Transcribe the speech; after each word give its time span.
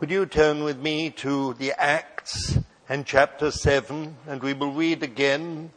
Would 0.00 0.10
you 0.10 0.24
turn 0.24 0.64
with 0.64 0.78
me 0.78 1.10
to 1.10 1.52
the 1.52 1.78
Acts 1.78 2.58
and 2.88 3.04
chapter 3.04 3.50
7, 3.50 4.16
and 4.26 4.42
we 4.42 4.54
will 4.54 4.72
read 4.72 5.02
again 5.02 5.72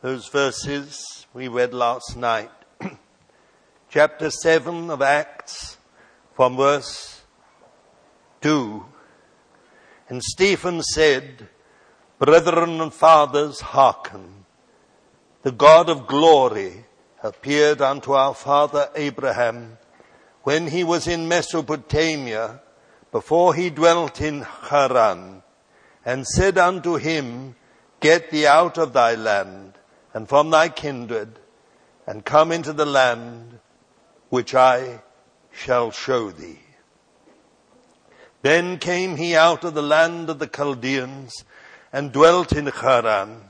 those 0.00 0.28
verses 0.28 1.26
we 1.34 1.46
read 1.46 1.74
last 1.74 2.16
night. 2.16 2.50
chapter 3.90 4.30
7 4.30 4.88
of 4.88 5.02
Acts, 5.02 5.76
from 6.32 6.56
verse 6.56 7.20
2. 8.40 8.82
And 10.08 10.22
Stephen 10.22 10.82
said, 10.82 11.46
Brethren 12.18 12.80
and 12.80 12.94
fathers, 12.94 13.60
hearken. 13.60 14.46
The 15.42 15.52
God 15.52 15.90
of 15.90 16.06
glory 16.06 16.86
appeared 17.22 17.82
unto 17.82 18.12
our 18.12 18.34
father 18.34 18.88
Abraham 18.96 19.76
when 20.44 20.68
he 20.68 20.82
was 20.82 21.06
in 21.06 21.28
Mesopotamia, 21.28 22.62
before 23.12 23.54
he 23.54 23.70
dwelt 23.70 24.20
in 24.20 24.42
Haran, 24.42 25.42
and 26.04 26.26
said 26.26 26.58
unto 26.58 26.96
him, 26.96 27.56
Get 28.00 28.30
thee 28.30 28.46
out 28.46 28.78
of 28.78 28.92
thy 28.92 29.14
land 29.14 29.74
and 30.12 30.28
from 30.28 30.50
thy 30.50 30.68
kindred, 30.68 31.38
and 32.06 32.24
come 32.24 32.50
into 32.50 32.72
the 32.72 32.86
land 32.86 33.58
which 34.28 34.54
I 34.54 35.02
shall 35.52 35.90
show 35.90 36.30
thee. 36.30 36.60
Then 38.42 38.78
came 38.78 39.16
he 39.16 39.36
out 39.36 39.64
of 39.64 39.74
the 39.74 39.82
land 39.82 40.30
of 40.30 40.38
the 40.38 40.46
Chaldeans 40.46 41.44
and 41.92 42.12
dwelt 42.12 42.52
in 42.52 42.66
Haran. 42.66 43.42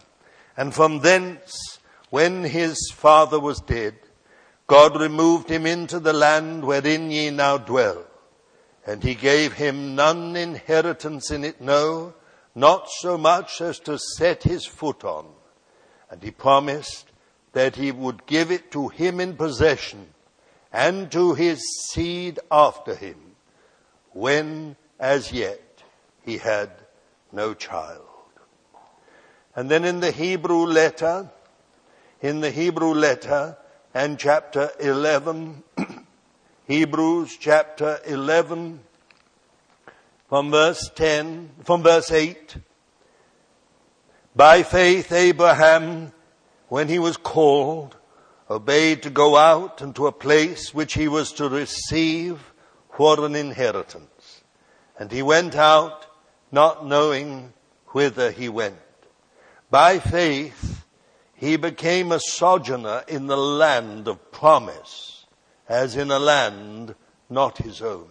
And 0.57 0.75
from 0.75 1.01
thence, 1.01 1.79
when 2.11 2.45
his 2.45 2.91
father 2.93 3.39
was 3.39 3.61
dead, 3.61 3.95
God 4.67 5.01
removed 5.01 5.49
him 5.49 5.65
into 5.65 6.01
the 6.01 6.13
land 6.13 6.65
wherein 6.65 7.11
ye 7.11 7.31
now 7.31 7.57
dwell. 7.59 8.05
And 8.87 9.03
he 9.03 9.15
gave 9.15 9.55
him 9.55 9.95
none 9.95 10.37
inheritance 10.37 11.31
in 11.31 11.45
it, 11.45 11.61
no, 11.61 12.15
not 12.55 12.89
so 12.91 13.19
much 13.19 13.61
as 13.61 13.79
to 13.81 13.99
set 13.99 14.43
his 14.43 14.67
foot 14.67 15.05
on. 15.05 15.27
And 16.11 16.23
he 16.23 16.31
promised 16.31 17.11
that 17.53 17.77
he 17.77 17.93
would 17.93 18.27
give 18.27 18.51
it 18.51 18.71
to 18.73 18.89
him 18.89 19.21
in 19.21 19.37
possession 19.37 20.09
and 20.73 21.11
to 21.13 21.35
his 21.35 21.61
seed 21.91 22.39
after 22.51 22.95
him, 22.95 23.17
when 24.13 24.77
as 24.99 25.33
yet 25.33 25.83
he 26.25 26.39
had 26.39 26.71
no 27.33 27.55
child. 27.55 28.07
And 29.55 29.71
then 29.71 29.85
in 29.85 30.01
the 30.01 30.13
Hebrew 30.13 30.67
letter, 30.67 31.31
in 32.21 32.41
the 32.41 32.51
Hebrew 32.51 32.95
letter 32.95 33.57
and 33.93 34.19
chapter 34.19 34.71
11, 34.79 35.63
Hebrews 36.71 37.37
chapter 37.37 37.99
11, 38.07 38.79
from 40.29 40.53
verse 40.53 40.89
10, 40.95 41.51
from 41.65 41.83
verse 41.83 42.13
8, 42.13 42.59
by 44.37 44.63
faith 44.63 45.11
Abraham, 45.11 46.13
when 46.69 46.87
he 46.87 47.01
was 47.01 47.17
called, 47.17 47.97
obeyed 48.49 49.03
to 49.03 49.11
go 49.11 49.37
out 49.37 49.83
into 49.83 50.07
a 50.07 50.13
place 50.13 50.73
which 50.73 50.95
he 50.95 51.09
was 51.09 51.33
to 51.33 51.49
receive 51.49 52.41
for 52.97 53.25
an 53.25 53.35
inheritance. 53.35 54.45
And 54.97 55.11
he 55.11 55.23
went 55.23 55.57
out 55.57 56.07
not 56.53 56.87
knowing 56.87 57.53
whither 57.89 58.31
he 58.31 58.49
went. 58.49 58.79
By 59.73 59.99
faith, 59.99 60.85
he 61.35 61.57
became 61.57 62.13
a 62.13 62.21
sojourner 62.21 63.03
in 63.09 63.27
the 63.27 63.37
land 63.37 64.07
of 64.07 64.31
promise, 64.31 65.20
as 65.71 65.95
in 65.95 66.11
a 66.11 66.19
land 66.19 66.97
not 67.31 67.59
his 67.59 67.81
own, 67.81 68.09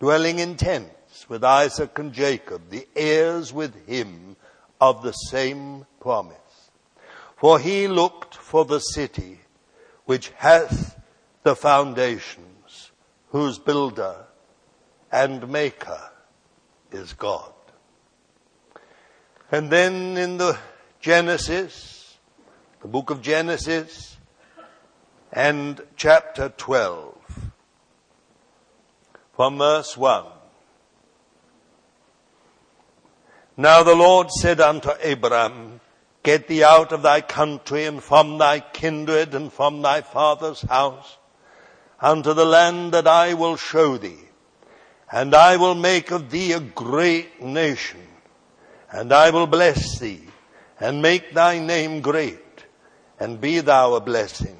dwelling 0.00 0.40
in 0.40 0.56
tents 0.56 1.28
with 1.28 1.44
Isaac 1.44 1.96
and 2.00 2.12
Jacob, 2.12 2.68
the 2.68 2.86
heirs 2.96 3.52
with 3.52 3.86
him 3.86 4.34
of 4.80 5.04
the 5.04 5.12
same 5.12 5.86
promise. 6.00 6.36
For 7.36 7.60
he 7.60 7.86
looked 7.86 8.34
for 8.34 8.64
the 8.64 8.80
city 8.80 9.38
which 10.04 10.30
hath 10.30 11.00
the 11.44 11.54
foundations, 11.54 12.90
whose 13.28 13.60
builder 13.60 14.26
and 15.12 15.48
maker 15.48 16.10
is 16.90 17.12
God. 17.12 17.52
And 19.52 19.70
then 19.70 20.16
in 20.16 20.38
the 20.38 20.58
Genesis, 21.00 22.18
the 22.82 22.88
book 22.88 23.10
of 23.10 23.22
Genesis, 23.22 24.09
and 25.32 25.80
chapter 25.96 26.48
12, 26.48 27.50
from 29.34 29.58
verse 29.58 29.96
1. 29.96 30.24
Now 33.56 33.82
the 33.82 33.94
Lord 33.94 34.30
said 34.30 34.60
unto 34.60 34.90
Abram, 35.04 35.80
Get 36.22 36.48
thee 36.48 36.64
out 36.64 36.92
of 36.92 37.02
thy 37.02 37.20
country 37.20 37.84
and 37.84 38.02
from 38.02 38.38
thy 38.38 38.60
kindred 38.60 39.34
and 39.34 39.52
from 39.52 39.82
thy 39.82 40.00
father's 40.00 40.62
house 40.62 41.16
unto 42.00 42.34
the 42.34 42.44
land 42.44 42.92
that 42.92 43.06
I 43.06 43.34
will 43.34 43.56
show 43.56 43.96
thee. 43.96 44.18
And 45.12 45.34
I 45.34 45.56
will 45.56 45.74
make 45.74 46.10
of 46.10 46.30
thee 46.30 46.52
a 46.52 46.60
great 46.60 47.42
nation 47.42 48.06
and 48.92 49.12
I 49.12 49.30
will 49.30 49.46
bless 49.46 49.98
thee 49.98 50.26
and 50.78 51.02
make 51.02 51.34
thy 51.34 51.58
name 51.58 52.00
great 52.00 52.64
and 53.18 53.40
be 53.40 53.60
thou 53.60 53.94
a 53.94 54.00
blessing. 54.00 54.56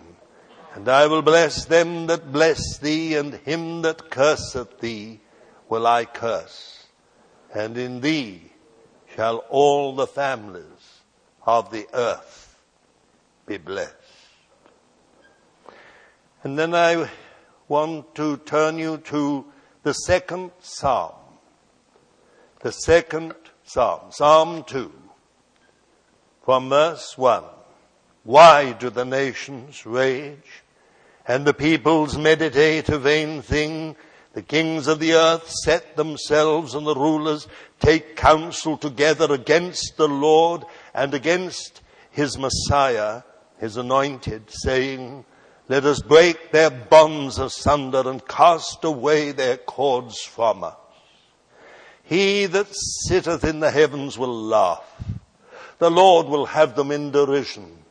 And 0.75 0.89
I 0.89 1.07
will 1.07 1.23
bless 1.23 1.65
them 1.65 2.07
that 2.07 2.33
bless 2.33 2.79
thee 2.79 3.17
and 3.17 3.35
him 3.35 3.83
that 3.83 4.11
curseth 4.11 4.81
thee 4.81 5.21
will 5.69 5.87
I 5.87 6.05
curse. 6.05 6.87
And 7.53 7.77
in 7.77 8.01
thee 8.01 8.53
shall 9.15 9.39
all 9.49 9.95
the 9.95 10.07
families 10.07 11.01
of 11.45 11.71
the 11.71 11.89
earth 11.93 12.57
be 13.47 13.59
blessed. 13.59 13.95
And 16.45 16.59
then 16.59 16.75
I 16.75 17.11
want 17.69 18.15
to 18.15 18.37
turn 18.39 18.79
you 18.79 18.99
to 18.99 19.45
the 19.83 19.93
second 19.93 20.53
psalm. 20.61 21.15
The 22.61 22.73
second 22.73 23.35
psalm, 23.65 24.11
Psalm 24.11 24.65
2, 24.65 24.93
from 26.45 26.69
verse 26.69 27.17
1. 27.19 27.45
Why 28.23 28.73
do 28.73 28.91
the 28.91 29.05
nations 29.05 29.87
rage 29.87 30.60
and 31.31 31.47
the 31.47 31.55
peoples 31.55 32.19
meditate 32.19 32.89
a 32.89 32.99
vain 32.99 33.41
thing? 33.41 33.95
The 34.33 34.43
kings 34.43 34.89
of 34.89 34.99
the 34.99 35.15
earth 35.15 35.49
set 35.49 35.97
themselves 35.97 36.75
and 36.75 36.85
the 36.85 36.95
rulers 36.95 37.47
take 37.79 38.17
counsel 38.17 38.77
together 38.77 39.33
against 39.33 39.97
the 39.97 40.09
Lord 40.09 40.65
and 40.93 41.15
against 41.15 41.83
his 42.11 42.37
Messiah, 42.37 43.23
his 43.59 43.77
anointed, 43.77 44.51
saying, 44.51 45.25
let 45.69 45.85
us 45.85 46.03
break 46.03 46.51
their 46.51 46.69
bonds 46.69 47.39
asunder 47.39 48.03
and 48.11 48.27
cast 48.27 48.83
away 48.83 49.31
their 49.31 49.57
cords 49.57 50.21
from 50.21 50.65
us. 50.65 50.75
He 52.03 52.47
that 52.47 52.75
sitteth 52.75 53.45
in 53.45 53.61
the 53.61 53.71
heavens 53.71 54.19
will 54.19 54.35
laugh. 54.35 54.83
The 55.79 55.93
Lord 55.93 56.27
will 56.27 56.47
have 56.47 56.75
them 56.75 56.91
in 56.91 57.13
derision. 57.13 57.85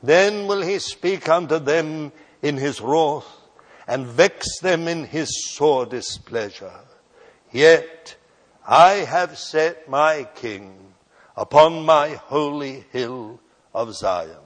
Then 0.00 0.46
will 0.46 0.62
he 0.62 0.78
speak 0.78 1.28
unto 1.28 1.58
them 1.58 2.12
in 2.44 2.58
his 2.58 2.80
wrath 2.80 3.26
and 3.88 4.06
vex 4.06 4.60
them 4.60 4.86
in 4.86 5.04
his 5.04 5.54
sore 5.54 5.86
displeasure. 5.86 6.80
Yet 7.50 8.16
I 8.66 8.90
have 8.92 9.38
set 9.38 9.88
my 9.88 10.28
king 10.34 10.94
upon 11.36 11.84
my 11.84 12.10
holy 12.10 12.84
hill 12.92 13.40
of 13.74 13.94
Zion. 13.94 14.44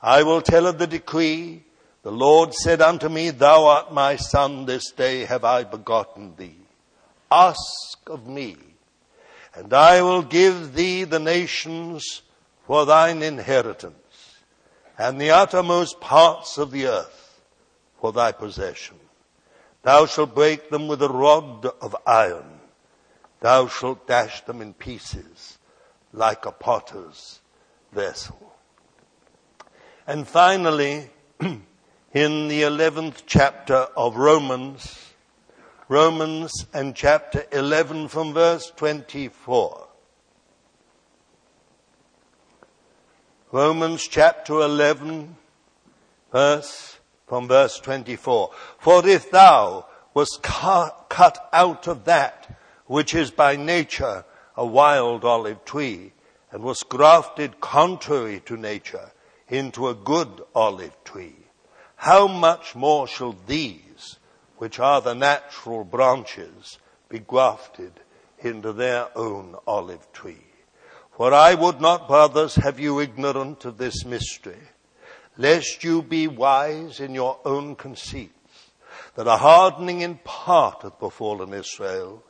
I 0.00 0.22
will 0.22 0.40
tell 0.40 0.66
of 0.66 0.78
the 0.78 0.86
decree. 0.86 1.64
The 2.02 2.12
Lord 2.12 2.54
said 2.54 2.80
unto 2.80 3.08
me, 3.08 3.30
Thou 3.30 3.66
art 3.66 3.92
my 3.92 4.16
son, 4.16 4.64
this 4.66 4.90
day 4.92 5.24
have 5.24 5.44
I 5.44 5.64
begotten 5.64 6.34
thee. 6.36 6.56
Ask 7.30 7.98
of 8.06 8.26
me, 8.26 8.56
and 9.54 9.72
I 9.74 10.00
will 10.00 10.22
give 10.22 10.74
thee 10.74 11.04
the 11.04 11.18
nations 11.18 12.22
for 12.66 12.86
thine 12.86 13.22
inheritance, 13.22 13.99
and 15.00 15.18
the 15.18 15.30
uttermost 15.30 15.98
parts 15.98 16.58
of 16.58 16.70
the 16.72 16.86
earth 16.86 17.40
for 17.98 18.12
thy 18.12 18.30
possession. 18.32 18.96
Thou 19.82 20.04
shalt 20.04 20.34
break 20.34 20.68
them 20.68 20.88
with 20.88 21.00
a 21.00 21.08
rod 21.08 21.64
of 21.80 21.96
iron. 22.06 22.60
Thou 23.40 23.66
shalt 23.66 24.06
dash 24.06 24.44
them 24.44 24.60
in 24.60 24.74
pieces 24.74 25.56
like 26.12 26.44
a 26.44 26.52
potter's 26.52 27.40
vessel. 27.92 28.52
And 30.06 30.28
finally, 30.28 31.08
in 31.40 31.62
the 32.12 32.60
11th 32.60 33.22
chapter 33.24 33.86
of 33.96 34.16
Romans, 34.16 35.12
Romans 35.88 36.66
and 36.74 36.94
chapter 36.94 37.46
11 37.52 38.08
from 38.08 38.34
verse 38.34 38.70
24. 38.76 39.86
Romans 43.52 44.06
chapter 44.06 44.60
11 44.60 45.36
verse 46.30 47.00
from 47.26 47.48
verse 47.48 47.80
24. 47.80 48.52
For 48.78 49.04
if 49.04 49.32
thou 49.32 49.86
wast 50.14 50.40
cut 50.40 51.48
out 51.52 51.88
of 51.88 52.04
that 52.04 52.60
which 52.86 53.12
is 53.12 53.32
by 53.32 53.56
nature 53.56 54.24
a 54.56 54.64
wild 54.64 55.24
olive 55.24 55.64
tree 55.64 56.12
and 56.52 56.62
was 56.62 56.84
grafted 56.84 57.60
contrary 57.60 58.40
to 58.46 58.56
nature 58.56 59.10
into 59.48 59.88
a 59.88 59.94
good 59.94 60.44
olive 60.54 61.02
tree, 61.02 61.34
how 61.96 62.28
much 62.28 62.76
more 62.76 63.08
shall 63.08 63.34
these, 63.48 64.16
which 64.58 64.78
are 64.78 65.00
the 65.00 65.14
natural 65.14 65.82
branches, 65.82 66.78
be 67.08 67.18
grafted 67.18 67.94
into 68.38 68.72
their 68.72 69.08
own 69.18 69.56
olive 69.66 70.12
tree? 70.12 70.49
For 71.20 71.34
I 71.34 71.52
would 71.52 71.82
not, 71.82 72.08
brothers, 72.08 72.54
have 72.54 72.80
you 72.80 72.98
ignorant 72.98 73.66
of 73.66 73.76
this 73.76 74.06
mystery, 74.06 74.56
lest 75.36 75.84
you 75.84 76.00
be 76.00 76.26
wise 76.26 76.98
in 76.98 77.14
your 77.14 77.38
own 77.44 77.76
conceits, 77.76 78.70
that 79.16 79.26
a 79.26 79.36
hardening 79.36 80.00
in 80.00 80.14
part 80.24 80.80
hath 80.80 80.98
befallen 80.98 81.52
Israel, 81.52 82.24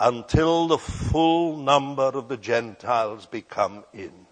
until 0.00 0.66
the 0.66 0.78
full 0.78 1.58
number 1.58 2.02
of 2.02 2.26
the 2.26 2.36
Gentiles 2.36 3.26
be 3.26 3.40
come 3.40 3.84
in. 3.92 4.26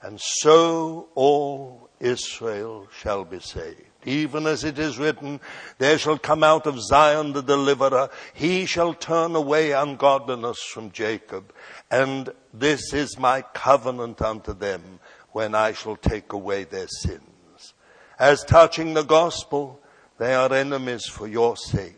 And 0.00 0.18
so 0.18 1.10
all 1.14 1.90
Israel 2.00 2.88
shall 2.90 3.26
be 3.26 3.40
saved. 3.40 3.84
Even 4.06 4.46
as 4.46 4.64
it 4.64 4.78
is 4.78 4.98
written, 4.98 5.40
there 5.76 5.98
shall 5.98 6.16
come 6.16 6.42
out 6.42 6.66
of 6.66 6.80
Zion 6.80 7.34
the 7.34 7.42
deliverer. 7.42 8.08
He 8.32 8.64
shall 8.64 8.94
turn 8.94 9.36
away 9.36 9.72
ungodliness 9.72 10.58
from 10.72 10.90
Jacob. 10.90 11.52
And 11.90 12.32
this 12.54 12.92
is 12.92 13.18
my 13.18 13.42
covenant 13.42 14.22
unto 14.22 14.54
them 14.54 15.00
when 15.32 15.54
I 15.54 15.72
shall 15.72 15.96
take 15.96 16.32
away 16.32 16.64
their 16.64 16.88
sins. 16.88 17.74
As 18.18 18.44
touching 18.44 18.94
the 18.94 19.02
gospel, 19.02 19.80
they 20.18 20.34
are 20.34 20.52
enemies 20.52 21.06
for 21.06 21.26
your 21.26 21.56
sake. 21.56 21.96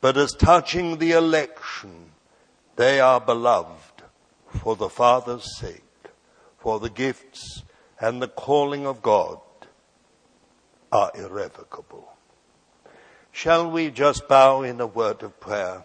But 0.00 0.16
as 0.16 0.32
touching 0.32 0.98
the 0.98 1.12
election, 1.12 2.12
they 2.76 3.00
are 3.00 3.20
beloved 3.20 4.02
for 4.48 4.76
the 4.76 4.88
Father's 4.88 5.58
sake, 5.58 5.82
for 6.58 6.78
the 6.78 6.90
gifts 6.90 7.64
and 8.00 8.22
the 8.22 8.28
calling 8.28 8.86
of 8.86 9.02
God 9.02 9.40
are 10.92 11.10
irrevocable. 11.14 12.12
Shall 13.32 13.70
we 13.70 13.90
just 13.90 14.28
bow 14.28 14.62
in 14.62 14.80
a 14.80 14.86
word 14.86 15.22
of 15.22 15.38
prayer? 15.40 15.84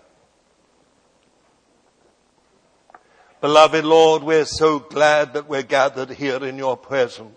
Beloved 3.44 3.84
Lord, 3.84 4.24
we're 4.24 4.46
so 4.46 4.80
glad 4.80 5.34
that 5.34 5.50
we're 5.50 5.64
gathered 5.64 6.12
here 6.12 6.46
in 6.46 6.58
your 6.58 6.78
presence. 6.78 7.36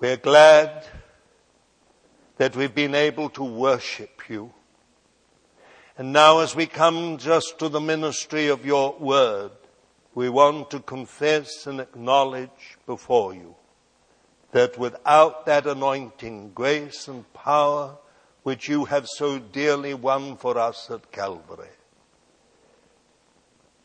We're 0.00 0.16
glad 0.16 0.84
that 2.36 2.56
we've 2.56 2.74
been 2.74 2.96
able 2.96 3.30
to 3.30 3.44
worship 3.44 4.28
you. 4.28 4.52
And 5.96 6.12
now 6.12 6.40
as 6.40 6.56
we 6.56 6.66
come 6.66 7.18
just 7.18 7.60
to 7.60 7.68
the 7.68 7.80
ministry 7.80 8.48
of 8.48 8.66
your 8.66 8.96
word, 8.98 9.52
we 10.16 10.30
want 10.30 10.68
to 10.72 10.80
confess 10.80 11.68
and 11.68 11.78
acknowledge 11.78 12.78
before 12.86 13.34
you 13.34 13.54
that 14.50 14.76
without 14.76 15.46
that 15.46 15.64
anointing, 15.64 16.50
grace 16.56 17.06
and 17.06 17.32
power 17.32 17.98
which 18.42 18.68
you 18.68 18.86
have 18.86 19.06
so 19.06 19.38
dearly 19.38 19.94
won 19.94 20.36
for 20.36 20.58
us 20.58 20.90
at 20.90 21.12
Calvary, 21.12 21.75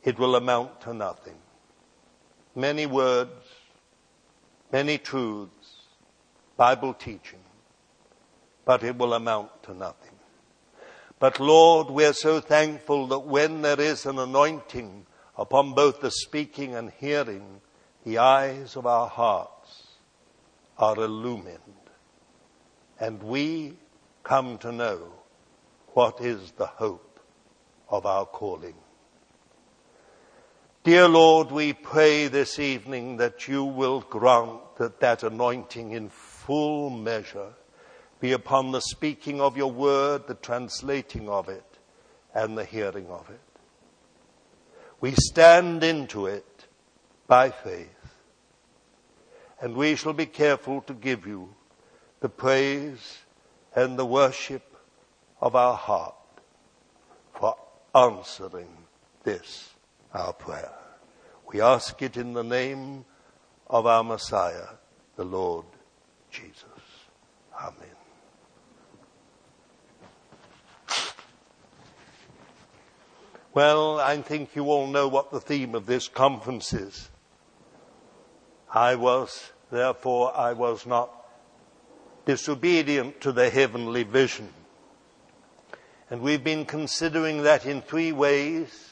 it 0.04 0.18
will 0.18 0.36
amount 0.36 0.82
to 0.82 0.94
nothing. 0.94 1.38
Many 2.56 2.86
words, 2.86 3.46
many 4.72 4.98
truths, 4.98 5.86
Bible 6.58 6.94
teaching, 6.94 7.40
but 8.66 8.84
it 8.84 8.98
will 8.98 9.14
amount 9.14 9.64
to 9.64 9.74
nothing. 9.74 10.12
But 11.20 11.40
Lord, 11.40 11.90
we're 11.92 12.14
so 12.14 12.40
thankful 12.40 13.08
that 13.08 13.20
when 13.20 13.62
there 13.62 13.80
is 13.80 14.06
an 14.06 14.18
anointing 14.18 15.06
upon 15.38 15.74
both 15.74 16.02
the 16.02 16.12
speaking 16.12 16.76
and 16.76 16.92
hearing, 16.98 17.62
the 18.04 18.18
eyes 18.18 18.76
of 18.76 18.88
our 18.88 19.08
hearts 19.08 19.88
are 20.78 20.96
illumined. 20.96 21.60
And 23.00 23.22
we 23.22 23.78
come 24.24 24.58
to 24.60 24.72
know 24.72 25.14
what 25.94 26.22
is 26.22 26.52
the 26.54 26.66
hope 26.66 27.20
of 27.90 28.06
our 28.06 28.26
calling. 28.26 28.76
Dear 30.84 31.08
Lord, 31.08 31.52
we 31.52 31.74
pray 31.74 32.28
this 32.28 32.58
evening 32.58 33.18
that 33.18 33.48
you 33.48 33.64
will 33.64 34.02
grant 34.02 34.78
that 34.78 35.00
that 35.00 35.22
anointing 35.22 35.92
in 35.92 36.10
full 36.10 36.90
measure 36.90 37.54
be 38.20 38.32
upon 38.32 38.72
the 38.72 38.80
speaking 38.80 39.40
of 39.40 39.56
your 39.56 39.72
word, 39.72 40.26
the 40.26 40.34
translating 40.34 41.30
of 41.30 41.50
it, 41.50 41.78
and 42.34 42.58
the 42.58 42.66
hearing 42.66 43.06
of 43.10 43.30
it. 43.30 43.42
We 45.00 45.12
stand 45.12 45.84
into 45.84 46.26
it 46.26 46.66
by 47.28 47.52
faith, 47.52 48.16
and 49.62 49.76
we 49.76 49.96
shall 49.96 50.14
be 50.14 50.26
careful 50.26 50.82
to 50.82 50.96
give 50.96 51.28
you 51.28 51.54
the 52.22 52.30
praise 52.30 53.20
and 53.76 54.00
the 54.00 54.06
worship 54.06 54.76
of 55.40 55.56
our 55.56 55.76
heart 55.76 56.16
for 57.36 57.56
answering 57.94 58.76
this 59.24 59.71
our 60.14 60.34
prayer. 60.34 60.74
We 61.52 61.62
ask 61.62 62.02
it 62.02 62.18
in 62.18 62.34
the 62.34 62.44
name 62.44 63.06
of 63.68 63.86
our 63.86 64.04
Messiah, 64.04 64.68
the 65.16 65.26
Lord 65.26 65.66
Jesus. 66.30 66.66
Amen. 67.60 67.88
Well, 73.54 74.00
I 74.00 74.22
think 74.22 74.56
you 74.56 74.66
all 74.66 74.88
know 74.88 75.10
what 75.10 75.32
the 75.32 75.42
theme 75.42 75.76
of 75.76 75.86
this 75.86 76.08
conference 76.08 76.72
is. 76.72 77.10
I 78.74 78.96
was, 78.96 79.52
therefore, 79.70 80.36
I 80.36 80.54
was 80.54 80.86
not 80.86 81.12
disobedient 82.26 83.20
to 83.22 83.34
the 83.34 83.50
heavenly 83.50 84.04
vision. 84.04 84.48
And 86.10 86.22
we've 86.22 86.44
been 86.44 86.66
considering 86.66 87.44
that 87.44 87.66
in 87.66 87.82
three 87.82 88.14
ways 88.14 88.91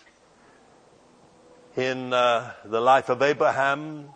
in 1.79 2.11
uh, 2.11 2.51
the 2.65 2.81
life 2.81 3.07
of 3.07 3.21
Abraham, 3.21 4.09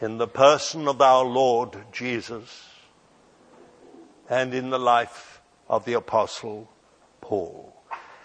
in 0.00 0.18
the 0.18 0.26
person 0.26 0.88
of 0.88 1.00
our 1.00 1.24
Lord 1.24 1.76
Jesus, 1.92 2.68
and 4.28 4.52
in 4.52 4.70
the 4.70 4.78
life 4.78 5.40
of 5.68 5.84
the 5.84 5.92
Apostle 5.92 6.68
Paul. 7.20 7.72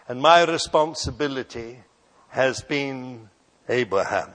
And 0.08 0.22
my 0.22 0.44
responsibility 0.44 1.80
has 2.30 2.62
been 2.62 3.30
Abraham. 3.70 4.32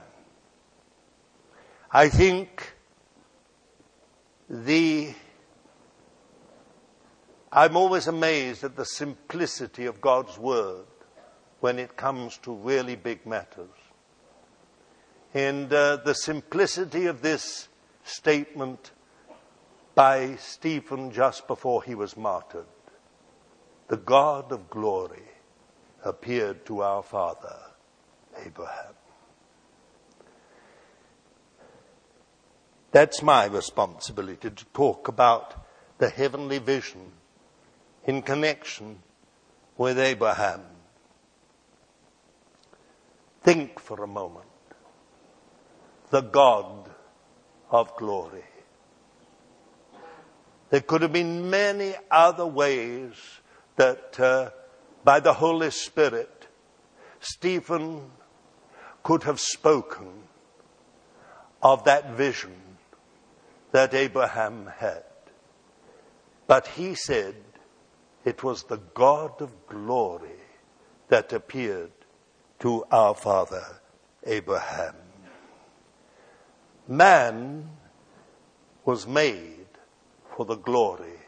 I 1.91 2.07
think 2.07 2.73
the 4.49 5.13
I'm 7.51 7.75
always 7.75 8.07
amazed 8.07 8.63
at 8.63 8.77
the 8.77 8.85
simplicity 8.85 9.85
of 9.85 9.99
God's 9.99 10.37
word 10.37 10.85
when 11.59 11.79
it 11.79 11.95
comes 11.95 12.37
to 12.39 12.53
really 12.53 12.95
big 12.95 13.25
matters. 13.25 13.69
And 15.33 15.71
uh, 15.71 15.97
the 15.97 16.13
simplicity 16.13 17.05
of 17.05 17.21
this 17.21 17.69
statement 18.03 18.91
by 19.95 20.35
Stephen 20.35 21.11
just 21.11 21.47
before 21.47 21.83
he 21.83 21.95
was 21.95 22.17
martyred. 22.17 22.65
The 23.87 23.97
God 23.97 24.51
of 24.51 24.69
glory 24.69 25.23
appeared 26.03 26.65
to 26.65 26.81
our 26.81 27.03
father, 27.03 27.57
Abraham. 28.45 28.93
That's 32.91 33.21
my 33.21 33.45
responsibility 33.45 34.49
to 34.49 34.65
talk 34.73 35.07
about 35.07 35.65
the 35.97 36.09
heavenly 36.09 36.57
vision 36.57 37.11
in 38.05 38.21
connection 38.21 38.99
with 39.77 39.97
Abraham. 39.97 40.61
Think 43.43 43.79
for 43.79 44.03
a 44.03 44.07
moment 44.07 44.50
the 46.11 46.21
God 46.21 46.89
of 47.71 47.95
glory. 47.95 48.43
There 50.69 50.81
could 50.81 51.01
have 51.01 51.13
been 51.13 51.49
many 51.49 51.95
other 52.09 52.45
ways 52.45 53.13
that 53.77 54.19
uh, 54.19 54.51
by 55.03 55.19
the 55.19 55.33
Holy 55.33 55.71
Spirit, 55.71 56.47
Stephen 57.19 58.11
could 59.03 59.23
have 59.23 59.39
spoken 59.39 60.11
of 61.61 61.85
that 61.85 62.11
vision 62.11 62.55
that 63.71 63.93
Abraham 63.93 64.67
had. 64.77 65.03
But 66.47 66.67
he 66.67 66.95
said 66.95 67.35
it 68.25 68.43
was 68.43 68.63
the 68.63 68.81
God 68.93 69.41
of 69.41 69.67
glory 69.67 70.29
that 71.07 71.33
appeared 71.33 71.91
to 72.59 72.83
our 72.91 73.15
father 73.15 73.65
Abraham. 74.25 75.00
Man 76.87 77.69
was 78.85 79.07
made 79.07 79.67
for 80.35 80.45
the 80.45 80.55
glory 80.55 81.19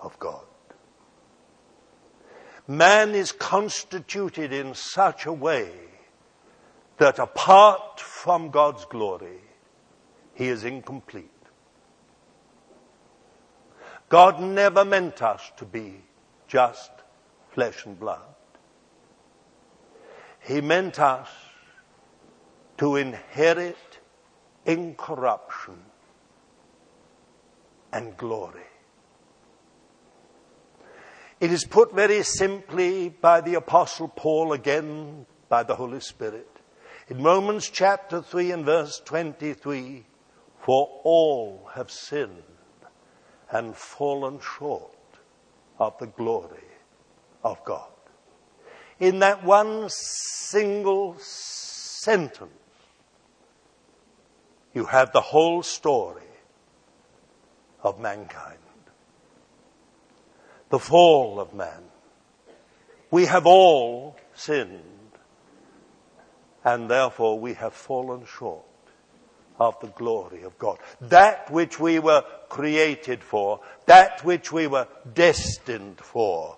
of 0.00 0.18
God. 0.18 0.44
Man 2.66 3.14
is 3.14 3.32
constituted 3.32 4.52
in 4.52 4.74
such 4.74 5.26
a 5.26 5.32
way 5.32 5.70
that 6.98 7.18
apart 7.18 8.00
from 8.00 8.50
God's 8.50 8.84
glory, 8.86 9.40
he 10.34 10.48
is 10.48 10.64
incomplete. 10.64 11.30
God 14.08 14.40
never 14.40 14.84
meant 14.84 15.22
us 15.22 15.42
to 15.56 15.64
be 15.64 16.02
just 16.46 16.90
flesh 17.50 17.84
and 17.84 17.98
blood. 17.98 18.20
He 20.40 20.60
meant 20.60 21.00
us 21.00 21.28
to 22.78 22.96
inherit 22.96 23.93
incorruption 24.66 25.78
and 27.92 28.16
glory. 28.16 28.60
It 31.40 31.52
is 31.52 31.64
put 31.64 31.94
very 31.94 32.22
simply 32.22 33.08
by 33.08 33.40
the 33.40 33.54
Apostle 33.54 34.08
Paul, 34.08 34.52
again 34.52 35.26
by 35.48 35.62
the 35.62 35.74
Holy 35.74 36.00
Spirit. 36.00 36.48
In 37.08 37.22
Romans 37.22 37.68
chapter 37.68 38.22
3 38.22 38.52
and 38.52 38.64
verse 38.64 39.00
23, 39.04 40.06
for 40.58 41.00
all 41.04 41.70
have 41.74 41.90
sinned 41.90 42.42
and 43.50 43.76
fallen 43.76 44.40
short 44.40 44.90
of 45.78 45.98
the 45.98 46.06
glory 46.06 46.64
of 47.42 47.62
God. 47.64 47.90
In 48.98 49.18
that 49.18 49.44
one 49.44 49.88
single 49.90 51.16
sentence, 51.18 52.50
you 54.74 54.84
have 54.84 55.12
the 55.12 55.20
whole 55.20 55.62
story 55.62 56.22
of 57.82 58.00
mankind. 58.00 58.58
The 60.70 60.78
fall 60.78 61.38
of 61.38 61.54
man. 61.54 61.84
We 63.10 63.26
have 63.26 63.46
all 63.46 64.16
sinned, 64.34 64.80
and 66.64 66.90
therefore 66.90 67.38
we 67.38 67.54
have 67.54 67.72
fallen 67.72 68.26
short 68.26 68.64
of 69.60 69.78
the 69.80 69.86
glory 69.88 70.42
of 70.42 70.58
God. 70.58 70.78
That 71.00 71.50
which 71.52 71.78
we 71.78 72.00
were 72.00 72.24
created 72.48 73.22
for, 73.22 73.60
that 73.86 74.24
which 74.24 74.50
we 74.50 74.66
were 74.66 74.88
destined 75.12 76.00
for, 76.00 76.56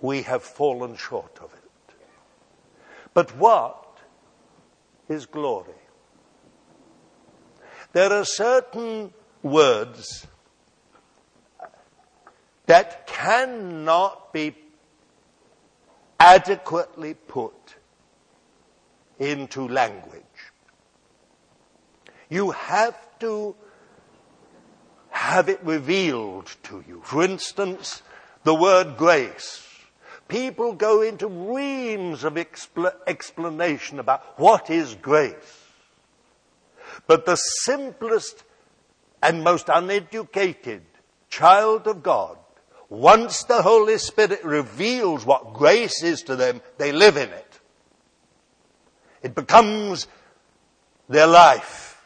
we 0.00 0.22
have 0.22 0.42
fallen 0.42 0.96
short 0.96 1.38
of 1.42 1.52
it. 1.52 1.94
But 3.12 3.36
what 3.36 3.98
is 5.08 5.26
glory? 5.26 5.74
There 7.94 8.12
are 8.12 8.24
certain 8.24 9.14
words 9.40 10.26
that 12.66 13.06
cannot 13.06 14.32
be 14.32 14.56
adequately 16.18 17.14
put 17.14 17.76
into 19.20 19.68
language. 19.68 20.22
You 22.28 22.50
have 22.50 22.98
to 23.20 23.54
have 25.10 25.48
it 25.48 25.60
revealed 25.62 26.52
to 26.64 26.82
you. 26.88 27.00
For 27.04 27.22
instance, 27.22 28.02
the 28.42 28.56
word 28.56 28.96
grace. 28.96 29.68
People 30.26 30.72
go 30.72 31.00
into 31.00 31.28
reams 31.28 32.24
of 32.24 32.34
expl- 32.34 32.96
explanation 33.06 34.00
about 34.00 34.36
what 34.36 34.68
is 34.68 34.96
grace. 34.96 35.63
But 37.06 37.26
the 37.26 37.36
simplest 37.36 38.44
and 39.22 39.42
most 39.42 39.68
uneducated 39.68 40.82
child 41.28 41.86
of 41.86 42.02
God, 42.02 42.38
once 42.88 43.44
the 43.44 43.62
Holy 43.62 43.98
Spirit 43.98 44.44
reveals 44.44 45.24
what 45.24 45.54
grace 45.54 46.02
is 46.02 46.22
to 46.22 46.36
them, 46.36 46.60
they 46.78 46.92
live 46.92 47.16
in 47.16 47.28
it. 47.30 47.60
It 49.22 49.34
becomes 49.34 50.06
their 51.08 51.26
life. 51.26 52.02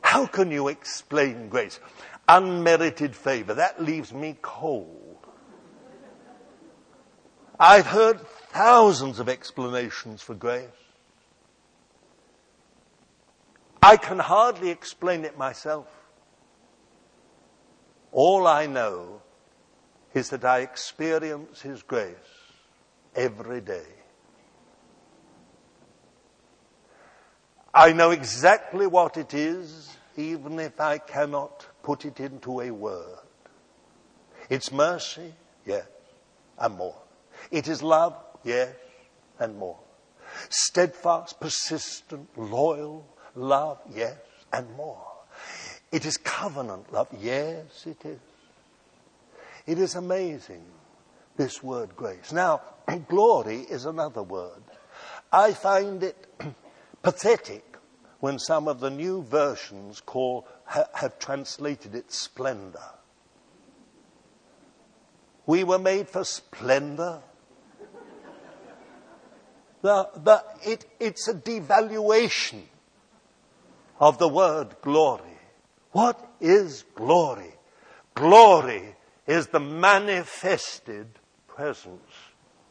How 0.00 0.26
can 0.26 0.50
you 0.50 0.68
explain 0.68 1.50
grace? 1.50 1.78
Unmerited 2.26 3.14
favor. 3.14 3.54
That 3.54 3.82
leaves 3.82 4.12
me 4.12 4.36
cold. 4.40 5.26
I've 7.60 7.86
heard 7.86 8.20
thousands 8.50 9.18
of 9.18 9.28
explanations 9.28 10.22
for 10.22 10.34
grace. 10.34 10.68
I 13.82 13.96
can 13.96 14.18
hardly 14.18 14.70
explain 14.70 15.24
it 15.24 15.38
myself. 15.38 15.86
All 18.12 18.46
I 18.46 18.66
know 18.66 19.22
is 20.14 20.30
that 20.30 20.44
I 20.44 20.60
experience 20.60 21.62
His 21.62 21.82
grace 21.82 22.14
every 23.14 23.60
day. 23.60 23.86
I 27.72 27.92
know 27.92 28.10
exactly 28.10 28.86
what 28.86 29.16
it 29.16 29.34
is 29.34 29.96
even 30.16 30.58
if 30.58 30.80
I 30.80 30.98
cannot 30.98 31.66
put 31.82 32.04
it 32.04 32.18
into 32.18 32.60
a 32.60 32.70
word. 32.70 33.18
It's 34.50 34.72
mercy, 34.72 35.32
yes, 35.64 35.86
and 36.58 36.76
more. 36.76 36.96
It 37.50 37.68
is 37.68 37.82
love, 37.82 38.16
yes, 38.42 38.74
and 39.38 39.56
more. 39.56 39.78
Steadfast, 40.48 41.38
persistent, 41.38 42.28
loyal 42.36 43.06
love, 43.38 43.78
yes, 43.94 44.16
and 44.52 44.66
more. 44.76 45.06
It 45.90 46.04
is 46.04 46.16
covenant 46.16 46.92
love, 46.92 47.08
yes, 47.18 47.86
it 47.86 48.04
is. 48.04 48.18
It 49.66 49.78
is 49.78 49.94
amazing, 49.94 50.64
this 51.36 51.62
word 51.62 51.94
grace. 51.96 52.32
Now, 52.32 52.62
glory 53.08 53.60
is 53.60 53.84
another 53.84 54.22
word. 54.22 54.62
I 55.32 55.52
find 55.52 56.02
it 56.02 56.26
pathetic 57.02 57.64
when 58.20 58.38
some 58.38 58.66
of 58.66 58.80
the 58.80 58.90
new 58.90 59.22
versions 59.22 60.00
call, 60.00 60.46
ha, 60.64 60.84
have 60.94 61.18
translated 61.18 61.94
it 61.94 62.12
splendor. 62.12 62.78
We 65.46 65.64
were 65.64 65.78
made 65.78 66.08
for 66.08 66.24
splendor. 66.24 67.20
The, 69.80 70.08
the, 70.16 70.44
it, 70.66 70.86
it's 70.98 71.28
a 71.28 71.34
devaluation 71.34 72.62
of 73.98 74.18
the 74.18 74.28
word 74.28 74.76
glory. 74.82 75.22
What 75.92 76.24
is 76.40 76.84
glory? 76.94 77.52
Glory 78.14 78.94
is 79.26 79.48
the 79.48 79.60
manifested 79.60 81.06
presence 81.46 82.12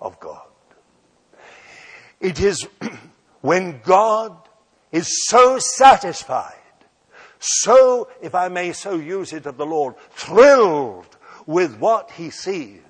of 0.02 0.20
God. 0.20 0.48
It 2.20 2.40
is 2.40 2.68
when 3.42 3.82
God 3.84 4.36
is 4.92 5.28
so 5.28 5.60
satisfied, 5.60 6.54
so, 7.40 8.10
if 8.22 8.34
I 8.34 8.48
may 8.48 8.74
so 8.74 8.96
use 8.96 9.32
it 9.32 9.46
of 9.46 9.58
the 9.58 9.66
Lord, 9.66 9.96
thrilled 10.10 11.18
with 11.46 11.78
what 11.78 12.10
he 12.12 12.32
sees, 12.32 12.82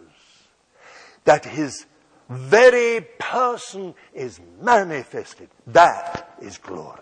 that 1.25 1.43
his 1.43 1.85
very 2.29 3.01
person 3.19 3.93
is 4.13 4.39
manifested. 4.61 5.49
That 5.67 6.37
is 6.41 6.57
glory. 6.57 7.01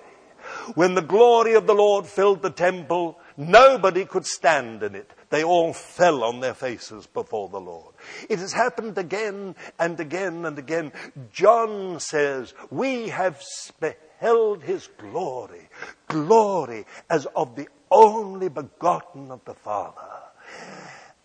When 0.73 0.95
the 0.95 1.01
glory 1.01 1.53
of 1.53 1.67
the 1.67 1.75
Lord 1.75 2.07
filled 2.07 2.41
the 2.41 2.49
temple, 2.49 3.19
nobody 3.37 4.05
could 4.05 4.25
stand 4.25 4.81
in 4.83 4.95
it. 4.95 5.11
They 5.29 5.43
all 5.43 5.73
fell 5.73 6.23
on 6.23 6.39
their 6.39 6.53
faces 6.53 7.07
before 7.07 7.49
the 7.49 7.59
Lord. 7.59 7.93
It 8.29 8.39
has 8.39 8.53
happened 8.53 8.97
again 8.97 9.55
and 9.79 9.99
again 9.99 10.45
and 10.45 10.57
again. 10.57 10.91
John 11.31 11.99
says, 11.99 12.53
we 12.71 13.09
have 13.09 13.41
beheld 13.79 14.63
his 14.63 14.87
glory, 14.97 15.69
glory 16.07 16.85
as 17.09 17.25
of 17.35 17.55
the 17.55 17.67
only 17.91 18.49
begotten 18.49 19.31
of 19.31 19.43
the 19.45 19.53
Father. 19.53 20.01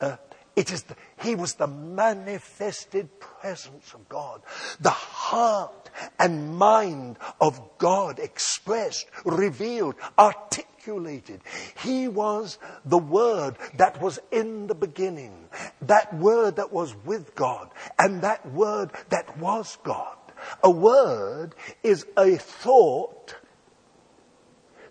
Uh, 0.00 0.16
it 0.61 0.71
is 0.71 0.83
the, 0.83 0.97
he 1.23 1.35
was 1.35 1.55
the 1.55 1.67
manifested 1.67 3.09
presence 3.19 3.95
of 3.95 4.07
God, 4.11 4.43
the 4.79 4.90
heart 4.90 5.88
and 6.19 6.55
mind 6.55 7.17
of 7.40 7.59
God 7.79 8.19
expressed, 8.19 9.07
revealed, 9.25 9.95
articulated. 10.19 11.40
He 11.79 12.09
was 12.09 12.59
the 12.85 12.99
Word 12.99 13.57
that 13.79 14.02
was 14.02 14.19
in 14.31 14.67
the 14.67 14.75
beginning, 14.75 15.49
that 15.81 16.12
Word 16.14 16.57
that 16.57 16.71
was 16.71 16.95
with 17.07 17.35
God, 17.35 17.71
and 17.99 18.21
that 18.21 18.47
Word 18.52 18.90
that 19.09 19.38
was 19.38 19.79
God. 19.83 20.19
A 20.62 20.71
word 20.71 21.55
is 21.83 22.05
a 22.19 22.37
thought 22.37 23.35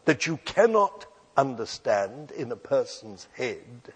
that 0.06 0.26
you 0.26 0.38
cannot 0.46 1.06
understand 1.38 2.32
in 2.32 2.52
a 2.52 2.56
person's 2.56 3.28
head, 3.34 3.94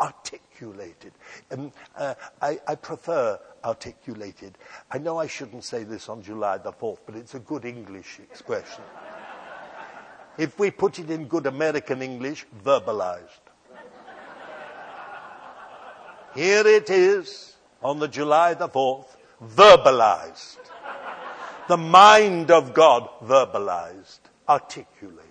articulated. 0.00 1.12
Um, 1.50 1.72
uh, 1.96 2.14
I, 2.40 2.60
I, 2.66 2.74
prefer 2.74 3.38
articulated. 3.64 4.58
I 4.90 4.98
know 4.98 5.18
I 5.18 5.26
shouldn't 5.26 5.64
say 5.64 5.84
this 5.84 6.08
on 6.08 6.22
July 6.22 6.58
the 6.58 6.72
4th, 6.72 6.98
but 7.06 7.16
it's 7.16 7.34
a 7.34 7.40
good 7.40 7.64
English 7.64 8.20
expression. 8.20 8.84
if 10.38 10.58
we 10.58 10.70
put 10.70 10.98
it 10.98 11.10
in 11.10 11.26
good 11.26 11.46
American 11.46 12.02
English, 12.02 12.46
verbalized. 12.64 13.40
Here 16.34 16.66
it 16.66 16.88
is 16.88 17.56
on 17.82 17.98
the 17.98 18.08
July 18.08 18.54
the 18.54 18.68
4th, 18.68 19.16
verbalized. 19.44 20.56
the 21.68 21.76
mind 21.76 22.50
of 22.50 22.72
God 22.72 23.08
verbalized, 23.22 24.20
articulated, 24.48 25.26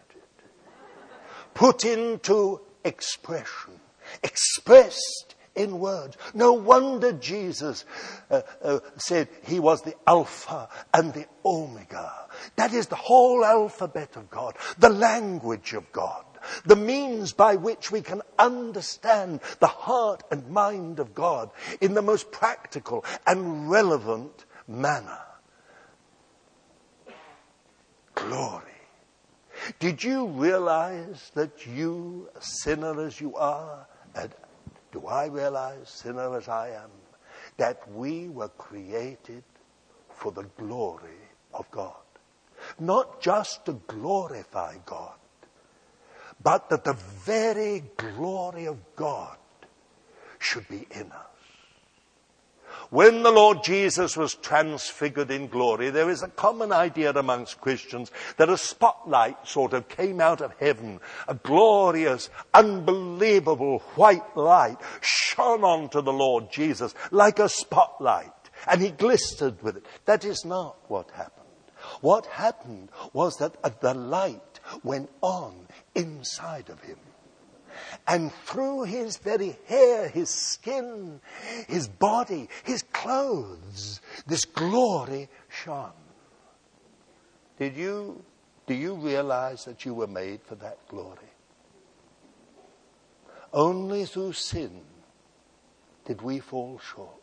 put 1.53 1.85
into 1.85 2.61
expression, 2.83 3.79
expressed 4.23 5.35
in 5.55 5.79
words. 5.79 6.17
No 6.33 6.53
wonder 6.53 7.11
Jesus 7.13 7.85
uh, 8.29 8.41
uh, 8.63 8.79
said 8.97 9.27
he 9.43 9.59
was 9.59 9.81
the 9.81 9.95
Alpha 10.07 10.69
and 10.93 11.13
the 11.13 11.25
Omega. 11.45 12.13
That 12.55 12.73
is 12.73 12.87
the 12.87 12.95
whole 12.95 13.43
alphabet 13.43 14.15
of 14.15 14.29
God, 14.29 14.55
the 14.77 14.89
language 14.89 15.73
of 15.73 15.91
God, 15.91 16.23
the 16.65 16.75
means 16.75 17.33
by 17.33 17.55
which 17.55 17.91
we 17.91 18.01
can 18.01 18.21
understand 18.39 19.41
the 19.59 19.67
heart 19.67 20.23
and 20.31 20.49
mind 20.49 20.99
of 20.99 21.13
God 21.13 21.51
in 21.81 21.93
the 21.93 22.01
most 22.01 22.31
practical 22.31 23.03
and 23.27 23.69
relevant 23.69 24.45
manner. 24.67 25.19
Glory. 28.15 28.63
Did 29.79 30.03
you 30.03 30.27
realize 30.27 31.31
that 31.35 31.67
you, 31.67 32.29
sinner 32.39 33.05
as 33.05 33.21
you 33.21 33.35
are, 33.35 33.87
and 34.15 34.33
do 34.91 35.07
I 35.07 35.27
realize, 35.27 35.89
sinner 35.89 36.37
as 36.37 36.47
I 36.47 36.69
am, 36.69 36.89
that 37.57 37.89
we 37.91 38.27
were 38.29 38.49
created 38.49 39.43
for 40.09 40.31
the 40.31 40.43
glory 40.57 41.27
of 41.53 41.69
God? 41.71 41.95
Not 42.79 43.21
just 43.21 43.65
to 43.65 43.73
glorify 43.87 44.75
God, 44.85 45.15
but 46.43 46.69
that 46.69 46.83
the 46.83 46.93
very 46.93 47.83
glory 47.97 48.65
of 48.65 48.77
God 48.95 49.37
should 50.39 50.67
be 50.67 50.87
in 50.91 51.11
us. 51.11 51.30
When 52.91 53.23
the 53.23 53.31
Lord 53.31 53.63
Jesus 53.63 54.17
was 54.17 54.35
transfigured 54.35 55.31
in 55.31 55.47
glory, 55.47 55.91
there 55.91 56.09
is 56.09 56.23
a 56.23 56.27
common 56.27 56.73
idea 56.73 57.11
amongst 57.11 57.61
Christians 57.61 58.11
that 58.35 58.49
a 58.49 58.57
spotlight 58.57 59.47
sort 59.47 59.71
of 59.71 59.87
came 59.87 60.19
out 60.19 60.41
of 60.41 60.53
heaven. 60.59 60.99
A 61.29 61.35
glorious, 61.35 62.29
unbelievable 62.53 63.79
white 63.95 64.35
light 64.35 64.75
shone 64.99 65.63
onto 65.63 66.01
the 66.01 66.11
Lord 66.11 66.51
Jesus 66.51 66.93
like 67.11 67.39
a 67.39 67.47
spotlight. 67.47 68.27
And 68.67 68.81
he 68.81 68.89
glistered 68.89 69.63
with 69.63 69.77
it. 69.77 69.85
That 70.03 70.25
is 70.25 70.43
not 70.43 70.75
what 70.89 71.11
happened. 71.11 71.47
What 72.01 72.25
happened 72.25 72.89
was 73.13 73.37
that 73.37 73.79
the 73.79 73.93
light 73.93 74.59
went 74.83 75.09
on 75.21 75.65
inside 75.95 76.69
of 76.69 76.81
him. 76.81 76.97
And 78.07 78.31
through 78.45 78.83
his 78.83 79.17
very 79.17 79.57
hair, 79.67 80.09
his 80.09 80.29
skin, 80.29 81.21
his 81.67 81.87
body, 81.87 82.49
his 82.63 82.83
clothes, 82.93 84.01
this 84.27 84.45
glory 84.45 85.29
shone. 85.49 85.91
Did 87.57 87.77
you, 87.77 88.23
do 88.67 88.73
you 88.73 88.95
realize 88.95 89.65
that 89.65 89.85
you 89.85 89.93
were 89.93 90.07
made 90.07 90.41
for 90.41 90.55
that 90.55 90.87
glory? 90.87 91.17
Only 93.53 94.05
through 94.05 94.33
sin 94.33 94.81
did 96.05 96.21
we 96.21 96.39
fall 96.39 96.79
short. 96.79 97.21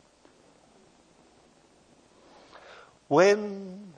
When 3.08 3.94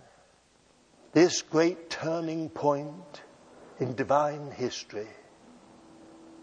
this 1.12 1.42
great 1.42 1.90
turning 1.90 2.48
point 2.48 3.22
in 3.80 3.94
divine 3.94 4.52
history 4.52 5.08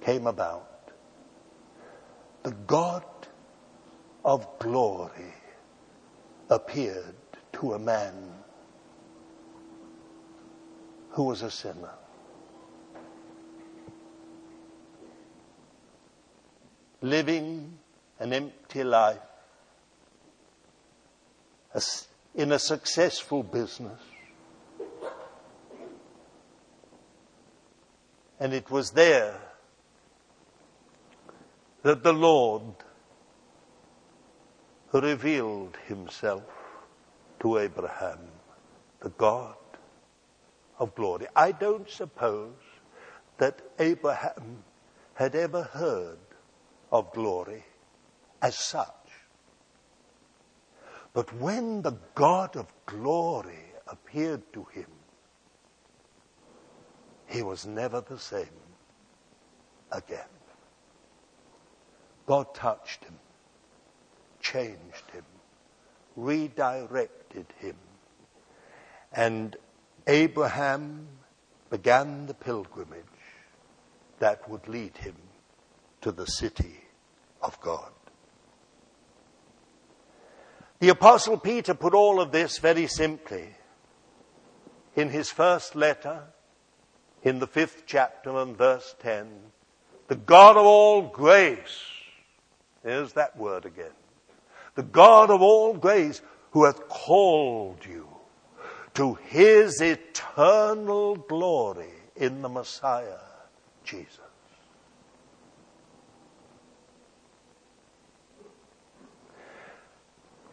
came 0.01 0.27
about. 0.27 0.91
The 2.43 2.51
God 2.51 3.03
of 4.23 4.47
glory 4.59 5.33
appeared 6.49 7.15
to 7.53 7.73
a 7.73 7.79
man 7.79 8.13
who 11.11 11.23
was 11.23 11.41
a 11.41 11.51
sinner. 11.51 11.93
Living 17.01 17.77
an 18.19 18.33
empty 18.33 18.83
life 18.83 19.19
in 22.35 22.51
a 22.51 22.59
successful 22.59 23.43
business 23.43 23.99
And 28.39 28.53
it 28.53 28.69
was 28.69 28.91
there 28.91 29.39
that 31.87 32.03
the 32.03 32.11
Lord 32.11 32.63
revealed 34.91 35.77
himself 35.87 36.43
to 37.39 37.59
Abraham, 37.59 38.19
the 38.99 39.11
God 39.11 39.55
of 40.79 40.93
glory. 40.95 41.27
I 41.33 41.53
don't 41.53 41.89
suppose 41.89 42.59
that 43.37 43.61
Abraham 43.79 44.65
had 45.13 45.33
ever 45.33 45.63
heard 45.63 46.19
of 46.91 47.13
glory 47.13 47.63
as 48.41 48.57
such. 48.57 49.07
But 51.13 51.33
when 51.35 51.83
the 51.83 51.95
God 52.15 52.57
of 52.57 52.65
glory 52.85 53.71
appeared 53.87 54.41
to 54.51 54.65
him, 54.73 54.91
he 57.27 57.41
was 57.43 57.65
never 57.65 58.01
the 58.01 58.19
same 58.19 58.59
again. 59.89 60.36
God 62.27 62.53
touched 62.53 63.03
him, 63.05 63.15
changed 64.41 65.09
him, 65.11 65.23
redirected 66.15 67.47
him. 67.59 67.75
And 69.11 69.55
Abraham 70.05 71.07
began 71.69 72.27
the 72.27 72.33
pilgrimage 72.33 73.03
that 74.19 74.47
would 74.49 74.67
lead 74.67 74.97
him 74.97 75.15
to 76.01 76.11
the 76.11 76.25
city 76.27 76.81
of 77.41 77.59
God. 77.61 77.91
The 80.79 80.89
apostle 80.89 81.37
Peter 81.37 81.73
put 81.73 81.93
all 81.93 82.21
of 82.21 82.31
this 82.31 82.59
very 82.59 82.87
simply 82.87 83.55
in 84.95 85.09
his 85.09 85.29
first 85.29 85.75
letter 85.75 86.23
in 87.23 87.39
the 87.39 87.47
fifth 87.47 87.83
chapter 87.87 88.37
and 88.37 88.55
verse 88.55 88.95
10. 88.99 89.27
The 90.07 90.15
God 90.15 90.55
of 90.55 90.65
all 90.65 91.01
grace, 91.01 91.83
there's 92.83 93.13
that 93.13 93.37
word 93.37 93.65
again. 93.65 93.91
The 94.75 94.83
God 94.83 95.29
of 95.29 95.41
all 95.41 95.73
grace 95.73 96.21
who 96.51 96.65
hath 96.65 96.87
called 96.87 97.85
you 97.85 98.07
to 98.93 99.15
his 99.25 99.81
eternal 99.81 101.15
glory 101.15 101.93
in 102.15 102.41
the 102.41 102.49
Messiah, 102.49 103.19
Jesus. 103.83 104.19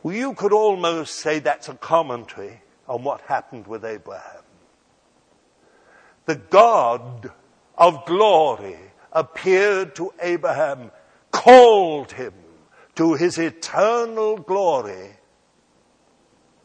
Well, 0.02 0.14
you 0.14 0.34
could 0.34 0.52
almost 0.52 1.14
say 1.16 1.38
that's 1.38 1.68
a 1.68 1.74
commentary 1.74 2.60
on 2.86 3.02
what 3.04 3.22
happened 3.22 3.66
with 3.66 3.84
Abraham 3.84 4.44
the 6.26 6.36
God 6.36 7.30
of 7.76 8.04
glory 8.06 8.78
appeared 9.12 9.94
to 9.96 10.12
Abraham, 10.20 10.90
called 11.34 12.12
him 12.12 12.32
to 12.94 13.14
his 13.14 13.38
eternal 13.38 14.36
glory 14.36 15.10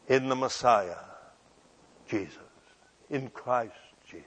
in 0.06 0.28
the 0.28 0.36
Messiah, 0.36 1.04
Jesus, 2.08 2.38
in 3.10 3.28
Christ 3.30 3.74
Jesus. 4.08 4.26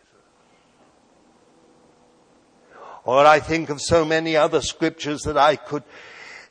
Or 3.05 3.25
I 3.25 3.39
think 3.39 3.69
of 3.69 3.79
so 3.79 4.03
many 4.03 4.35
other 4.35 4.59
scriptures 4.59 5.21
that 5.21 5.37
I 5.37 5.55
could 5.55 5.83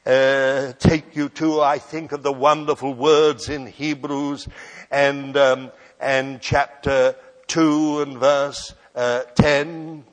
uh, 0.07 0.73
take 0.79 1.15
you 1.15 1.29
to. 1.29 1.61
I 1.61 1.79
think 1.79 2.13
of 2.13 2.23
the 2.23 2.33
wonderful 2.33 2.95
words 2.95 3.51
in 3.51 3.67
Hebrews 3.67 4.49
and 4.91 5.37
um, 5.37 5.71
and 6.01 6.41
chapter 6.41 7.15
2 7.49 8.01
and 8.03 8.19
verse 8.19 8.75
uh, 8.95 9.21
10 9.35 10.05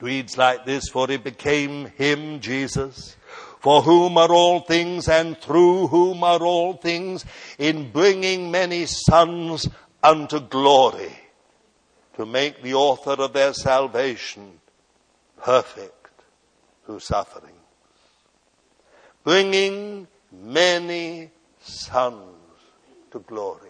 reads 0.00 0.36
like 0.36 0.64
this, 0.64 0.88
for 0.88 1.10
it 1.10 1.24
became 1.24 1.86
him, 1.96 2.40
Jesus, 2.40 3.16
for 3.60 3.82
whom 3.82 4.16
are 4.16 4.32
all 4.32 4.60
things 4.60 5.08
and 5.08 5.36
through 5.38 5.88
whom 5.88 6.24
are 6.24 6.42
all 6.42 6.74
things 6.74 7.24
in 7.58 7.90
bringing 7.90 8.50
many 8.50 8.86
sons 8.86 9.68
unto 10.02 10.40
glory 10.40 11.12
to 12.14 12.24
make 12.24 12.62
the 12.62 12.74
author 12.74 13.12
of 13.22 13.32
their 13.32 13.52
salvation 13.52 14.60
perfect 15.42 16.10
through 16.86 17.00
sufferings. 17.00 17.56
Bringing 19.22 20.06
many 20.32 21.30
sons 21.60 22.36
to 23.10 23.20
glory. 23.20 23.68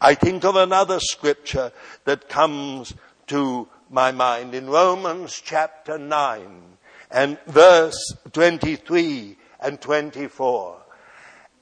I 0.00 0.14
think 0.14 0.44
of 0.44 0.56
another 0.56 1.00
scripture 1.00 1.72
that 2.04 2.28
comes 2.28 2.94
to 3.26 3.68
my 3.90 4.12
mind 4.12 4.54
in 4.54 4.68
Romans 4.68 5.40
chapter 5.44 5.98
9 5.98 6.62
and 7.10 7.38
verse 7.46 8.14
23 8.32 9.36
and 9.60 9.80
24. 9.80 10.76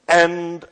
And 0.07 0.65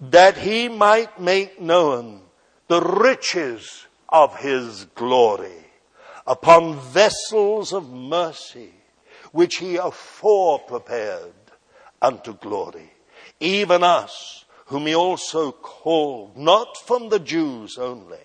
that 0.00 0.38
he 0.38 0.68
might 0.68 1.20
make 1.20 1.60
known 1.60 2.22
the 2.68 2.80
riches 2.80 3.86
of 4.08 4.36
his 4.38 4.84
glory 4.94 5.66
upon 6.26 6.78
vessels 6.78 7.72
of 7.72 7.90
mercy, 7.90 8.72
which 9.32 9.56
he 9.56 9.76
afore 9.76 10.58
prepared 10.58 11.32
unto 12.00 12.34
glory, 12.34 12.92
even 13.40 13.82
us, 13.82 14.44
whom 14.66 14.86
he 14.86 14.94
also 14.94 15.50
called, 15.52 16.36
not 16.36 16.76
from 16.76 17.08
the 17.08 17.18
Jews 17.18 17.78
only, 17.78 18.18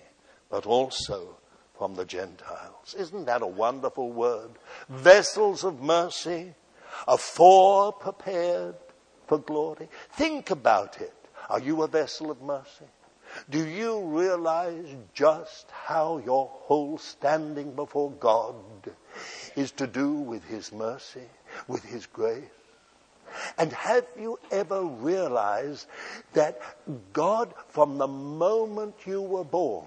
but 0.50 0.66
also 0.66 1.38
from 1.76 1.94
the 1.94 2.04
Gentiles. 2.04 2.94
Isn't 2.98 3.26
that 3.26 3.42
a 3.42 3.46
wonderful 3.46 4.10
word? 4.12 4.50
Vessels 4.88 5.64
of 5.64 5.80
mercy, 5.80 6.54
afore 7.08 7.92
prepared 7.92 8.76
for 9.26 9.38
glory. 9.38 9.88
Think 10.12 10.50
about 10.50 11.00
it. 11.00 11.12
Are 11.50 11.60
you 11.60 11.82
a 11.82 11.88
vessel 11.88 12.30
of 12.30 12.40
mercy? 12.42 12.86
Do 13.50 13.66
you 13.66 14.00
realize 14.00 14.94
just 15.12 15.70
how 15.70 16.18
your 16.24 16.48
whole 16.52 16.98
standing 16.98 17.72
before 17.74 18.12
God 18.12 18.54
is 19.56 19.72
to 19.72 19.86
do 19.86 20.12
with 20.12 20.44
His 20.44 20.72
mercy, 20.72 21.28
with 21.66 21.84
His 21.84 22.06
grace? 22.06 22.44
And 23.58 23.72
have 23.72 24.06
you 24.18 24.38
ever 24.52 24.84
realized 24.84 25.86
that 26.34 26.60
God, 27.12 27.52
from 27.68 27.98
the 27.98 28.06
moment 28.06 28.94
you 29.04 29.20
were 29.20 29.44
born, 29.44 29.86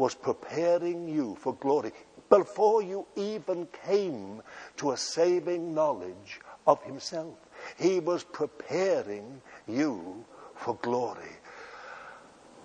was 0.00 0.14
preparing 0.14 1.08
you 1.08 1.36
for 1.38 1.54
glory 1.54 1.92
before 2.28 2.82
you 2.82 3.06
even 3.16 3.68
came 3.86 4.42
to 4.76 4.90
a 4.92 4.96
saving 4.96 5.74
knowledge 5.74 6.40
of 6.66 6.82
Himself? 6.82 7.36
He 7.78 8.00
was 8.00 8.24
preparing 8.24 9.40
you 9.68 10.24
for 10.56 10.74
glory 10.82 11.36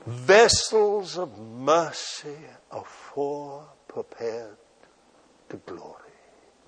vessels 0.06 1.18
of 1.18 1.38
mercy 1.40 2.38
are 2.72 2.82
afore 2.82 3.66
prepared 3.88 4.58
to 5.50 5.58
glory. 5.66 6.14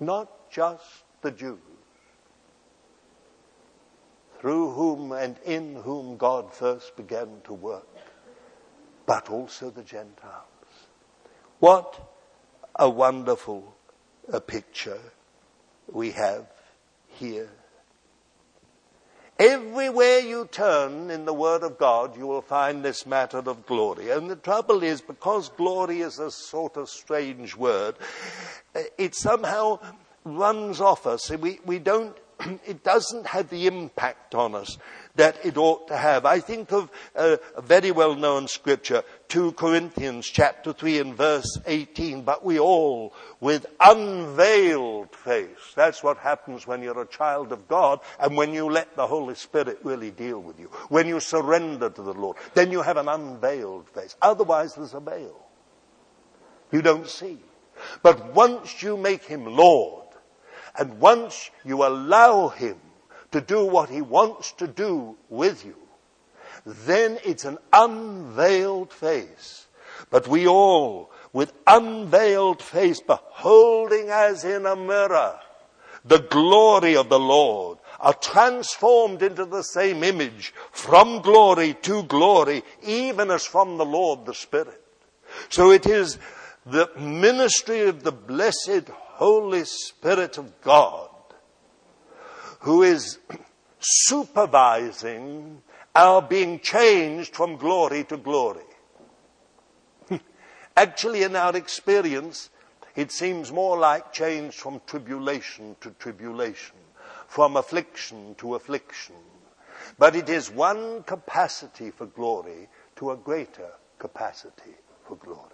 Not 0.00 0.50
just 0.50 1.04
the 1.22 1.30
Jews, 1.30 1.58
through 4.40 4.70
whom 4.72 5.12
and 5.12 5.36
in 5.44 5.76
whom 5.76 6.16
God 6.16 6.52
first 6.52 6.96
began 6.96 7.40
to 7.44 7.52
work, 7.52 7.86
but 9.06 9.30
also 9.30 9.70
the 9.70 9.82
Gentiles. 9.82 10.44
What 11.60 12.00
a 12.74 12.88
wonderful 12.88 13.74
a 14.32 14.40
picture 14.40 15.00
we 15.90 16.12
have 16.12 16.46
here 17.06 17.50
Everywhere 19.38 20.18
you 20.18 20.48
turn 20.50 21.10
in 21.10 21.24
the 21.24 21.32
Word 21.32 21.62
of 21.62 21.78
God, 21.78 22.16
you 22.16 22.26
will 22.26 22.42
find 22.42 22.84
this 22.84 23.06
matter 23.06 23.38
of 23.38 23.66
glory. 23.66 24.10
And 24.10 24.28
the 24.28 24.34
trouble 24.34 24.82
is, 24.82 25.00
because 25.00 25.48
glory 25.50 26.00
is 26.00 26.18
a 26.18 26.32
sort 26.32 26.76
of 26.76 26.88
strange 26.88 27.54
word, 27.54 27.94
it 28.96 29.14
somehow 29.14 29.78
runs 30.24 30.80
off 30.80 31.06
us. 31.06 31.30
We, 31.30 31.60
we 31.64 31.78
don't, 31.78 32.16
it 32.66 32.82
doesn't 32.82 33.28
have 33.28 33.48
the 33.48 33.68
impact 33.68 34.34
on 34.34 34.56
us 34.56 34.76
that 35.18 35.44
it 35.44 35.56
ought 35.56 35.88
to 35.88 35.96
have. 35.96 36.24
I 36.24 36.38
think 36.38 36.72
of 36.72 36.90
a, 37.14 37.38
very 37.60 37.90
well 37.90 38.14
known 38.14 38.46
scripture, 38.46 39.02
2 39.28 39.52
Corinthians 39.52 40.26
chapter 40.26 40.72
3 40.72 41.00
and 41.00 41.14
verse 41.16 41.58
18, 41.66 42.22
but 42.22 42.44
we 42.44 42.58
all 42.58 43.12
with 43.40 43.66
unveiled 43.80 45.14
face. 45.14 45.74
That's 45.74 46.04
what 46.04 46.18
happens 46.18 46.66
when 46.66 46.82
you're 46.82 47.02
a 47.02 47.06
child 47.06 47.50
of 47.50 47.66
God 47.66 48.00
and 48.20 48.36
when 48.36 48.54
you 48.54 48.70
let 48.70 48.94
the 48.94 49.08
Holy 49.08 49.34
Spirit 49.34 49.80
really 49.82 50.12
deal 50.12 50.38
with 50.38 50.58
you. 50.60 50.66
When 50.88 51.08
you 51.08 51.18
surrender 51.18 51.90
to 51.90 52.02
the 52.02 52.14
Lord, 52.14 52.36
then 52.54 52.70
you 52.70 52.80
have 52.80 52.96
an 52.96 53.08
unveiled 53.08 53.88
face. 53.88 54.16
Otherwise 54.22 54.76
there's 54.76 54.94
a 54.94 55.00
veil. 55.00 55.44
You 56.70 56.80
don't 56.80 57.08
see. 57.08 57.38
But 58.02 58.34
once 58.34 58.82
you 58.84 58.96
make 58.96 59.24
him 59.24 59.46
Lord, 59.46 60.06
and 60.78 61.00
once 61.00 61.50
you 61.64 61.84
allow 61.84 62.48
him 62.48 62.76
to 63.32 63.40
do 63.40 63.64
what 63.64 63.90
he 63.90 64.00
wants 64.00 64.52
to 64.52 64.66
do 64.66 65.16
with 65.28 65.64
you, 65.64 65.76
then 66.64 67.18
it's 67.24 67.44
an 67.44 67.58
unveiled 67.72 68.92
face. 68.92 69.66
But 70.10 70.28
we 70.28 70.46
all, 70.46 71.10
with 71.32 71.52
unveiled 71.66 72.62
face, 72.62 73.00
beholding 73.00 74.08
as 74.08 74.44
in 74.44 74.66
a 74.66 74.76
mirror 74.76 75.38
the 76.04 76.20
glory 76.20 76.96
of 76.96 77.08
the 77.08 77.18
Lord, 77.18 77.78
are 78.00 78.14
transformed 78.14 79.22
into 79.22 79.44
the 79.44 79.62
same 79.62 80.04
image 80.04 80.54
from 80.70 81.20
glory 81.20 81.74
to 81.82 82.04
glory, 82.04 82.62
even 82.82 83.30
as 83.30 83.44
from 83.44 83.76
the 83.76 83.84
Lord 83.84 84.24
the 84.24 84.34
Spirit. 84.34 84.80
So 85.48 85.72
it 85.72 85.86
is 85.86 86.18
the 86.64 86.90
ministry 86.98 87.82
of 87.82 88.04
the 88.04 88.12
blessed 88.12 88.88
Holy 88.88 89.64
Spirit 89.64 90.38
of 90.38 90.60
God 90.62 91.07
who 92.60 92.82
is 92.82 93.18
supervising 93.80 95.62
our 95.94 96.22
being 96.22 96.60
changed 96.60 97.34
from 97.34 97.56
glory 97.56 98.04
to 98.04 98.16
glory. 98.16 98.62
Actually, 100.76 101.22
in 101.22 101.36
our 101.36 101.56
experience, 101.56 102.50
it 102.94 103.12
seems 103.12 103.52
more 103.52 103.78
like 103.78 104.12
change 104.12 104.54
from 104.54 104.80
tribulation 104.86 105.76
to 105.80 105.90
tribulation, 105.92 106.76
from 107.26 107.56
affliction 107.56 108.34
to 108.38 108.54
affliction. 108.54 109.14
But 109.98 110.16
it 110.16 110.28
is 110.28 110.50
one 110.50 111.02
capacity 111.04 111.90
for 111.90 112.06
glory 112.06 112.68
to 112.96 113.12
a 113.12 113.16
greater 113.16 113.70
capacity 113.98 114.74
for 115.06 115.16
glory. 115.16 115.50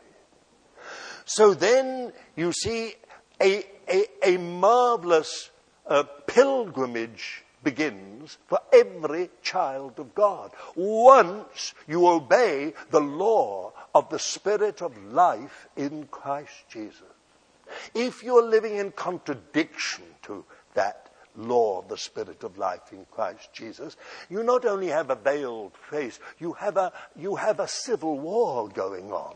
So 1.24 1.54
then 1.54 2.12
you 2.36 2.52
see 2.52 2.94
a, 3.40 3.64
a, 3.88 4.06
a 4.22 4.36
marvelous 4.38 5.50
a 5.86 6.04
pilgrimage 6.04 7.44
begins 7.62 8.38
for 8.46 8.60
every 8.72 9.30
child 9.42 9.98
of 9.98 10.14
God. 10.14 10.52
Once 10.76 11.74
you 11.88 12.06
obey 12.06 12.74
the 12.90 13.00
law 13.00 13.72
of 13.94 14.10
the 14.10 14.18
Spirit 14.18 14.82
of 14.82 14.96
life 15.12 15.66
in 15.76 16.06
Christ 16.10 16.68
Jesus. 16.68 17.02
If 17.94 18.22
you're 18.22 18.46
living 18.46 18.76
in 18.76 18.92
contradiction 18.92 20.04
to 20.22 20.44
that 20.74 21.10
law 21.36 21.80
of 21.80 21.88
the 21.88 21.98
Spirit 21.98 22.44
of 22.44 22.58
life 22.58 22.92
in 22.92 23.06
Christ 23.10 23.52
Jesus, 23.52 23.96
you 24.28 24.42
not 24.42 24.64
only 24.64 24.88
have 24.88 25.10
a 25.10 25.16
veiled 25.16 25.72
face, 25.90 26.20
you 26.38 26.52
have 26.52 26.76
a, 26.76 26.92
you 27.16 27.36
have 27.36 27.58
a 27.58 27.66
civil 27.66 28.18
war 28.18 28.68
going 28.68 29.10
on 29.10 29.34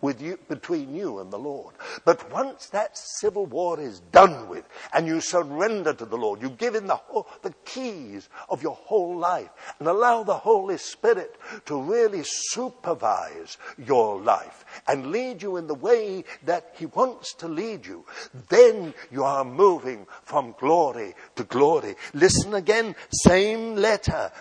with 0.00 0.20
you, 0.20 0.38
between 0.48 0.94
you 0.94 1.18
and 1.18 1.30
the 1.30 1.38
Lord. 1.38 1.74
But 2.04 2.30
once 2.32 2.66
that 2.68 2.96
civil 2.96 3.46
war 3.46 3.80
is 3.80 4.00
done 4.12 4.48
with 4.48 4.64
and 4.92 5.06
you 5.06 5.20
surrender 5.20 5.92
to 5.94 6.04
the 6.04 6.16
Lord, 6.16 6.42
you 6.42 6.50
give 6.50 6.74
him 6.74 6.86
the, 6.86 6.96
whole, 6.96 7.26
the 7.42 7.54
keys 7.64 8.28
of 8.48 8.62
your 8.62 8.74
whole 8.74 9.16
life 9.16 9.50
and 9.78 9.88
allow 9.88 10.22
the 10.22 10.34
Holy 10.34 10.78
Spirit 10.78 11.36
to 11.66 11.80
really 11.80 12.22
supervise 12.24 13.58
your 13.78 14.20
life 14.20 14.64
and 14.86 15.10
lead 15.10 15.42
you 15.42 15.56
in 15.56 15.66
the 15.66 15.74
way 15.74 16.24
that 16.44 16.74
he 16.76 16.86
wants 16.86 17.34
to 17.34 17.48
lead 17.48 17.86
you. 17.86 18.04
Then 18.48 18.94
you 19.10 19.24
are 19.24 19.44
moving 19.44 20.06
from 20.24 20.54
glory 20.58 21.14
to 21.36 21.44
glory. 21.44 21.96
Listen 22.14 22.54
again, 22.54 22.94
same 23.10 23.76
letter. 23.76 24.32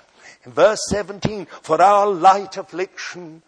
In 0.46 0.54
verse 0.54 0.80
17, 0.90 1.48
for 1.62 1.82
our 1.82 2.08
light 2.08 2.56
affliction, 2.58 3.42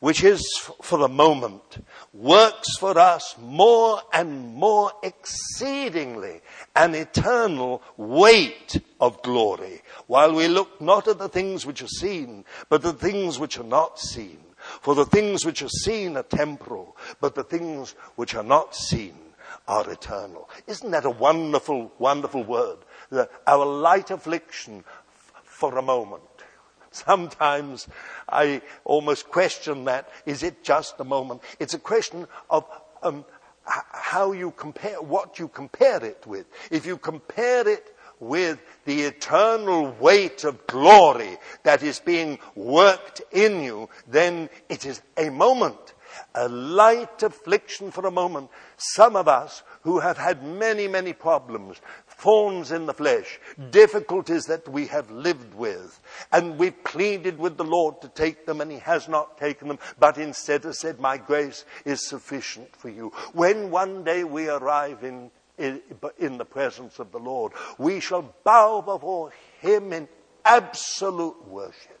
which 0.00 0.22
is 0.22 0.46
for 0.82 0.98
the 0.98 1.08
moment, 1.08 1.84
works 2.12 2.76
for 2.78 2.98
us 2.98 3.34
more 3.40 4.00
and 4.12 4.54
more 4.54 4.92
exceedingly 5.02 6.40
an 6.76 6.94
eternal 6.94 7.82
weight 7.96 8.80
of 9.00 9.20
glory, 9.22 9.82
while 10.06 10.32
we 10.34 10.46
look 10.46 10.80
not 10.80 11.08
at 11.08 11.18
the 11.18 11.28
things 11.28 11.66
which 11.66 11.82
are 11.82 11.88
seen, 11.88 12.44
but 12.68 12.82
the 12.82 12.92
things 12.92 13.38
which 13.38 13.58
are 13.58 13.64
not 13.64 13.98
seen. 13.98 14.38
For 14.80 14.94
the 14.94 15.06
things 15.06 15.44
which 15.44 15.62
are 15.62 15.68
seen 15.68 16.16
are 16.16 16.22
temporal, 16.24 16.96
but 17.20 17.34
the 17.34 17.44
things 17.44 17.94
which 18.16 18.34
are 18.34 18.42
not 18.42 18.74
seen 18.74 19.14
are 19.66 19.88
eternal. 19.90 20.48
Isn't 20.66 20.90
that 20.90 21.04
a 21.04 21.10
wonderful, 21.10 21.92
wonderful 21.98 22.44
word? 22.44 22.78
That 23.10 23.30
our 23.46 23.64
light 23.64 24.10
affliction 24.10 24.84
for 25.44 25.76
a 25.78 25.82
moment 25.82 26.22
Sometimes 26.90 27.88
I 28.28 28.62
almost 28.84 29.28
question 29.28 29.84
that. 29.84 30.10
Is 30.26 30.42
it 30.42 30.64
just 30.64 31.00
a 31.00 31.04
moment? 31.04 31.42
It's 31.58 31.74
a 31.74 31.78
question 31.78 32.26
of 32.50 32.64
um, 33.02 33.24
how 33.64 34.32
you 34.32 34.52
compare, 34.52 35.00
what 35.02 35.38
you 35.38 35.48
compare 35.48 36.02
it 36.04 36.26
with. 36.26 36.46
If 36.70 36.86
you 36.86 36.96
compare 36.96 37.68
it 37.68 37.94
with 38.20 38.60
the 38.84 39.02
eternal 39.02 39.94
weight 40.00 40.44
of 40.44 40.66
glory 40.66 41.38
that 41.62 41.82
is 41.82 42.00
being 42.00 42.38
worked 42.54 43.22
in 43.30 43.62
you, 43.62 43.88
then 44.06 44.48
it 44.68 44.86
is 44.86 45.02
a 45.16 45.30
moment. 45.30 45.94
A 46.34 46.48
light 46.48 47.22
affliction 47.22 47.90
for 47.90 48.06
a 48.06 48.10
moment. 48.10 48.50
Some 48.76 49.14
of 49.14 49.28
us 49.28 49.62
who 49.88 50.00
have 50.00 50.18
had 50.18 50.42
many, 50.44 50.86
many 50.86 51.14
problems, 51.14 51.80
thorns 52.06 52.72
in 52.72 52.84
the 52.84 52.92
flesh, 52.92 53.40
difficulties 53.70 54.44
that 54.44 54.68
we 54.68 54.86
have 54.86 55.10
lived 55.10 55.54
with. 55.54 55.98
And 56.30 56.58
we 56.58 56.72
pleaded 56.72 57.38
with 57.38 57.56
the 57.56 57.64
Lord 57.64 58.02
to 58.02 58.08
take 58.08 58.44
them 58.44 58.60
and 58.60 58.70
He 58.70 58.80
has 58.80 59.08
not 59.08 59.38
taken 59.38 59.66
them, 59.66 59.78
but 59.98 60.18
instead 60.18 60.64
has 60.64 60.78
said, 60.78 61.00
my 61.00 61.16
grace 61.16 61.64
is 61.86 62.06
sufficient 62.06 62.76
for 62.76 62.90
you. 62.90 63.14
When 63.32 63.70
one 63.70 64.04
day 64.04 64.24
we 64.24 64.50
arrive 64.50 65.04
in, 65.04 65.30
in, 65.56 65.80
in 66.18 66.36
the 66.36 66.44
presence 66.44 66.98
of 66.98 67.10
the 67.10 67.18
Lord, 67.18 67.52
we 67.78 68.00
shall 68.00 68.34
bow 68.44 68.82
before 68.82 69.32
Him 69.60 69.94
in 69.94 70.06
absolute 70.44 71.48
worship. 71.48 71.98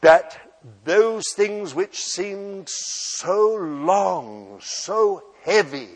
That 0.00 0.36
those 0.84 1.32
things 1.36 1.76
which 1.76 2.02
seemed 2.02 2.68
so 2.68 3.54
long, 3.54 4.58
so 4.60 5.22
heavy, 5.44 5.88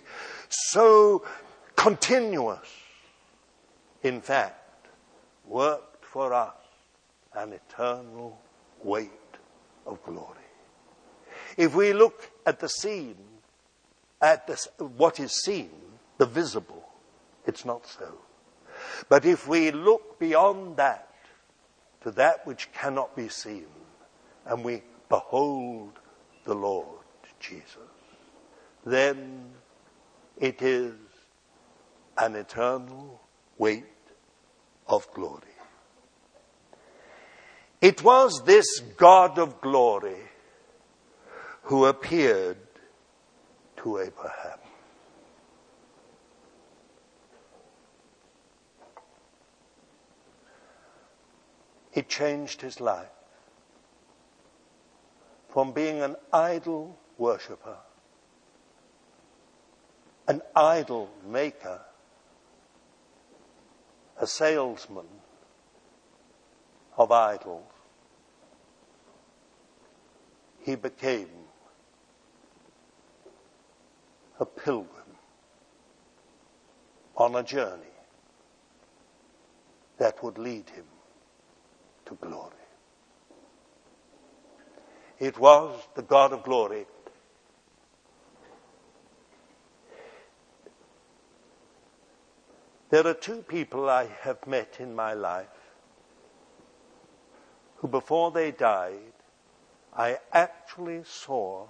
so 0.49 1.25
continuous, 1.75 2.69
in 4.03 4.21
fact, 4.21 4.87
worked 5.47 6.05
for 6.05 6.33
us 6.33 6.55
an 7.35 7.53
eternal 7.53 8.39
weight 8.83 9.11
of 9.87 10.03
glory. 10.05 10.35
If 11.57 11.75
we 11.75 11.93
look 11.93 12.31
at 12.47 12.61
the 12.61 12.69
scene, 12.69 13.17
at 14.21 14.47
this, 14.47 14.69
what 14.79 15.19
is 15.19 15.33
seen, 15.45 15.71
the 16.19 16.27
visible, 16.27 16.89
it's 17.47 17.65
not 17.65 17.87
so. 17.87 18.19
But 19.09 19.25
if 19.25 19.49
we 19.49 19.71
look 19.71 20.19
beyond 20.19 20.77
that 20.77 21.09
to 22.03 22.11
that 22.13 22.47
which 22.47 22.71
cannot 22.73 23.17
be 23.17 23.29
seen, 23.29 23.67
and 24.47 24.65
we 24.65 24.83
behold 25.09 25.93
the 26.45 26.55
Lord 26.55 26.99
Jesus, 27.41 27.88
then 28.91 29.51
it 30.37 30.63
is 30.63 30.95
an 32.17 32.35
eternal 32.35 33.21
weight 33.57 33.85
of 34.87 35.13
glory. 35.13 35.43
It 37.81 38.03
was 38.03 38.43
this 38.45 38.81
God 38.97 39.39
of 39.39 39.61
glory 39.61 40.23
who 41.63 41.85
appeared 41.85 42.57
to 43.79 43.99
Abraham. 43.99 44.59
It 51.93 52.09
changed 52.09 52.61
his 52.61 52.81
life 52.81 53.07
from 55.49 55.73
being 55.73 56.01
an 56.01 56.17
idol 56.33 56.99
worshiper, 57.17 57.77
an 60.29 60.43
idol 60.55 61.09
maker, 61.27 61.81
a 64.21 64.27
salesman 64.27 65.07
of 66.99 67.11
idols. 67.11 67.65
He 70.61 70.77
became 70.77 71.31
a 74.39 74.45
pilgrim 74.45 75.17
on 77.17 77.35
a 77.35 77.43
journey 77.43 77.97
that 79.97 80.23
would 80.23 80.37
lead 80.37 80.69
him 80.69 80.85
to 82.05 82.15
glory. 82.17 82.53
It 85.19 85.39
was 85.39 85.75
the 85.97 86.03
God 86.03 86.33
of 86.35 86.43
glory. 86.43 86.87
There 92.91 93.07
are 93.07 93.15
two 93.15 93.43
people 93.43 93.91
I 93.91 94.07
have 94.23 94.47
met 94.47 94.77
in 94.81 94.95
my 94.95 95.13
life 95.13 95.47
who, 97.77 97.89
before 97.89 98.31
they 98.31 98.51
died, 98.51 99.13
I 99.95 100.19
actually 100.33 101.03
saw 101.05 101.67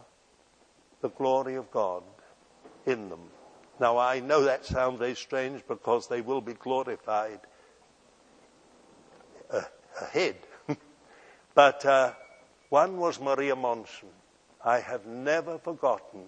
the 1.01 1.09
glory 1.09 1.57
of 1.57 1.71
God 1.73 2.05
in 2.87 3.09
them. 3.09 3.31
Now, 3.81 3.99
I 3.99 4.21
know 4.21 4.45
that 4.45 4.65
sounds 4.65 5.01
very 5.01 5.17
strange 5.17 5.63
because 5.67 6.07
they 6.07 6.21
will 6.21 6.41
be 6.41 6.55
glorified 6.55 7.41
uh, 9.51 9.63
ahead. 10.01 10.37
but 11.55 11.85
uh, 11.85 12.13
one 12.69 12.97
was 12.97 13.21
Maria 13.21 13.57
Monsen. 13.57 14.11
I 14.65 14.79
have 14.81 15.07
never 15.07 15.59
forgotten 15.59 16.27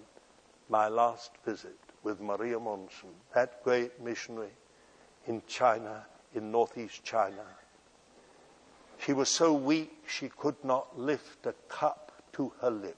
my 0.69 0.89
last 0.89 1.31
visit 1.45 1.77
with 2.03 2.19
Maria 2.19 2.59
Monsen, 2.59 3.09
that 3.33 3.63
great 3.63 4.01
missionary 4.01 4.51
in 5.27 5.41
China, 5.47 6.05
in 6.33 6.51
northeast 6.51 7.03
China. 7.03 7.45
She 8.97 9.13
was 9.13 9.29
so 9.29 9.53
weak 9.53 10.03
she 10.07 10.29
could 10.29 10.63
not 10.63 10.97
lift 10.97 11.45
a 11.45 11.53
cup 11.67 12.11
to 12.33 12.53
her 12.61 12.69
lips. 12.69 12.97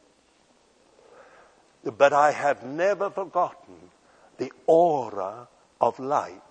But 1.83 2.13
I 2.13 2.31
have 2.31 2.63
never 2.63 3.09
forgotten 3.09 3.91
the 4.37 4.51
aura 4.67 5.47
of 5.79 5.99
light 5.99 6.41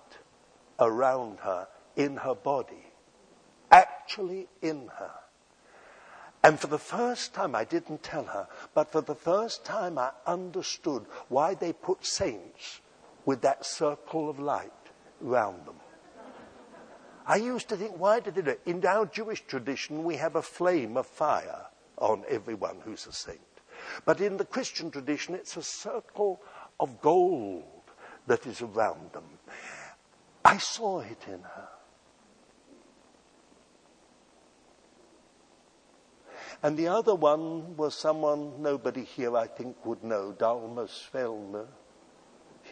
around 0.79 1.39
her, 1.39 1.67
in 1.95 2.17
her 2.17 2.35
body, 2.35 2.87
actually 3.71 4.47
in 4.61 4.89
her. 4.99 5.11
And 6.43 6.59
for 6.59 6.67
the 6.67 6.79
first 6.79 7.33
time, 7.33 7.55
I 7.55 7.63
didn't 7.63 8.03
tell 8.03 8.25
her, 8.25 8.47
but 8.73 8.91
for 8.91 9.01
the 9.01 9.15
first 9.15 9.63
time 9.63 9.97
I 9.97 10.11
understood 10.25 11.05
why 11.29 11.53
they 11.53 11.73
put 11.73 12.05
saints 12.05 12.81
with 13.25 13.41
that 13.41 13.65
circle 13.65 14.29
of 14.29 14.39
light 14.39 14.71
round 15.23 15.65
them. 15.65 15.75
I 17.25 17.37
used 17.37 17.69
to 17.69 17.77
think, 17.77 17.97
why 17.97 18.19
did 18.19 18.35
they 18.35 18.41
do 18.41 18.51
it? 18.51 18.61
In 18.65 18.85
our 18.85 19.05
Jewish 19.05 19.41
tradition, 19.45 20.03
we 20.03 20.17
have 20.17 20.35
a 20.35 20.41
flame 20.41 20.97
of 20.97 21.07
fire 21.07 21.67
on 21.97 22.23
everyone 22.29 22.77
who's 22.83 23.07
a 23.07 23.13
saint. 23.13 23.39
But 24.05 24.19
in 24.19 24.37
the 24.37 24.45
Christian 24.45 24.91
tradition, 24.91 25.35
it's 25.35 25.55
a 25.55 25.63
circle 25.63 26.41
of 26.79 27.01
gold 27.01 27.63
that 28.27 28.45
is 28.45 28.61
around 28.61 29.13
them. 29.13 29.23
I 30.43 30.57
saw 30.57 30.99
it 30.99 31.23
in 31.27 31.41
her. 31.41 31.69
And 36.61 36.77
the 36.77 36.87
other 36.87 37.15
one 37.15 37.75
was 37.75 37.93
someone 37.93 38.61
nobody 38.61 39.03
here, 39.03 39.35
I 39.35 39.47
think, 39.47 39.85
would 39.85 40.03
know, 40.03 40.31
Dalmas 40.31 41.09
Fellner. 41.13 41.67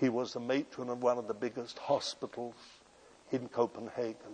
He 0.02 0.10
was 0.10 0.34
the 0.34 0.40
matron 0.40 0.90
of 0.90 1.04
one 1.04 1.20
of 1.20 1.28
the 1.28 1.34
biggest 1.36 1.78
hospitals 1.78 2.56
in 3.32 3.48
Copenhagen. 3.50 4.34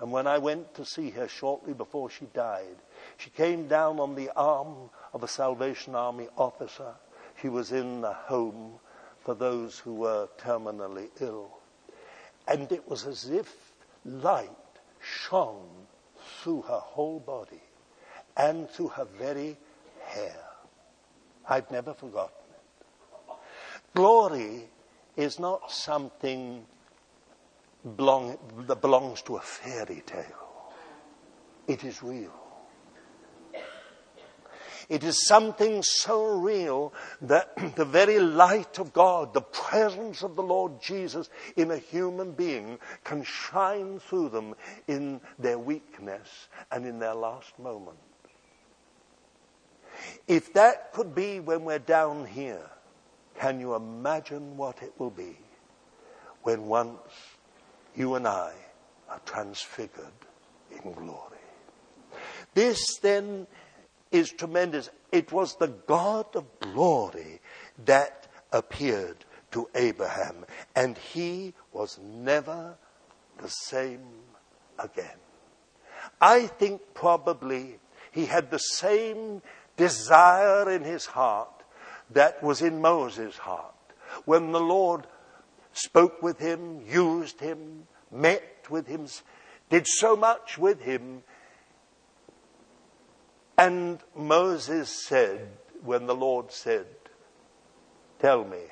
And 0.00 0.10
when 0.10 0.26
I 0.26 0.38
went 0.38 0.74
to 0.74 0.84
see 0.84 1.10
her 1.10 1.28
shortly 1.28 1.72
before 1.72 2.10
she 2.10 2.26
died, 2.34 2.74
she 3.16 3.30
came 3.30 3.68
down 3.68 4.00
on 4.00 4.16
the 4.16 4.30
arm 4.34 4.90
of 5.12 5.22
a 5.22 5.28
Salvation 5.28 5.94
Army 5.94 6.26
officer. 6.36 6.92
She 7.40 7.48
was 7.48 7.70
in 7.70 8.00
the 8.00 8.12
home 8.12 8.80
for 9.20 9.36
those 9.36 9.78
who 9.78 9.94
were 9.94 10.28
terminally 10.38 11.08
ill. 11.20 11.56
And 12.48 12.70
it 12.72 12.88
was 12.88 13.06
as 13.06 13.30
if 13.30 13.54
light 14.04 14.50
shone 15.00 15.86
through 16.42 16.62
her 16.62 16.80
whole 16.80 17.20
body 17.20 17.62
and 18.36 18.68
through 18.68 18.88
her 18.88 19.04
very 19.04 19.56
hair. 20.02 20.44
I've 21.48 21.70
never 21.70 21.94
forgotten. 21.94 22.43
Glory 23.94 24.68
is 25.16 25.38
not 25.38 25.70
something 25.70 26.66
belong, 27.96 28.38
that 28.66 28.80
belongs 28.80 29.22
to 29.22 29.36
a 29.36 29.40
fairy 29.40 30.02
tale. 30.04 30.72
It 31.68 31.84
is 31.84 32.02
real. 32.02 32.32
It 34.88 35.02
is 35.02 35.26
something 35.26 35.82
so 35.82 36.24
real 36.24 36.92
that 37.22 37.56
the 37.76 37.84
very 37.84 38.18
light 38.18 38.78
of 38.78 38.92
God, 38.92 39.32
the 39.32 39.40
presence 39.40 40.22
of 40.22 40.36
the 40.36 40.42
Lord 40.42 40.82
Jesus 40.82 41.30
in 41.56 41.70
a 41.70 41.78
human 41.78 42.32
being, 42.32 42.78
can 43.02 43.22
shine 43.22 44.00
through 44.00 44.30
them 44.30 44.54
in 44.88 45.20
their 45.38 45.58
weakness 45.58 46.48
and 46.70 46.84
in 46.84 46.98
their 46.98 47.14
last 47.14 47.58
moment. 47.58 47.98
If 50.26 50.52
that 50.54 50.92
could 50.92 51.14
be 51.14 51.40
when 51.40 51.64
we're 51.64 51.78
down 51.78 52.26
here, 52.26 52.68
can 53.38 53.60
you 53.60 53.74
imagine 53.74 54.56
what 54.56 54.82
it 54.82 54.92
will 54.98 55.10
be 55.10 55.36
when 56.42 56.66
once 56.66 56.98
you 57.96 58.14
and 58.14 58.26
I 58.26 58.52
are 59.08 59.20
transfigured 59.24 60.12
in 60.70 60.92
glory? 60.92 61.38
This 62.54 62.98
then 62.98 63.46
is 64.12 64.30
tremendous. 64.30 64.90
It 65.10 65.32
was 65.32 65.56
the 65.56 65.68
God 65.68 66.26
of 66.34 66.44
glory 66.60 67.40
that 67.84 68.28
appeared 68.52 69.24
to 69.52 69.68
Abraham, 69.74 70.44
and 70.76 70.96
he 70.96 71.54
was 71.72 71.98
never 71.98 72.76
the 73.38 73.48
same 73.48 74.04
again. 74.78 75.18
I 76.20 76.46
think 76.46 76.80
probably 76.94 77.78
he 78.12 78.26
had 78.26 78.50
the 78.50 78.58
same 78.58 79.42
desire 79.76 80.70
in 80.70 80.84
his 80.84 81.06
heart 81.06 81.63
that 82.10 82.42
was 82.42 82.62
in 82.62 82.80
Moses' 82.80 83.36
heart. 83.36 83.74
when 84.24 84.52
the 84.52 84.60
Lord 84.60 85.06
spoke 85.72 86.22
with 86.22 86.38
him, 86.38 86.80
used 86.86 87.40
him, 87.40 87.88
met 88.12 88.66
with 88.70 88.86
him, 88.86 89.06
did 89.70 89.86
so 89.86 90.14
much 90.14 90.56
with 90.56 90.80
him. 90.82 91.22
And 93.58 93.98
Moses 94.14 94.88
said, 95.06 95.48
when 95.82 96.06
the 96.06 96.14
Lord 96.14 96.50
said, 96.52 96.86
Tell 98.20 98.44
me 98.44 98.62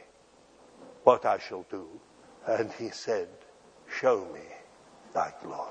what 1.05 1.27
I 1.27 1.39
shall 1.39 1.67
do. 1.71 1.87
And 2.47 2.73
he 2.73 2.89
said, 2.89 3.29
Show 4.01 4.27
me 4.33 4.41
thy 5.13 5.33
glory. 5.43 5.69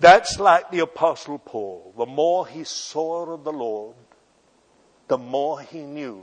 That's 0.00 0.38
like 0.38 0.70
the 0.70 0.80
Apostle 0.80 1.38
Paul. 1.38 1.94
The 1.96 2.06
more 2.06 2.46
he 2.46 2.64
saw 2.64 3.32
of 3.32 3.44
the 3.44 3.52
Lord, 3.52 3.94
the 5.08 5.18
more 5.18 5.60
he 5.60 5.82
knew 5.82 6.22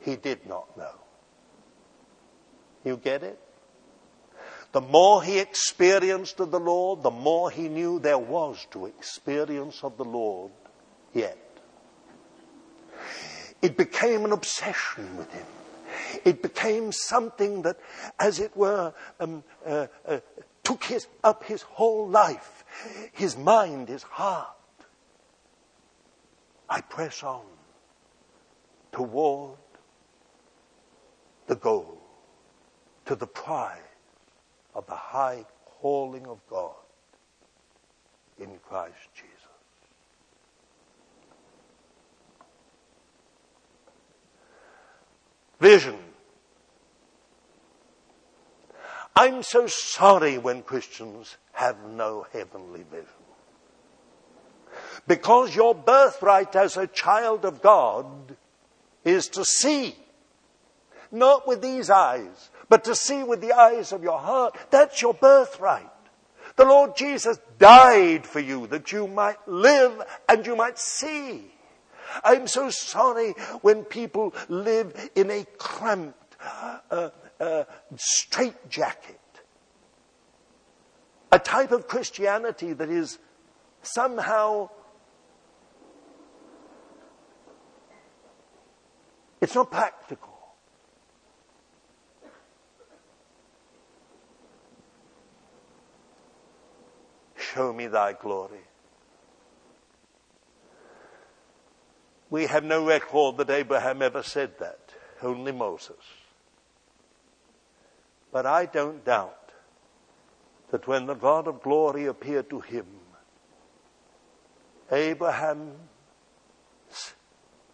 he 0.00 0.16
did 0.16 0.46
not 0.46 0.76
know. 0.76 0.94
You 2.84 2.96
get 2.96 3.22
it? 3.22 3.38
The 4.72 4.80
more 4.80 5.22
he 5.22 5.38
experienced 5.38 6.38
of 6.40 6.50
the 6.52 6.60
Lord, 6.60 7.02
the 7.02 7.10
more 7.10 7.50
he 7.50 7.68
knew 7.68 7.98
there 7.98 8.18
was 8.18 8.66
to 8.70 8.86
experience 8.86 9.82
of 9.82 9.96
the 9.96 10.04
Lord 10.04 10.52
yet. 11.12 11.36
It 13.60 13.76
became 13.76 14.24
an 14.24 14.32
obsession 14.32 15.16
with 15.16 15.30
him. 15.32 15.46
It 16.24 16.40
became 16.40 16.92
something 16.92 17.62
that, 17.62 17.78
as 18.18 18.38
it 18.38 18.56
were, 18.56 18.94
um, 19.18 19.42
uh, 19.66 19.88
uh, 20.06 20.20
took 20.62 20.84
his, 20.84 21.06
up 21.22 21.44
his 21.44 21.62
whole 21.62 22.08
life, 22.08 22.64
his 23.12 23.36
mind, 23.36 23.88
his 23.88 24.02
heart. 24.02 24.48
I 26.70 26.80
press 26.82 27.24
on 27.24 27.42
toward 28.92 29.58
the 31.48 31.56
goal, 31.56 31.98
to 33.06 33.16
the 33.16 33.26
prize 33.26 33.80
of 34.74 34.86
the 34.86 34.94
high 34.94 35.44
calling 35.80 36.26
of 36.28 36.38
God 36.48 36.76
in 38.38 38.50
Christ 38.62 38.94
Jesus. 39.14 39.34
Vision. 45.58 45.98
I'm 49.16 49.42
so 49.42 49.66
sorry 49.66 50.38
when 50.38 50.62
Christians 50.62 51.36
have 51.52 51.76
no 51.84 52.26
heavenly 52.32 52.84
vision. 52.84 53.19
Because 55.06 55.54
your 55.54 55.74
birthright 55.74 56.54
as 56.56 56.76
a 56.76 56.86
child 56.86 57.44
of 57.44 57.62
God 57.62 58.36
is 59.04 59.28
to 59.28 59.44
see. 59.44 59.94
Not 61.10 61.48
with 61.48 61.62
these 61.62 61.90
eyes, 61.90 62.50
but 62.68 62.84
to 62.84 62.94
see 62.94 63.22
with 63.22 63.40
the 63.40 63.52
eyes 63.52 63.92
of 63.92 64.02
your 64.02 64.18
heart. 64.18 64.56
That's 64.70 65.02
your 65.02 65.14
birthright. 65.14 65.90
The 66.56 66.64
Lord 66.64 66.96
Jesus 66.96 67.38
died 67.58 68.26
for 68.26 68.40
you 68.40 68.66
that 68.68 68.92
you 68.92 69.08
might 69.08 69.48
live 69.48 70.00
and 70.28 70.46
you 70.46 70.56
might 70.56 70.78
see. 70.78 71.50
I'm 72.24 72.46
so 72.46 72.70
sorry 72.70 73.32
when 73.62 73.84
people 73.84 74.34
live 74.48 75.10
in 75.14 75.30
a 75.30 75.46
cramped, 75.58 76.36
uh, 76.90 77.10
uh, 77.40 77.64
straitjacket. 77.96 79.18
A 81.32 81.38
type 81.38 81.70
of 81.70 81.86
Christianity 81.86 82.72
that 82.72 82.90
is 82.90 83.18
somehow 83.82 84.70
it's 89.50 89.56
not 89.56 89.72
practical. 89.72 90.38
Show 97.36 97.72
me 97.72 97.88
thy 97.88 98.12
glory. 98.12 98.60
We 102.30 102.46
have 102.46 102.62
no 102.62 102.86
record 102.86 103.38
that 103.38 103.50
Abraham 103.50 104.02
ever 104.02 104.22
said 104.22 104.56
that, 104.60 104.78
only 105.20 105.50
Moses. 105.50 105.96
But 108.30 108.46
I 108.46 108.66
don't 108.66 109.04
doubt 109.04 109.50
that 110.70 110.86
when 110.86 111.06
the 111.06 111.14
God 111.14 111.48
of 111.48 111.60
glory 111.60 112.06
appeared 112.06 112.48
to 112.50 112.60
him, 112.60 112.86
Abraham 114.92 115.72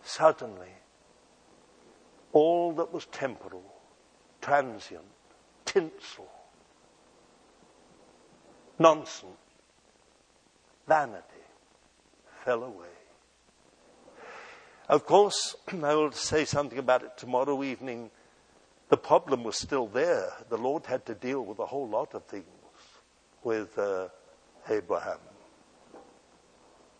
suddenly, 0.03 0.76
all 2.37 2.73
that 2.73 2.93
was 2.93 3.07
temporal, 3.07 3.65
transient, 4.43 5.07
tinsel, 5.65 6.29
nonsense, 8.79 9.33
vanity 10.87 11.47
fell 12.45 12.63
away. 12.63 12.99
Of 14.87 15.07
course, 15.07 15.57
I 15.83 15.95
will 15.95 16.13
say 16.13 16.45
something 16.45 16.79
about 16.79 17.03
it 17.05 17.17
tomorrow 17.17 17.63
evening. 17.63 18.11
The 18.91 18.99
problem 18.99 19.43
was 19.43 19.57
still 19.57 19.87
there. 19.87 20.31
The 20.51 20.59
Lord 20.59 20.85
had 20.85 21.07
to 21.07 21.15
deal 21.15 21.43
with 21.43 21.59
a 21.59 21.65
whole 21.65 21.89
lot 21.89 22.13
of 22.13 22.27
things 22.27 22.45
with 23.45 23.79
uh, 23.79 24.09
Abraham. 24.69 25.21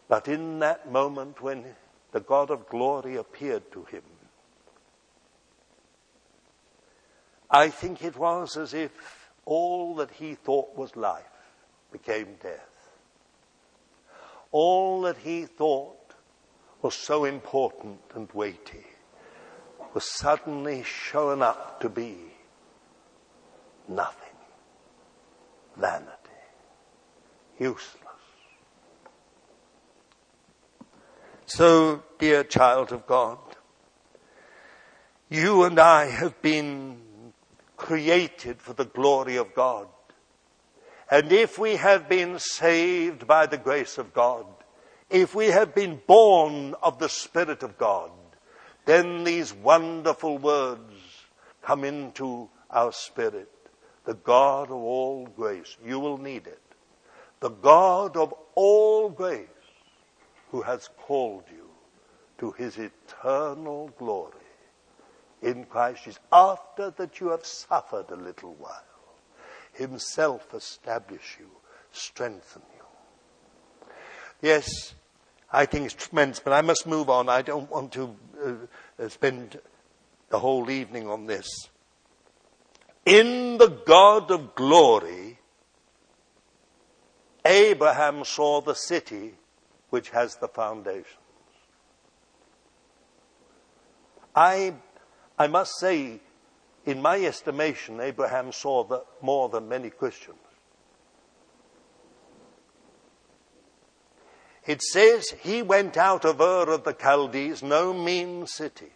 But 0.09 0.29
in 0.29 0.61
that 0.61 0.91
moment 0.91 1.43
when 1.43 1.67
the 2.13 2.21
God 2.21 2.51
of 2.51 2.71
glory 2.71 3.17
appeared 3.17 3.71
to 3.73 3.85
him, 3.85 4.03
I 7.51 7.69
think 7.69 8.03
it 8.03 8.17
was 8.17 8.57
as 8.57 8.75
if 8.75 8.91
all 9.45 9.95
that 9.97 10.11
he 10.11 10.35
thought 10.35 10.77
was 10.77 10.97
life 10.97 11.25
became 11.93 12.37
death. 12.43 12.91
All 14.51 15.03
that 15.03 15.19
he 15.19 15.47
thought 15.47 16.15
was 16.83 16.95
so 16.95 17.25
important 17.25 18.01
and 18.15 18.29
weighty 18.33 18.87
was 19.95 20.05
suddenly 20.05 20.83
shown 20.83 21.43
up 21.43 21.81
to 21.81 21.89
be 21.89 22.17
nothing. 23.89 24.23
Vanity. 25.77 26.13
Useless. 27.59 28.03
So, 31.47 32.03
dear 32.19 32.45
child 32.45 32.93
of 32.93 33.07
God, 33.07 33.39
you 35.29 35.65
and 35.65 35.79
I 35.79 36.07
have 36.07 36.43
been 36.43 37.06
created 37.87 38.61
for 38.61 38.73
the 38.73 38.85
glory 38.85 39.37
of 39.37 39.55
God. 39.55 39.87
And 41.09 41.31
if 41.31 41.57
we 41.57 41.77
have 41.77 42.09
been 42.09 42.41
saved 42.41 43.29
by 43.29 43.47
the 43.47 43.59
grace 43.59 43.97
of 43.97 44.13
God, 44.13 44.45
if 45.09 45.37
we 45.37 45.47
have 45.47 45.73
been 45.73 46.01
born 46.05 46.75
of 46.83 46.99
the 46.99 47.09
Spirit 47.09 47.63
of 47.63 47.79
God, 47.79 48.11
then 48.87 49.23
these 49.23 49.55
wonderful 49.55 50.37
words 50.37 50.93
come 51.63 51.85
into 51.85 52.49
our 52.71 52.93
spirit. 52.93 53.53
The 54.05 54.15
God 54.15 54.65
of 54.65 54.83
all 54.95 55.27
grace. 55.27 55.77
You 55.85 56.01
will 56.01 56.19
need 56.19 56.49
it. 56.49 56.63
The 57.39 57.51
God 57.51 58.17
of 58.17 58.35
all 58.57 59.11
grace 59.11 59.47
who 60.51 60.63
has 60.63 60.89
called 60.99 61.45
you 61.53 61.69
to 62.39 62.51
his 62.53 62.79
eternal 62.79 63.91
glory 63.97 64.46
in 65.47 65.65
Christ 65.65 66.05
Jesus 66.05 66.21
after 66.33 66.91
that 66.91 67.21
you 67.21 67.29
have 67.29 67.47
suffered 67.47 68.11
a 68.11 68.17
little 68.17 68.55
while. 68.55 68.83
Himself 69.73 70.53
establish 70.53 71.37
you, 71.39 71.49
strengthen 71.93 72.63
you. 72.75 73.89
Yes, 74.43 74.95
I 75.53 75.67
think 75.67 75.87
it's 75.87 75.95
tremendous, 75.95 76.41
but 76.41 76.53
I 76.53 76.63
must 76.63 76.87
move 76.87 77.09
on. 77.09 77.29
I 77.29 77.43
don't 77.43 77.71
want 77.71 77.93
to 77.93 78.17
uh, 78.45 78.53
uh, 78.99 79.09
spend 79.09 79.61
the 80.31 80.39
whole 80.41 80.69
evening 80.69 81.09
on 81.09 81.27
this. 81.27 81.47
In 83.05 83.59
the 83.59 83.69
God 83.87 84.31
of 84.33 84.57
glory, 84.57 85.39
Abraham 87.45 88.25
saw 88.25 88.61
the 88.61 88.75
city 88.75 89.35
which 89.91 90.11
has 90.11 90.37
the 90.37 90.49
foundations. 90.49 91.07
I, 94.35 94.75
I 95.39 95.47
must 95.47 95.79
say, 95.79 96.21
in 96.85 97.03
my 97.03 97.23
estimation, 97.25 98.01
Abraham 98.01 98.53
saw 98.53 99.03
more 99.21 99.49
than 99.49 99.69
many 99.69 99.91
Christians. 99.91 100.39
It 104.67 104.83
says 104.83 105.31
he 105.43 105.63
went 105.63 105.97
out 105.97 106.25
of 106.25 106.41
Ur 106.41 106.71
of 106.71 106.85
the 106.85 106.93
Chaldees, 106.93 107.63
no 107.63 107.93
mean 107.93 108.47
city, 108.47 108.93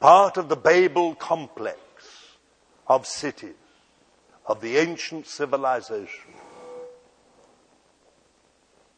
part 0.00 0.36
of 0.36 0.48
the 0.48 0.56
Babel 0.56 1.14
complex 1.14 1.78
of 2.86 3.06
cities 3.06 3.54
of 4.46 4.60
the 4.60 4.76
ancient 4.76 5.26
civilization. 5.26 6.34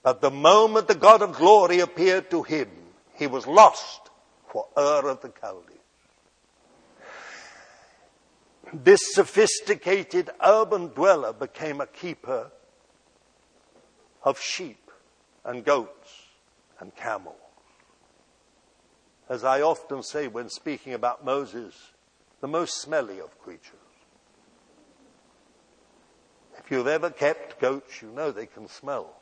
But 0.03 0.21
the 0.21 0.31
moment 0.31 0.89
the 0.89 0.95
God 0.95 1.23
of 1.23 1.37
glory 1.37 1.79
appeared 1.79 2.31
to 2.31 2.43
him, 2.43 2.69
he 3.15 3.27
was 3.29 3.47
lost 3.47 4.11
for 4.49 4.67
Ur 4.77 5.09
of 5.11 5.21
the 5.21 5.33
Chaldees. 5.41 5.79
This 8.73 9.01
sophisticated 9.15 10.31
urban 10.45 10.89
dweller 10.89 11.33
became 11.33 11.81
a 11.81 11.87
keeper 11.87 12.51
of 14.23 14.41
sheep 14.41 14.91
and 15.45 15.65
goats 15.65 16.27
and 16.79 16.95
camels. 16.95 17.37
As 19.29 19.45
I 19.45 19.63
often 19.63 20.03
say 20.03 20.29
when 20.29 20.49
speaking 20.49 20.95
about 20.95 21.25
Moses, 21.25 21.75
the 22.41 22.49
most 22.49 22.81
smelly 22.81 23.21
of 23.21 23.39
creatures. 23.39 23.73
If 26.59 26.71
you've 26.71 26.87
ever 26.87 27.11
kept 27.11 27.61
goats, 27.61 28.03
you 28.03 28.09
know 28.09 28.31
they 28.31 28.47
can 28.47 28.69
smell. 28.69 29.21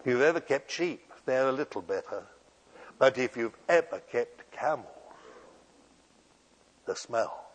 If 0.00 0.06
you've 0.06 0.22
ever 0.22 0.40
kept 0.40 0.70
sheep, 0.70 1.12
they're 1.24 1.48
a 1.48 1.52
little 1.52 1.82
better. 1.82 2.24
But 2.98 3.18
if 3.18 3.36
you've 3.36 3.56
ever 3.68 4.00
kept 4.00 4.50
camels, 4.52 4.86
the 6.86 6.96
smell. 6.96 7.51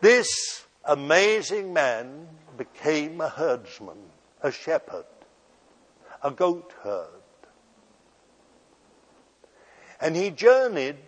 This 0.00 0.64
amazing 0.84 1.72
man 1.72 2.28
became 2.56 3.20
a 3.20 3.28
herdsman, 3.28 3.98
a 4.42 4.50
shepherd, 4.50 5.06
a 6.22 6.30
goat 6.30 6.72
herd. 6.82 7.08
And 10.00 10.14
he 10.14 10.30
journeyed 10.30 10.98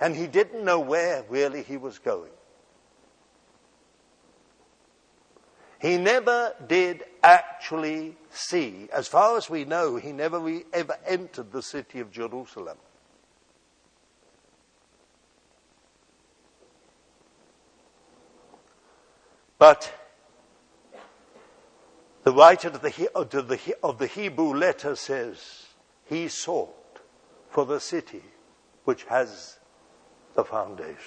and 0.00 0.14
he 0.14 0.26
didn't 0.26 0.64
know 0.64 0.80
where 0.80 1.24
really 1.28 1.62
he 1.62 1.76
was 1.76 1.98
going. 1.98 2.30
He 5.78 5.98
never 5.98 6.54
did 6.66 7.04
actually 7.22 8.16
see, 8.30 8.88
as 8.92 9.08
far 9.08 9.36
as 9.36 9.50
we 9.50 9.64
know, 9.64 9.96
he 9.96 10.12
never 10.12 10.38
re- 10.38 10.64
ever 10.72 10.96
entered 11.06 11.52
the 11.52 11.62
city 11.62 12.00
of 12.00 12.10
Jerusalem. 12.10 12.78
But 19.58 19.92
the 22.24 22.32
writer 22.32 22.68
of 22.68 22.82
the, 22.82 23.10
of 23.14 23.30
the, 23.30 23.76
of 23.82 23.98
the 23.98 24.06
Hebrew 24.06 24.54
letter 24.54 24.96
says 24.96 25.66
he 26.04 26.28
sought 26.28 27.00
for 27.50 27.64
the 27.64 27.80
city 27.80 28.22
which 28.84 29.04
has 29.04 29.58
the 30.34 30.44
foundations. 30.44 31.00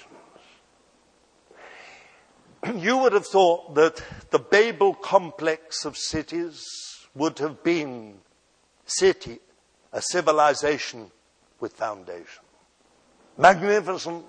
you 2.74 2.98
would 2.98 3.12
have 3.12 3.26
thought 3.26 3.74
that 3.74 4.02
the 4.30 4.38
Babel 4.38 4.94
complex 4.94 5.84
of 5.84 5.96
cities 5.96 7.06
would 7.14 7.38
have 7.38 7.62
been 7.62 8.18
city, 8.84 9.38
a 9.92 10.02
civilization 10.02 11.10
with 11.60 11.72
foundation. 11.74 12.44
Magnificent. 13.38 14.24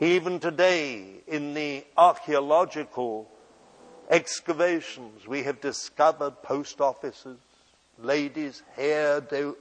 Even 0.00 0.38
today, 0.38 1.22
in 1.26 1.54
the 1.54 1.84
archaeological 1.96 3.28
excavations, 4.08 5.26
we 5.26 5.42
have 5.42 5.60
discovered 5.60 6.40
post 6.42 6.80
offices, 6.80 7.38
ladies' 7.98 8.62
hairdo, 8.76 9.56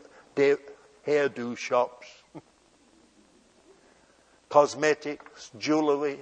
hairdo 1.07 1.57
shops, 1.57 2.05
cosmetics, 4.49 5.49
jewelry, 5.57 6.19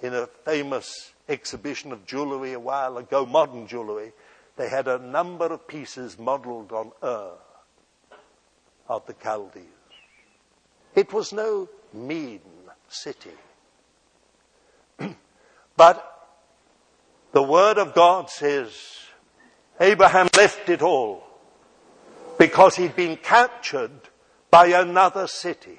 in 0.00 0.14
a 0.14 0.28
famous 0.44 1.12
exhibition 1.28 1.90
of 1.90 2.06
jewelry 2.06 2.52
a 2.52 2.60
while 2.60 2.96
ago, 2.96 3.26
modern 3.26 3.66
jewelry, 3.66 4.12
they 4.56 4.68
had 4.68 4.86
a 4.86 4.98
number 4.98 5.46
of 5.46 5.66
pieces 5.66 6.16
modeled 6.16 6.70
on 6.70 6.92
Ur 7.02 7.32
of 8.88 9.04
the 9.06 9.16
Chaldees. 9.20 9.64
It 10.94 11.12
was 11.12 11.32
no 11.32 11.68
mean 11.92 12.40
city. 12.88 13.30
but 15.76 16.04
the 17.32 17.42
Word 17.42 17.78
of 17.78 17.94
God 17.94 18.30
says 18.30 18.70
Abraham 19.80 20.28
left 20.36 20.68
it 20.68 20.82
all 20.82 21.22
because 22.38 22.76
he'd 22.76 22.96
been 22.96 23.16
captured 23.16 23.90
by 24.50 24.66
another 24.68 25.26
city. 25.26 25.78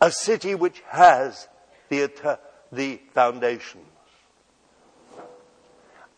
A 0.00 0.10
city 0.10 0.54
which 0.54 0.82
has 0.88 1.48
the 1.88 2.38
the 2.72 3.00
foundations. 3.12 3.84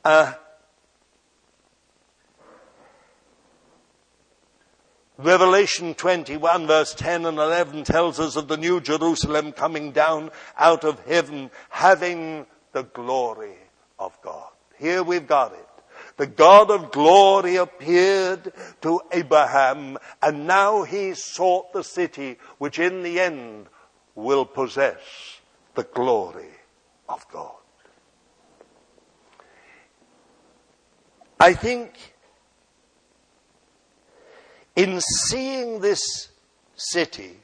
Uh, 0.05 0.32
Revelation 5.22 5.94
21 5.94 6.66
verse 6.66 6.94
10 6.94 7.26
and 7.26 7.38
11 7.38 7.84
tells 7.84 8.18
us 8.18 8.36
of 8.36 8.48
the 8.48 8.56
new 8.56 8.80
Jerusalem 8.80 9.52
coming 9.52 9.92
down 9.92 10.30
out 10.58 10.84
of 10.84 10.98
heaven 11.06 11.50
having 11.70 12.46
the 12.72 12.82
glory 12.82 13.56
of 13.98 14.20
God. 14.22 14.50
Here 14.78 15.02
we've 15.02 15.26
got 15.26 15.52
it. 15.52 15.68
The 16.16 16.26
God 16.26 16.70
of 16.70 16.90
glory 16.90 17.56
appeared 17.56 18.52
to 18.82 19.00
Abraham 19.12 19.98
and 20.20 20.46
now 20.46 20.82
he 20.82 21.14
sought 21.14 21.72
the 21.72 21.84
city 21.84 22.38
which 22.58 22.78
in 22.78 23.02
the 23.02 23.20
end 23.20 23.66
will 24.14 24.44
possess 24.44 25.40
the 25.74 25.84
glory 25.84 26.50
of 27.08 27.24
God. 27.30 27.54
I 31.38 31.54
think 31.54 32.11
in 34.74 35.00
seeing 35.00 35.80
this 35.80 36.28
city 36.76 37.38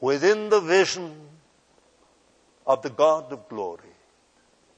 within 0.00 0.48
the 0.48 0.60
vision 0.60 1.14
of 2.66 2.82
the 2.82 2.90
God 2.90 3.32
of 3.32 3.48
glory, 3.48 3.82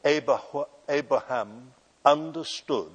Abraham 0.05 1.73
understood 2.05 2.91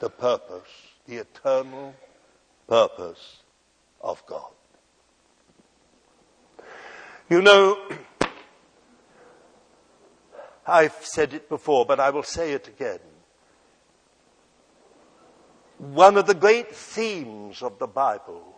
the 0.00 0.10
purpose, 0.10 0.68
the 1.06 1.16
eternal 1.16 1.94
purpose 2.68 3.38
of 4.00 4.24
God. 4.26 4.50
You 7.28 7.42
know, 7.42 7.78
I've 10.66 10.96
said 11.00 11.32
it 11.32 11.48
before, 11.48 11.86
but 11.86 11.98
I 11.98 12.10
will 12.10 12.22
say 12.22 12.52
it 12.52 12.68
again. 12.68 13.00
One 15.78 16.16
of 16.16 16.26
the 16.26 16.34
great 16.34 16.74
themes 16.74 17.62
of 17.62 17.78
the 17.78 17.86
Bible 17.86 18.54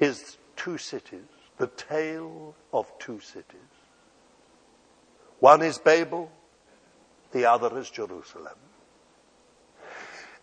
is 0.00 0.38
two 0.56 0.76
cities, 0.76 1.28
the 1.58 1.68
tale 1.68 2.54
of 2.72 2.90
two 2.98 3.20
cities. 3.20 3.60
One 5.38 5.62
is 5.62 5.78
Babel, 5.78 6.30
the 7.32 7.44
other 7.46 7.78
is 7.78 7.90
Jerusalem. 7.90 8.58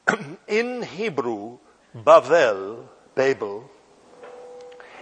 In 0.48 0.84
Hebrew, 0.84 1.58
Bavel, 1.94 2.88
Babel, 3.14 3.70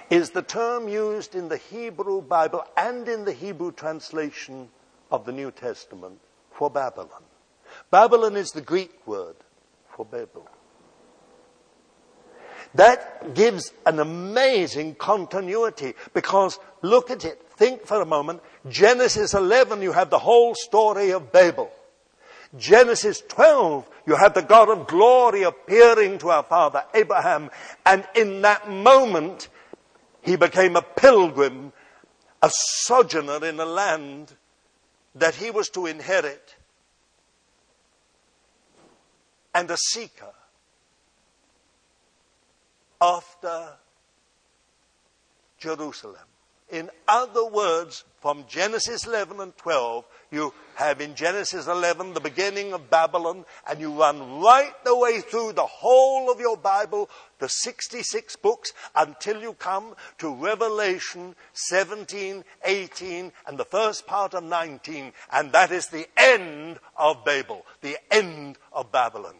is 0.09 0.31
the 0.31 0.41
term 0.41 0.87
used 0.87 1.35
in 1.35 1.49
the 1.49 1.57
Hebrew 1.57 2.21
Bible 2.21 2.63
and 2.77 3.07
in 3.07 3.25
the 3.25 3.33
Hebrew 3.33 3.71
translation 3.71 4.69
of 5.11 5.25
the 5.25 5.31
New 5.31 5.51
Testament 5.51 6.19
for 6.51 6.69
Babylon. 6.69 7.23
Babylon 7.91 8.35
is 8.35 8.51
the 8.51 8.61
Greek 8.61 9.05
word 9.07 9.35
for 9.95 10.05
Babel. 10.05 10.47
That 12.73 13.33
gives 13.33 13.71
an 13.85 13.99
amazing 13.99 14.95
continuity 14.95 15.93
because 16.13 16.59
look 16.81 17.09
at 17.09 17.23
it. 17.23 17.41
Think 17.55 17.85
for 17.85 18.01
a 18.01 18.05
moment. 18.05 18.41
Genesis 18.69 19.33
11, 19.33 19.81
you 19.81 19.93
have 19.93 20.09
the 20.09 20.19
whole 20.19 20.55
story 20.55 21.11
of 21.11 21.31
Babel. 21.31 21.71
Genesis 22.57 23.21
12, 23.27 23.89
you 24.05 24.15
have 24.15 24.33
the 24.33 24.41
God 24.41 24.69
of 24.69 24.87
glory 24.87 25.43
appearing 25.43 26.17
to 26.19 26.29
our 26.29 26.43
father 26.43 26.83
Abraham. 26.93 27.49
And 27.85 28.05
in 28.15 28.41
that 28.41 28.69
moment, 28.69 29.49
he 30.21 30.35
became 30.35 30.75
a 30.75 30.81
pilgrim, 30.81 31.71
a 32.41 32.49
sojourner 32.51 33.45
in 33.45 33.59
a 33.59 33.65
land 33.65 34.33
that 35.15 35.35
he 35.35 35.49
was 35.51 35.69
to 35.69 35.85
inherit, 35.85 36.55
and 39.55 39.71
a 39.71 39.77
seeker 39.77 40.33
after 43.01 43.69
Jerusalem, 45.57 46.27
In 46.69 46.89
other 47.07 47.45
words, 47.45 48.03
from 48.21 48.43
Genesis 48.47 49.05
11 49.05 49.39
and 49.39 49.55
12, 49.55 50.05
you 50.35 50.53
have 50.75 51.01
in 51.01 51.15
Genesis 51.15 51.67
11 51.67 52.13
the 52.13 52.19
beginning 52.19 52.73
of 52.73 52.89
Babylon, 52.89 53.45
and 53.67 53.79
you 53.79 53.91
run 53.91 54.41
right 54.41 54.73
the 54.83 54.95
way 54.95 55.21
through 55.21 55.53
the 55.53 55.65
whole 55.65 56.29
of 56.29 56.39
your 56.39 56.57
Bible, 56.57 57.09
the 57.39 57.49
66 57.49 58.35
books, 58.35 58.73
until 58.95 59.41
you 59.41 59.53
come 59.53 59.95
to 60.19 60.35
Revelation 60.35 61.35
17, 61.53 62.43
18, 62.63 63.31
and 63.47 63.57
the 63.57 63.65
first 63.65 64.05
part 64.05 64.33
of 64.33 64.43
19, 64.43 65.13
and 65.31 65.51
that 65.53 65.71
is 65.71 65.87
the 65.87 66.07
end 66.17 66.77
of 66.97 67.23
Babel, 67.25 67.65
the 67.81 67.97
end 68.11 68.57
of 68.73 68.91
Babylon. 68.91 69.35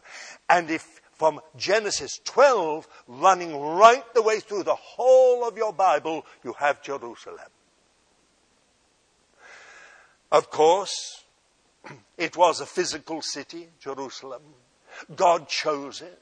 And 0.49 0.71
if 0.71 1.01
from 1.11 1.39
Genesis 1.57 2.19
12 2.23 2.87
running 3.07 3.57
right 3.57 4.05
the 4.13 4.21
way 4.21 4.39
through 4.39 4.63
the 4.63 4.75
whole 4.75 5.47
of 5.47 5.57
your 5.57 5.73
Bible, 5.73 6.25
you 6.43 6.53
have 6.59 6.81
Jerusalem. 6.81 7.54
Of 10.31 10.49
course, 10.49 11.23
it 12.17 12.35
was 12.35 12.59
a 12.59 12.65
physical 12.65 13.21
city, 13.21 13.67
Jerusalem. 13.79 14.41
God 15.15 15.47
chose 15.47 16.01
it, 16.01 16.21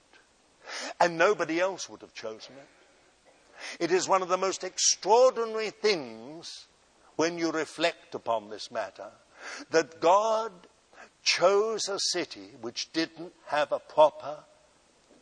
and 1.00 1.18
nobody 1.18 1.60
else 1.60 1.90
would 1.90 2.02
have 2.02 2.14
chosen 2.14 2.56
it. 2.56 3.84
It 3.84 3.92
is 3.92 4.08
one 4.08 4.22
of 4.22 4.30
the 4.30 4.38
most 4.38 4.64
extraordinary 4.64 5.70
things 5.70 6.68
when 7.16 7.38
you 7.38 7.52
reflect 7.52 8.16
upon 8.16 8.50
this 8.50 8.72
matter 8.72 9.12
that 9.72 10.02
God 10.02 10.52
chose 11.24 11.88
a 11.88 12.00
city 12.00 12.50
which 12.62 12.92
didn't 12.92 13.34
have 13.48 13.72
a 13.72 13.80
proper 13.80 14.38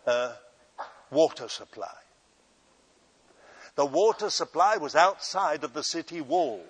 uh, 0.07 0.33
water 1.11 1.47
supply. 1.47 1.93
The 3.75 3.85
water 3.85 4.29
supply 4.29 4.77
was 4.77 4.95
outside 4.95 5.63
of 5.63 5.73
the 5.73 5.83
city 5.83 6.21
walls 6.21 6.65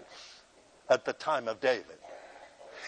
at 0.89 1.05
the 1.05 1.14
time 1.14 1.47
of 1.47 1.62
David. 1.62 1.86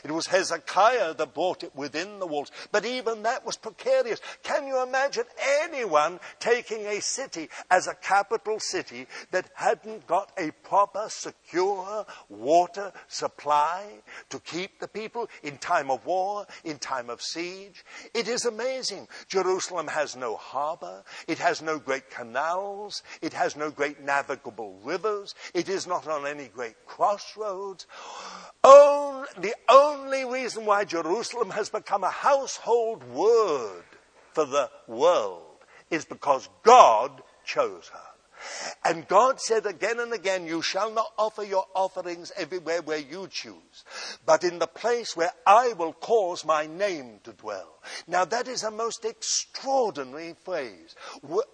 It 0.03 0.11
was 0.11 0.27
Hezekiah 0.27 1.13
that 1.13 1.33
brought 1.33 1.63
it 1.63 1.75
within 1.75 2.19
the 2.19 2.27
walls. 2.27 2.51
But 2.71 2.85
even 2.85 3.23
that 3.23 3.45
was 3.45 3.55
precarious. 3.55 4.19
Can 4.43 4.67
you 4.67 4.83
imagine 4.83 5.23
anyone 5.61 6.19
taking 6.39 6.85
a 6.85 7.01
city 7.01 7.49
as 7.71 7.87
a 7.87 7.95
capital 7.95 8.59
city 8.59 9.07
that 9.31 9.49
hadn't 9.55 10.05
got 10.07 10.31
a 10.37 10.51
proper, 10.63 11.05
secure 11.07 12.05
water 12.29 12.91
supply 13.07 13.85
to 14.29 14.39
keep 14.39 14.79
the 14.79 14.87
people 14.87 15.29
in 15.41 15.57
time 15.57 15.89
of 15.89 16.05
war, 16.05 16.45
in 16.63 16.79
time 16.79 17.09
of 17.09 17.21
siege? 17.21 17.85
It 18.13 18.27
is 18.27 18.45
amazing. 18.45 19.07
Jerusalem 19.27 19.87
has 19.87 20.15
no 20.15 20.35
harbor. 20.35 21.03
It 21.27 21.39
has 21.39 21.61
no 21.61 21.79
great 21.79 22.09
canals. 22.09 23.03
It 23.21 23.33
has 23.33 23.55
no 23.55 23.71
great 23.71 24.01
navigable 24.01 24.79
rivers. 24.83 25.33
It 25.53 25.69
is 25.69 25.87
not 25.87 26.07
on 26.07 26.27
any 26.27 26.49
great 26.49 26.85
crossroads. 26.85 27.87
The 28.63 29.55
only 29.67 29.92
reason 30.43 30.65
why 30.65 30.85
Jerusalem 30.85 31.49
has 31.51 31.69
become 31.69 32.03
a 32.03 32.09
household 32.09 33.03
word 33.11 33.83
for 34.33 34.45
the 34.45 34.69
world 34.87 35.41
is 35.89 36.05
because 36.05 36.49
God 36.63 37.21
chose 37.45 37.89
her. 37.89 38.12
And 38.85 39.07
God 39.07 39.39
said 39.39 39.65
again 39.65 39.99
and 39.99 40.13
again, 40.13 40.45
You 40.45 40.61
shall 40.61 40.91
not 40.91 41.11
offer 41.17 41.43
your 41.43 41.65
offerings 41.75 42.31
everywhere 42.35 42.81
where 42.81 42.97
you 42.97 43.27
choose, 43.29 43.83
but 44.25 44.43
in 44.43 44.59
the 44.59 44.67
place 44.67 45.15
where 45.15 45.31
I 45.45 45.73
will 45.73 45.93
cause 45.93 46.45
my 46.45 46.65
name 46.65 47.19
to 47.23 47.33
dwell. 47.33 47.79
Now, 48.07 48.25
that 48.25 48.47
is 48.47 48.63
a 48.63 48.71
most 48.71 49.05
extraordinary 49.05 50.35
phrase. 50.43 50.95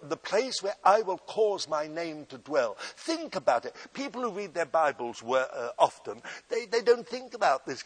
The 0.02 0.16
place 0.16 0.62
where 0.62 0.76
I 0.84 1.02
will 1.02 1.18
cause 1.18 1.68
my 1.68 1.86
name 1.86 2.26
to 2.26 2.38
dwell. 2.38 2.76
Think 2.96 3.36
about 3.36 3.64
it. 3.64 3.74
People 3.92 4.22
who 4.22 4.30
read 4.30 4.54
their 4.54 4.66
Bibles 4.66 5.22
were, 5.22 5.46
uh, 5.52 5.70
often, 5.78 6.22
they, 6.48 6.66
they 6.66 6.82
don't 6.82 7.06
think 7.06 7.34
about 7.34 7.66
this. 7.66 7.84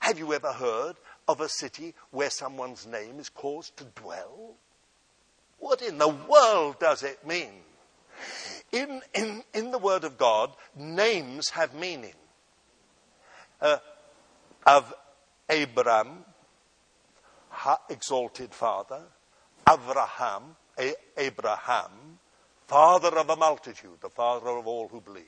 Have 0.00 0.18
you 0.18 0.32
ever 0.32 0.52
heard 0.52 0.96
of 1.28 1.40
a 1.40 1.48
city 1.48 1.94
where 2.10 2.30
someone's 2.30 2.86
name 2.86 3.18
is 3.18 3.28
caused 3.28 3.76
to 3.78 3.84
dwell? 3.84 4.54
What 5.58 5.82
in 5.82 5.98
the 5.98 6.08
world 6.08 6.78
does 6.78 7.02
it 7.02 7.26
mean? 7.26 7.62
In, 8.72 9.00
in, 9.14 9.42
in 9.54 9.70
the 9.70 9.78
Word 9.78 10.04
of 10.04 10.18
God, 10.18 10.52
names 10.76 11.50
have 11.50 11.74
meaning. 11.74 12.14
Uh, 13.60 13.78
of 14.66 14.92
Abraham, 15.48 16.24
exalted 17.88 18.52
father, 18.52 19.02
Abraham, 19.68 20.56
A- 20.78 20.94
Abraham, 21.16 22.18
father 22.66 23.16
of 23.16 23.30
a 23.30 23.36
multitude, 23.36 23.98
the 24.00 24.10
father 24.10 24.50
of 24.50 24.66
all 24.66 24.88
who 24.88 25.00
believe. 25.00 25.24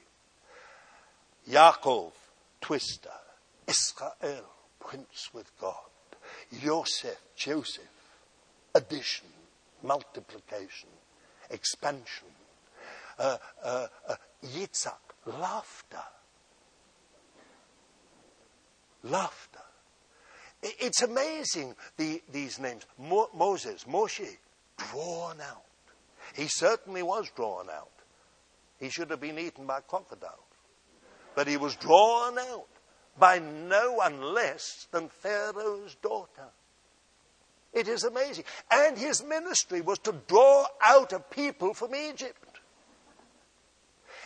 Yaakov, 1.48 2.12
twister. 2.60 3.10
Israel, 3.66 4.48
prince 4.80 5.28
with 5.32 5.50
God. 5.60 5.74
Joseph, 6.60 7.20
Joseph, 7.36 7.84
addition, 8.74 9.28
multiplication, 9.82 10.88
expansion 11.50 12.28
uh, 13.18 13.86
Yitzhak, 14.44 14.92
laughter. 15.26 16.02
Laughter. 19.04 19.60
It's 20.62 21.02
amazing, 21.02 21.76
the, 21.96 22.20
these 22.32 22.58
names. 22.58 22.84
Mo- 22.98 23.30
Moses, 23.34 23.84
Moshe, 23.84 24.36
drawn 24.76 25.40
out. 25.40 25.62
He 26.34 26.48
certainly 26.48 27.02
was 27.02 27.30
drawn 27.34 27.70
out. 27.70 27.90
He 28.80 28.90
should 28.90 29.10
have 29.10 29.20
been 29.20 29.38
eaten 29.38 29.66
by 29.66 29.80
crocodiles. 29.80 30.34
But 31.34 31.46
he 31.46 31.56
was 31.56 31.76
drawn 31.76 32.38
out 32.38 32.66
by 33.18 33.38
no 33.38 33.94
one 33.94 34.20
less 34.20 34.88
than 34.90 35.08
Pharaoh's 35.08 35.94
daughter. 35.96 36.48
It 37.72 37.86
is 37.86 38.04
amazing. 38.04 38.44
And 38.70 38.98
his 38.98 39.22
ministry 39.22 39.80
was 39.80 39.98
to 40.00 40.14
draw 40.26 40.66
out 40.84 41.12
a 41.12 41.20
people 41.20 41.74
from 41.74 41.94
Egypt. 41.94 42.42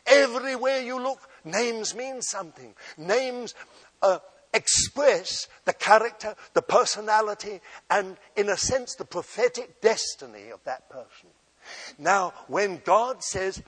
Everywhere 0.06 0.80
you 0.80 1.00
look, 1.00 1.20
names 1.44 1.94
mean 1.94 2.22
something. 2.22 2.74
Names 2.96 3.54
uh, 4.02 4.18
express 4.52 5.48
the 5.64 5.72
character, 5.72 6.34
the 6.54 6.62
personality, 6.62 7.60
and 7.90 8.16
in 8.36 8.48
a 8.48 8.56
sense, 8.56 8.94
the 8.94 9.04
prophetic 9.04 9.80
destiny 9.80 10.50
of 10.50 10.62
that 10.64 10.88
person. 10.90 11.30
Now, 11.98 12.32
when 12.48 12.80
God 12.84 13.22
says, 13.22 13.62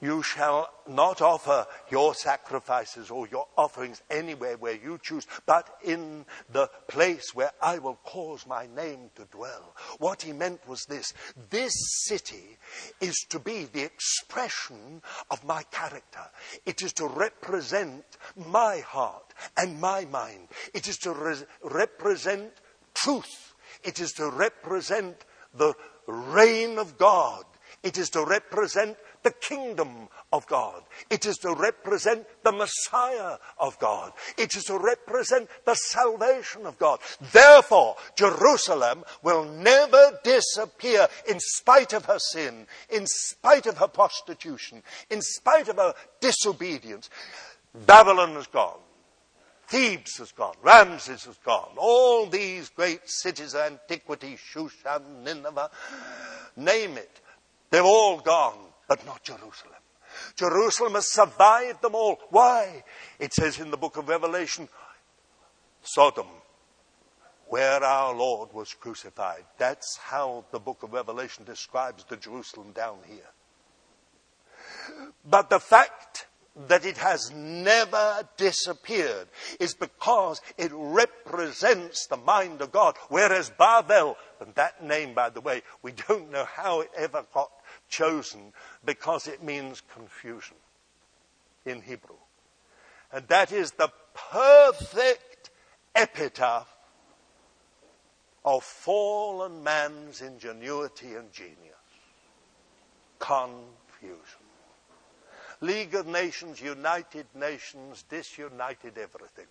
you 0.00 0.22
shall 0.22 0.70
not 0.88 1.20
offer 1.20 1.66
your 1.90 2.14
sacrifices 2.14 3.10
or 3.10 3.28
your 3.28 3.46
offerings 3.56 4.02
anywhere 4.10 4.56
where 4.56 4.74
you 4.74 4.98
choose, 5.02 5.26
but 5.46 5.76
in 5.84 6.24
the 6.52 6.68
place 6.88 7.34
where 7.34 7.52
I 7.60 7.78
will 7.78 7.98
cause 8.04 8.46
my 8.46 8.66
name 8.74 9.10
to 9.16 9.24
dwell. 9.26 9.74
What 9.98 10.22
he 10.22 10.32
meant 10.32 10.66
was 10.68 10.84
this 10.86 11.12
this 11.50 11.72
city 12.06 12.58
is 13.00 13.26
to 13.30 13.38
be 13.38 13.64
the 13.64 13.82
expression 13.82 15.02
of 15.30 15.44
my 15.44 15.62
character, 15.64 16.24
it 16.66 16.82
is 16.82 16.92
to 16.94 17.06
represent 17.06 18.04
my 18.36 18.78
heart 18.78 19.34
and 19.56 19.80
my 19.80 20.04
mind, 20.06 20.48
it 20.74 20.88
is 20.88 20.98
to 20.98 21.12
re- 21.12 21.36
represent 21.62 22.52
truth, 22.94 23.54
it 23.84 24.00
is 24.00 24.12
to 24.12 24.30
represent 24.30 25.24
the 25.54 25.74
reign 26.06 26.78
of 26.78 26.98
God. 26.98 27.44
It 27.82 27.96
is 27.96 28.10
to 28.10 28.24
represent 28.24 28.98
the 29.22 29.30
kingdom 29.30 30.08
of 30.32 30.46
God. 30.46 30.82
It 31.10 31.26
is 31.26 31.36
to 31.38 31.54
represent 31.54 32.26
the 32.42 32.52
Messiah 32.52 33.36
of 33.58 33.78
God. 33.78 34.12
It 34.38 34.54
is 34.56 34.64
to 34.64 34.78
represent 34.78 35.48
the 35.64 35.74
salvation 35.74 36.66
of 36.66 36.78
God. 36.78 37.00
Therefore, 37.32 37.96
Jerusalem 38.16 39.04
will 39.22 39.44
never 39.44 40.18
disappear 40.22 41.08
in 41.28 41.38
spite 41.40 41.92
of 41.92 42.06
her 42.06 42.18
sin, 42.18 42.66
in 42.88 43.06
spite 43.06 43.66
of 43.66 43.78
her 43.78 43.88
prostitution, 43.88 44.82
in 45.10 45.20
spite 45.22 45.68
of 45.68 45.76
her 45.76 45.94
disobedience. 46.20 47.10
Babylon 47.86 48.36
is 48.36 48.46
gone. 48.46 48.78
Thebes 49.68 50.18
has 50.18 50.32
gone. 50.32 50.56
Ramses 50.62 51.24
has 51.26 51.36
gone. 51.44 51.70
All 51.76 52.26
these 52.26 52.70
great 52.70 53.08
cities 53.08 53.54
of 53.54 53.60
antiquity, 53.60 54.36
Shushan, 54.36 55.22
Nineveh, 55.22 55.70
name 56.56 56.96
it. 56.96 57.20
They've 57.70 57.84
all 57.84 58.18
gone 58.18 58.69
but 58.90 59.06
not 59.06 59.22
Jerusalem. 59.22 59.78
Jerusalem 60.34 60.94
has 60.94 61.12
survived 61.12 61.80
them 61.80 61.94
all. 61.94 62.18
Why? 62.30 62.82
It 63.20 63.32
says 63.32 63.60
in 63.60 63.70
the 63.70 63.76
book 63.76 63.96
of 63.96 64.08
Revelation, 64.08 64.68
Sodom, 65.80 66.26
where 67.46 67.84
our 67.84 68.12
Lord 68.12 68.52
was 68.52 68.74
crucified. 68.74 69.44
That's 69.58 69.96
how 69.96 70.44
the 70.50 70.58
book 70.58 70.82
of 70.82 70.92
Revelation 70.92 71.44
describes 71.44 72.02
the 72.02 72.16
Jerusalem 72.16 72.72
down 72.72 72.98
here. 73.06 73.30
But 75.24 75.50
the 75.50 75.60
fact 75.60 76.26
that 76.66 76.84
it 76.84 76.96
has 76.96 77.30
never 77.32 78.28
disappeared 78.36 79.28
is 79.60 79.72
because 79.72 80.40
it 80.58 80.72
represents 80.74 82.06
the 82.06 82.16
mind 82.16 82.60
of 82.60 82.72
God. 82.72 82.96
Whereas 83.08 83.50
Babel, 83.50 84.16
and 84.40 84.52
that 84.56 84.82
name, 84.82 85.14
by 85.14 85.30
the 85.30 85.40
way, 85.40 85.62
we 85.80 85.92
don't 86.08 86.32
know 86.32 86.44
how 86.44 86.80
it 86.80 86.90
ever 86.96 87.24
got 87.32 87.50
chosen 87.90 88.52
because 88.84 89.26
it 89.26 89.42
means 89.42 89.82
confusion 89.92 90.56
in 91.66 91.82
Hebrew. 91.82 92.16
And 93.12 93.26
that 93.28 93.52
is 93.52 93.72
the 93.72 93.90
perfect 94.14 95.50
epitaph 95.94 96.68
of 98.44 98.62
fallen 98.64 99.62
man's 99.62 100.22
ingenuity 100.22 101.14
and 101.14 101.30
genius. 101.32 101.56
Confusion. 103.18 104.39
League 105.62 105.94
of 105.94 106.06
Nations, 106.06 106.60
United 106.60 107.26
Nations, 107.34 108.04
disunited 108.08 108.96
everything. 108.96 109.44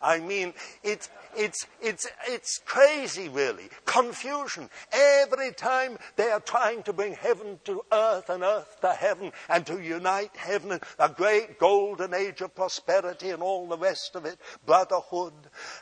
I 0.00 0.20
mean, 0.20 0.54
it's, 0.84 1.10
it's, 1.36 1.66
it's, 1.82 2.06
it's 2.28 2.60
crazy 2.64 3.28
really. 3.28 3.68
Confusion. 3.84 4.70
Every 4.92 5.52
time 5.52 5.98
they 6.14 6.30
are 6.30 6.40
trying 6.40 6.84
to 6.84 6.92
bring 6.92 7.14
heaven 7.14 7.58
to 7.64 7.82
earth 7.90 8.30
and 8.30 8.44
earth 8.44 8.78
to 8.82 8.92
heaven 8.92 9.32
and 9.48 9.66
to 9.66 9.80
unite 9.82 10.36
heaven 10.36 10.80
a 11.00 11.08
great 11.08 11.58
golden 11.58 12.14
age 12.14 12.40
of 12.42 12.54
prosperity 12.54 13.30
and 13.30 13.42
all 13.42 13.66
the 13.66 13.78
rest 13.78 14.14
of 14.14 14.24
it, 14.24 14.38
brotherhood 14.66 15.32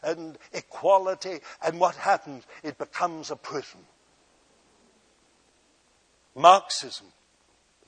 and 0.03 0.39
equality, 0.53 1.41
and 1.62 1.79
what 1.79 1.95
happens? 1.95 2.45
It 2.62 2.79
becomes 2.79 3.31
a 3.31 3.37
prison. 3.37 3.81
Marxism 6.35 7.09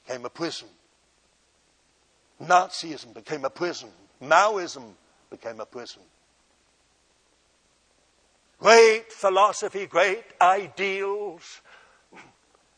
became 0.04 0.26
a 0.26 0.30
prison. 0.30 0.68
Nazism 2.42 3.14
became 3.14 3.44
a 3.44 3.50
prison. 3.50 3.90
Maoism 4.22 4.94
became 5.30 5.60
a 5.60 5.66
prison. 5.66 6.02
Great 8.58 9.10
philosophy, 9.10 9.86
great 9.86 10.24
ideals, 10.40 11.60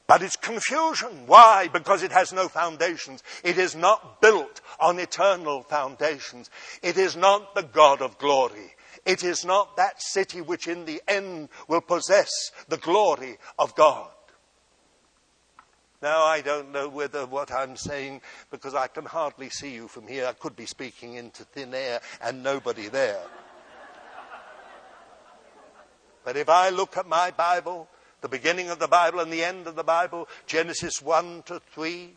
but 0.06 0.22
it's 0.22 0.36
confusion. 0.36 1.26
Why? 1.26 1.68
Because 1.72 2.02
it 2.02 2.12
has 2.12 2.32
no 2.32 2.48
foundations. 2.48 3.22
It 3.42 3.58
is 3.58 3.74
not 3.74 4.20
built 4.20 4.60
on 4.78 4.98
eternal 4.98 5.62
foundations. 5.62 6.50
It 6.82 6.98
is 6.98 7.16
not 7.16 7.54
the 7.54 7.62
God 7.62 8.02
of 8.02 8.18
glory. 8.18 8.74
It 9.04 9.24
is 9.24 9.44
not 9.44 9.76
that 9.76 10.02
city 10.02 10.40
which 10.40 10.68
in 10.68 10.84
the 10.84 11.02
end 11.08 11.48
will 11.66 11.80
possess 11.80 12.30
the 12.68 12.76
glory 12.76 13.38
of 13.58 13.74
God. 13.74 14.10
Now, 16.02 16.24
I 16.24 16.40
don't 16.40 16.72
know 16.72 16.88
whether 16.88 17.26
what 17.26 17.52
I'm 17.52 17.76
saying, 17.76 18.22
because 18.50 18.74
I 18.74 18.88
can 18.88 19.04
hardly 19.04 19.50
see 19.50 19.72
you 19.72 19.86
from 19.86 20.08
here, 20.08 20.26
I 20.26 20.32
could 20.32 20.56
be 20.56 20.66
speaking 20.66 21.14
into 21.14 21.44
thin 21.44 21.72
air 21.72 22.00
and 22.20 22.42
nobody 22.42 22.88
there. 22.88 23.22
But 26.24 26.36
if 26.36 26.48
I 26.48 26.70
look 26.70 26.96
at 26.96 27.06
my 27.06 27.30
Bible, 27.30 27.88
the 28.20 28.28
beginning 28.28 28.68
of 28.68 28.80
the 28.80 28.88
Bible 28.88 29.20
and 29.20 29.32
the 29.32 29.44
end 29.44 29.68
of 29.68 29.76
the 29.76 29.84
Bible, 29.84 30.28
Genesis 30.46 31.00
1 31.00 31.44
to 31.46 31.60
3, 31.72 32.14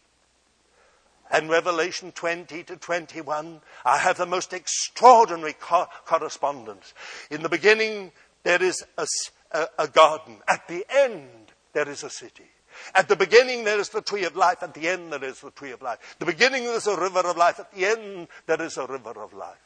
and 1.31 1.49
Revelation 1.49 2.11
20 2.11 2.63
to 2.63 2.77
21, 2.77 3.61
I 3.83 3.97
have 3.99 4.17
the 4.17 4.25
most 4.25 4.53
extraordinary 4.53 5.53
co- 5.53 5.87
correspondence. 6.05 6.93
In 7.29 7.43
the 7.43 7.49
beginning, 7.49 8.11
there 8.43 8.61
is 8.61 8.83
a, 8.97 9.07
a, 9.51 9.67
a 9.79 9.87
garden. 9.87 10.37
At 10.47 10.67
the 10.67 10.85
end, 10.89 11.51
there 11.73 11.89
is 11.89 12.03
a 12.03 12.09
city. 12.09 12.45
At 12.93 13.07
the 13.07 13.15
beginning, 13.15 13.63
there 13.63 13.79
is 13.79 13.89
the 13.89 14.01
tree 14.01 14.25
of 14.25 14.35
life. 14.35 14.61
At 14.61 14.73
the 14.73 14.87
end, 14.87 15.11
there 15.11 15.23
is 15.23 15.41
the 15.41 15.51
tree 15.51 15.71
of 15.71 15.81
life. 15.81 16.15
The 16.19 16.25
beginning, 16.25 16.63
there 16.63 16.75
is 16.75 16.87
a 16.87 16.99
river 16.99 17.21
of 17.21 17.37
life. 17.37 17.59
At 17.59 17.73
the 17.73 17.85
end, 17.85 18.27
there 18.45 18.61
is 18.61 18.77
a 18.77 18.85
river 18.85 19.21
of 19.21 19.33
life. 19.33 19.57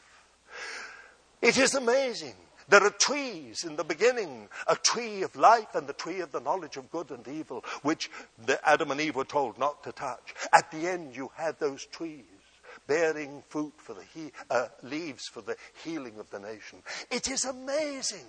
It 1.41 1.57
is 1.57 1.76
amazing. 1.76 2.36
There 2.68 2.84
are 2.84 2.91
trees 2.91 3.64
in 3.64 3.78
the 3.78 3.84
beginning, 3.84 4.47
a 4.68 4.76
tree 4.76 5.24
of 5.24 5.36
life 5.36 5.74
and 5.74 5.88
the 5.88 5.93
tree 5.93 6.20
of 6.20 6.32
the 6.32 6.39
knowledge 6.39 6.78
of 6.78 6.91
good 6.91 7.10
and 7.10 7.28
evil, 7.28 7.66
which 7.82 8.12
Adam 8.64 8.91
and 8.91 9.01
Eve 9.01 9.16
were 9.16 9.26
told 9.26 9.57
not 9.57 9.84
to 9.84 9.91
touch. 9.91 10.36
At 10.53 10.70
the 10.70 10.88
end, 10.88 11.16
you 11.16 11.32
had 11.36 11.60
those 11.60 11.86
trees 11.86 12.26
bearing 12.86 13.43
fruit 13.49 13.74
for 13.78 13.95
the 13.95 14.03
he- 14.14 14.32
uh, 14.51 14.68
leaves 14.84 15.28
for 15.28 15.41
the 15.41 15.55
healing 15.84 16.20
of 16.20 16.30
the 16.30 16.39
nation. 16.39 16.84
It 17.10 17.28
is 17.30 17.45
amazing. 17.45 18.26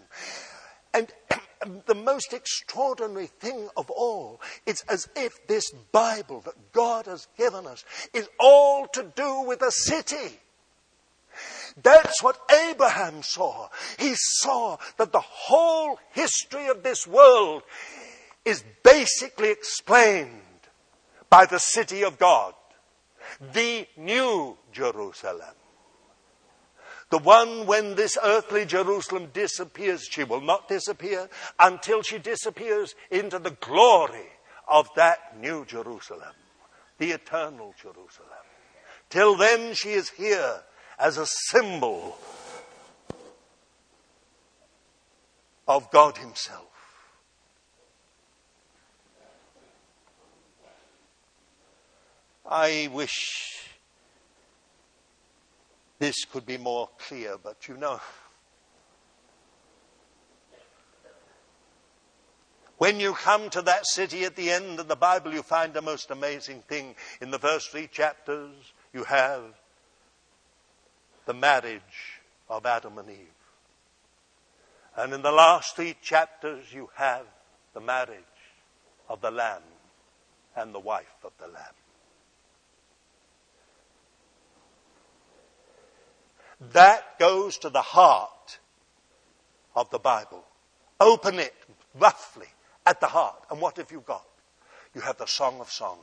And 0.93 1.13
the 1.87 1.95
most 1.95 2.33
extraordinary 2.33 3.27
thing 3.27 3.69
of 3.77 3.91
all, 3.91 4.41
it's 4.67 4.83
as 4.89 5.09
if 5.17 5.47
this 5.47 5.71
Bible 5.93 6.41
that 6.43 6.73
God 6.73 7.07
has 7.07 7.29
given 7.37 7.67
us 7.67 7.85
is 8.15 8.29
all 8.39 8.87
to 8.89 9.13
do 9.15 9.43
with 9.43 9.63
a 9.63 9.71
city. 9.71 10.39
That's 11.83 12.23
what 12.23 12.39
Abraham 12.69 13.23
saw. 13.23 13.69
He 13.99 14.13
saw 14.15 14.77
that 14.99 15.13
the 15.13 15.21
whole 15.21 15.99
history 16.11 16.67
of 16.67 16.83
this 16.83 17.07
world 17.07 17.63
is 18.45 18.65
basically 18.83 19.51
explained 19.51 20.41
by 21.29 21.47
the 21.47 21.59
city 21.59 22.03
of 22.03 22.19
God, 22.19 22.55
the 23.53 23.87
New 23.97 24.59
Jerusalem. 24.73 25.55
The 27.11 27.19
one 27.19 27.67
when 27.67 27.97
this 27.97 28.17
earthly 28.23 28.65
Jerusalem 28.65 29.31
disappears, 29.33 30.07
she 30.09 30.23
will 30.23 30.41
not 30.41 30.69
disappear 30.69 31.29
until 31.59 32.03
she 32.03 32.19
disappears 32.19 32.95
into 33.11 33.41
the 33.41 33.51
glory 33.51 34.29
of 34.69 34.89
that 34.95 35.37
new 35.39 35.65
Jerusalem, 35.65 36.35
the 36.99 37.11
eternal 37.11 37.75
Jerusalem. 37.81 38.29
Till 39.11 39.37
then, 39.37 39.75
she 39.75 39.91
is 39.91 40.09
here 40.11 40.61
as 41.01 41.19
a 41.19 41.27
symbol 41.27 42.17
of 45.67 45.91
God 45.91 46.17
Himself. 46.17 46.67
I 52.47 52.89
wish 52.93 53.60
this 56.01 56.25
could 56.25 56.45
be 56.45 56.59
more 56.59 56.89
clear, 56.99 57.37
but 57.41 57.69
you 57.69 57.77
know, 57.77 58.01
When 62.81 62.99
you 62.99 63.13
come 63.13 63.51
to 63.51 63.61
that 63.61 63.85
city 63.85 64.25
at 64.25 64.37
the 64.37 64.51
end 64.51 64.81
of 64.81 64.89
the 64.89 64.97
Bible, 64.97 65.35
you 65.35 65.43
find 65.43 65.75
the 65.75 65.83
most 65.83 66.11
amazing 66.11 66.63
thing. 66.63 66.95
In 67.21 67.31
the 67.31 67.39
first 67.39 67.71
three 67.71 67.87
chapters, 67.87 68.55
you 68.95 69.05
have 69.05 69.43
the 71.27 71.35
marriage 71.35 72.23
of 72.49 72.65
Adam 72.65 72.97
and 72.97 73.11
Eve. 73.11 73.35
And 74.97 75.13
in 75.13 75.21
the 75.21 75.31
last 75.31 75.77
three 75.77 75.95
chapters, 76.01 76.73
you 76.73 76.89
have 76.95 77.27
the 77.75 77.83
marriage 77.83 78.17
of 79.11 79.21
the 79.21 79.31
Lamb 79.31 79.63
and 80.57 80.75
the 80.75 80.81
wife 80.81 81.23
of 81.23 81.33
the 81.39 81.49
Lamb. 81.49 81.80
That 86.61 87.19
goes 87.19 87.59
to 87.59 87.71
the 87.71 87.81
heart 87.81 88.59
of 89.75 89.91
the 89.91 89.99
Bible. 89.99 90.45
Open 91.01 91.39
it 91.39 91.55
roughly 91.99 92.49
at 92.85 93.01
the 93.01 93.07
heart. 93.07 93.45
And 93.51 93.61
what 93.61 93.79
have 93.79 93.91
you 93.91 94.03
got? 94.07 94.27
You 94.95 95.01
have 95.01 95.19
the 95.19 95.27
Song 95.27 95.61
of 95.61 95.71
Songs. 95.71 96.01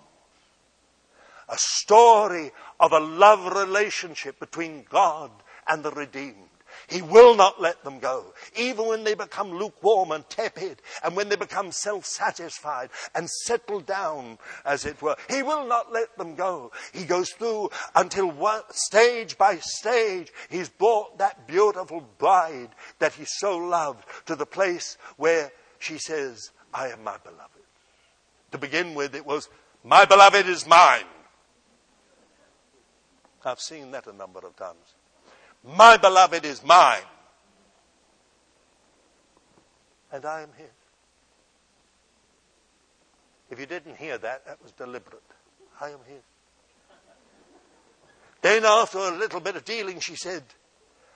A 1.50 1.58
story 1.58 2.52
of 2.80 2.92
a 2.92 3.00
love 3.00 3.54
relationship 3.54 4.40
between 4.40 4.86
God 4.90 5.32
and 5.68 5.84
the 5.84 5.92
redeemed. 5.92 6.50
He 6.88 7.02
will 7.02 7.36
not 7.36 7.62
let 7.62 7.84
them 7.84 8.00
go. 8.00 8.34
Even 8.56 8.88
when 8.88 9.04
they 9.04 9.14
become 9.14 9.52
lukewarm 9.52 10.12
and 10.12 10.28
tepid, 10.30 10.82
and 11.04 11.16
when 11.16 11.30
they 11.30 11.36
become 11.36 11.72
self 11.72 12.06
satisfied 12.06 12.90
and 13.16 13.30
settle 13.30 13.80
down, 13.80 14.38
as 14.66 14.86
it 14.86 15.02
were, 15.02 15.16
He 15.30 15.44
will 15.44 15.66
not 15.66 15.92
let 15.92 16.18
them 16.18 16.36
go. 16.36 16.72
He 16.94 17.06
goes 17.06 17.30
through 17.32 17.70
until 17.96 18.32
one, 18.32 18.62
stage 18.72 19.38
by 19.38 19.58
stage, 19.58 20.32
He's 20.50 20.70
brought 20.70 21.18
that 21.18 21.48
beautiful 21.48 22.08
bride 22.18 22.70
that 23.00 23.14
He 23.14 23.26
so 23.26 23.58
loved 23.58 24.06
to 24.28 24.36
the 24.36 24.46
place 24.46 24.98
where 25.18 25.52
she 25.80 25.98
says, 25.98 26.52
I 26.74 26.90
am 26.90 27.04
my 27.04 27.18
beloved. 27.18 27.52
To 28.52 28.58
begin 28.58 28.94
with, 28.94 29.16
it 29.16 29.26
was, 29.26 29.50
My 29.84 30.06
beloved 30.06 30.48
is 30.48 30.66
mine. 30.68 31.06
I've 33.46 33.60
seen 33.60 33.92
that 33.92 34.08
a 34.08 34.14
number 34.14 34.40
of 34.40 34.56
times. 34.56 34.97
My 35.68 35.98
beloved 35.98 36.46
is 36.46 36.64
mine. 36.64 37.02
And 40.12 40.26
I 40.26 40.42
am 40.42 40.50
his. 40.58 40.68
If 43.50 43.60
you 43.60 43.66
didn't 43.66 43.98
hear 43.98 44.18
that, 44.18 44.46
that 44.46 44.62
was 44.64 44.72
deliberate. 44.72 45.22
I 45.82 45.90
am 45.90 46.00
his. 46.08 46.22
Then, 48.42 48.64
after 48.66 49.00
a 49.00 49.12
little 49.12 49.40
bit 49.40 49.56
of 49.56 49.66
dealing, 49.66 50.00
she 50.00 50.16
said, 50.16 50.44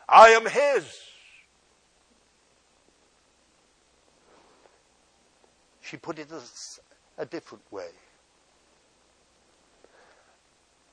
I 0.10 0.30
am 0.30 0.46
his. 0.46 0.86
She 5.82 5.98
put 5.98 6.20
it 6.20 6.32
as 6.32 6.80
a 7.18 7.26
different 7.26 7.64
way. 7.72 7.90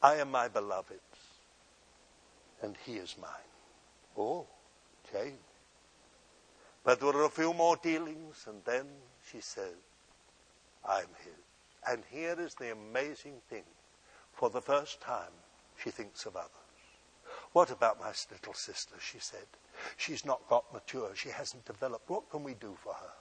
I 0.02 0.16
am 0.16 0.30
my 0.30 0.48
beloved 0.48 1.00
and 2.62 2.76
he 2.84 2.94
is 2.94 3.16
mine. 3.20 3.30
Oh, 4.16 4.46
okay. 5.06 5.32
But 6.84 7.00
there 7.00 7.12
were 7.12 7.24
a 7.24 7.30
few 7.30 7.52
more 7.52 7.76
dealings, 7.76 8.46
and 8.46 8.62
then 8.64 8.86
she 9.30 9.40
said, 9.40 9.74
I'm 10.88 11.08
his. 11.22 11.34
And 11.86 12.02
here 12.10 12.36
is 12.38 12.54
the 12.54 12.72
amazing 12.72 13.40
thing. 13.48 13.64
For 14.32 14.50
the 14.50 14.60
first 14.60 15.00
time, 15.00 15.32
she 15.82 15.90
thinks 15.90 16.26
of 16.26 16.36
others. 16.36 16.50
What 17.52 17.70
about 17.70 17.98
my 17.98 18.12
little 18.30 18.54
sister? 18.54 18.94
She 19.00 19.18
said. 19.18 19.46
She's 19.96 20.24
not 20.24 20.48
got 20.48 20.72
mature. 20.72 21.10
She 21.14 21.28
hasn't 21.28 21.64
developed. 21.64 22.08
What 22.08 22.30
can 22.30 22.42
we 22.42 22.54
do 22.54 22.76
for 22.82 22.94
her? 22.94 23.12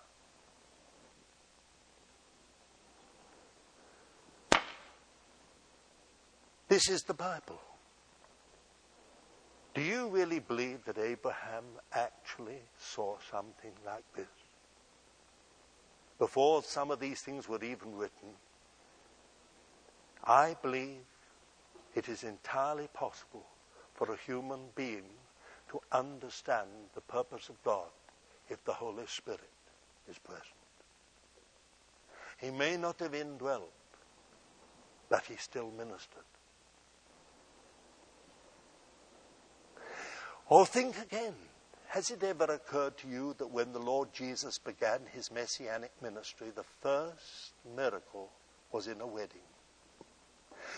This 6.67 6.89
is 6.89 7.03
the 7.03 7.13
Bible. 7.13 7.61
Do 9.77 9.83
you 9.83 10.07
really 10.07 10.39
believe 10.39 10.85
that 10.85 10.97
Abraham 10.97 11.63
actually 11.93 12.63
saw 12.79 13.17
something 13.29 13.73
like 13.85 14.11
this? 14.15 14.25
Before 16.17 16.63
some 16.63 16.89
of 16.89 16.99
these 16.99 17.21
things 17.21 17.47
were 17.47 17.63
even 17.63 17.95
written, 17.95 18.29
I 20.23 20.55
believe 20.63 21.05
it 21.93 22.09
is 22.09 22.23
entirely 22.23 22.87
possible 22.91 23.45
for 23.93 24.11
a 24.11 24.17
human 24.17 24.61
being 24.73 25.11
to 25.69 25.79
understand 25.91 26.69
the 26.95 27.01
purpose 27.01 27.47
of 27.47 27.63
God 27.63 27.91
if 28.49 28.63
the 28.65 28.73
Holy 28.73 29.05
Spirit 29.05 29.51
is 30.09 30.17
present. 30.17 30.43
He 32.41 32.49
may 32.49 32.77
not 32.77 32.99
have 32.99 33.13
indwelt, 33.13 33.71
but 35.07 35.23
he 35.25 35.35
still 35.35 35.69
ministered. 35.69 36.23
Or 40.49 40.65
think 40.65 40.97
again. 41.01 41.33
Has 41.87 42.11
it 42.11 42.21
ever 42.23 42.45
occurred 42.45 42.97
to 42.97 43.07
you 43.07 43.33
that 43.37 43.47
when 43.47 43.71
the 43.71 43.79
Lord 43.79 44.13
Jesus 44.13 44.59
began 44.59 44.99
his 45.13 45.31
messianic 45.31 45.91
ministry, 46.01 46.51
the 46.53 46.65
first 46.81 47.53
miracle 47.75 48.29
was 48.71 48.87
in 48.87 48.99
a 49.01 49.07
wedding? 49.07 49.41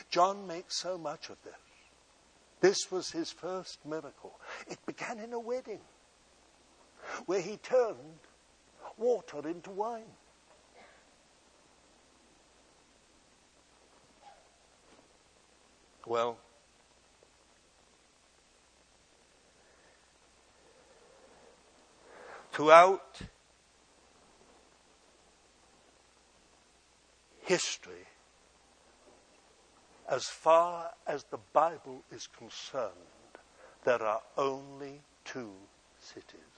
John 0.09 0.45
makes 0.45 0.77
so 0.77 0.97
much 0.97 1.29
of 1.29 1.37
this. 1.43 1.53
This 2.61 2.91
was 2.91 3.11
his 3.11 3.31
first 3.31 3.85
miracle. 3.85 4.39
It 4.67 4.77
began 4.85 5.19
in 5.19 5.33
a 5.33 5.39
wedding 5.39 5.79
where 7.25 7.41
he 7.41 7.57
turned 7.57 8.19
water 8.97 9.47
into 9.47 9.71
wine. 9.71 10.03
Well, 16.05 16.37
throughout 22.59 23.21
history, 27.45 28.05
as 30.09 30.25
far 30.25 30.91
as 31.07 31.23
the 31.31 31.39
Bible 31.53 32.03
is 32.11 32.27
concerned, 32.37 32.91
there 33.85 34.03
are 34.03 34.19
only 34.37 34.99
two 35.23 35.53
cities. 36.01 36.51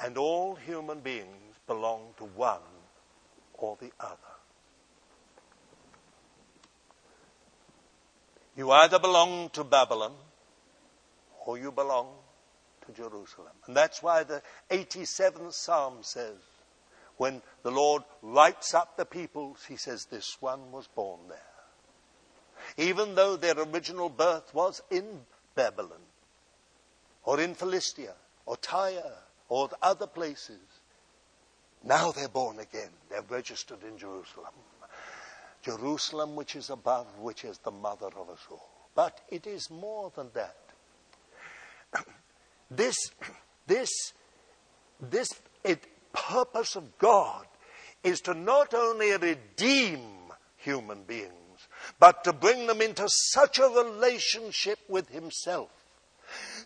And 0.00 0.16
all 0.16 0.54
human 0.54 1.00
beings 1.00 1.56
belong 1.66 2.14
to 2.16 2.24
one 2.24 2.72
or 3.58 3.76
the 3.78 3.92
other. 4.00 4.36
You 8.56 8.70
either 8.70 8.98
belong 8.98 9.50
to 9.50 9.64
Babylon 9.64 10.14
or 11.44 11.58
you 11.58 11.70
belong 11.70 12.06
to 12.86 12.92
Jerusalem. 12.92 13.52
And 13.66 13.76
that's 13.76 14.02
why 14.02 14.24
the 14.24 14.42
87th 14.70 15.52
Psalm 15.52 15.98
says, 16.02 16.36
when 17.16 17.42
the 17.62 17.70
Lord 17.70 18.02
writes 18.22 18.74
up 18.74 18.96
the 18.96 19.04
peoples, 19.04 19.64
he 19.68 19.76
says, 19.76 20.04
This 20.06 20.36
one 20.40 20.70
was 20.70 20.86
born 20.86 21.20
there. 21.28 21.38
Even 22.76 23.14
though 23.14 23.36
their 23.36 23.58
original 23.58 24.08
birth 24.08 24.52
was 24.54 24.82
in 24.90 25.20
Babylon, 25.54 26.02
or 27.24 27.40
in 27.40 27.54
Philistia, 27.54 28.14
or 28.44 28.56
Tyre, 28.56 29.18
or 29.48 29.70
other 29.82 30.06
places, 30.06 30.60
now 31.82 32.12
they're 32.12 32.28
born 32.28 32.58
again. 32.58 32.90
They're 33.08 33.22
registered 33.22 33.82
in 33.82 33.96
Jerusalem. 33.96 34.52
Jerusalem, 35.62 36.36
which 36.36 36.54
is 36.54 36.70
above, 36.70 37.06
which 37.18 37.44
is 37.44 37.58
the 37.58 37.70
mother 37.70 38.06
of 38.06 38.30
us 38.30 38.46
all. 38.50 38.68
But 38.94 39.20
it 39.30 39.46
is 39.46 39.70
more 39.70 40.12
than 40.14 40.30
that. 40.34 40.56
This, 42.70 42.96
this, 43.66 44.12
this 45.00 45.30
it, 45.64 45.86
purpose 46.12 46.76
of 46.76 46.98
God 46.98 47.46
is 48.02 48.20
to 48.22 48.34
not 48.34 48.74
only 48.74 49.12
redeem 49.12 50.00
human 50.56 51.02
beings, 51.04 51.32
but 51.98 52.24
to 52.24 52.32
bring 52.32 52.66
them 52.66 52.80
into 52.80 53.06
such 53.08 53.58
a 53.58 53.68
relationship 53.68 54.78
with 54.88 55.08
Himself 55.10 55.70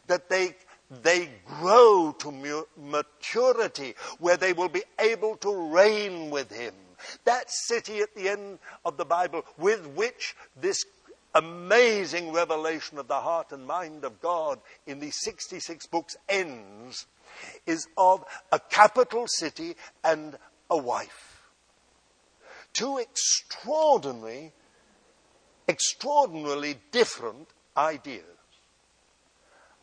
that 0.07 0.28
they, 0.28 0.57
they 1.03 1.28
grow 1.44 2.14
to 2.18 2.66
maturity 2.76 3.94
where 4.18 4.36
they 4.36 4.53
will 4.53 4.68
be 4.68 4.82
able 4.98 5.36
to 5.36 5.72
reign 5.72 6.30
with 6.30 6.51
Him. 6.51 6.74
That 7.24 7.51
city 7.51 8.01
at 8.01 8.14
the 8.14 8.28
end 8.28 8.59
of 8.84 8.96
the 8.96 9.05
Bible 9.05 9.44
with 9.59 9.86
which 9.88 10.34
this 10.61 10.84
amazing 11.35 12.33
revelation 12.33 12.99
of 12.99 13.09
the 13.09 13.20
heart 13.20 13.53
and 13.53 13.66
mind 13.66 14.05
of 14.05 14.20
God 14.20 14.61
in 14.87 14.99
these 15.01 15.16
66 15.20 15.87
books 15.87 16.16
ends 16.28 17.07
is 17.66 17.87
of 17.97 18.24
a 18.53 18.59
capital 18.59 19.26
city 19.26 19.76
and 20.05 20.37
a 20.68 20.76
wife. 20.76 21.51
Two 22.72 22.99
extraordinary, 22.99 24.53
extraordinarily 25.68 26.76
different 26.91 27.49
ideas. 27.76 28.24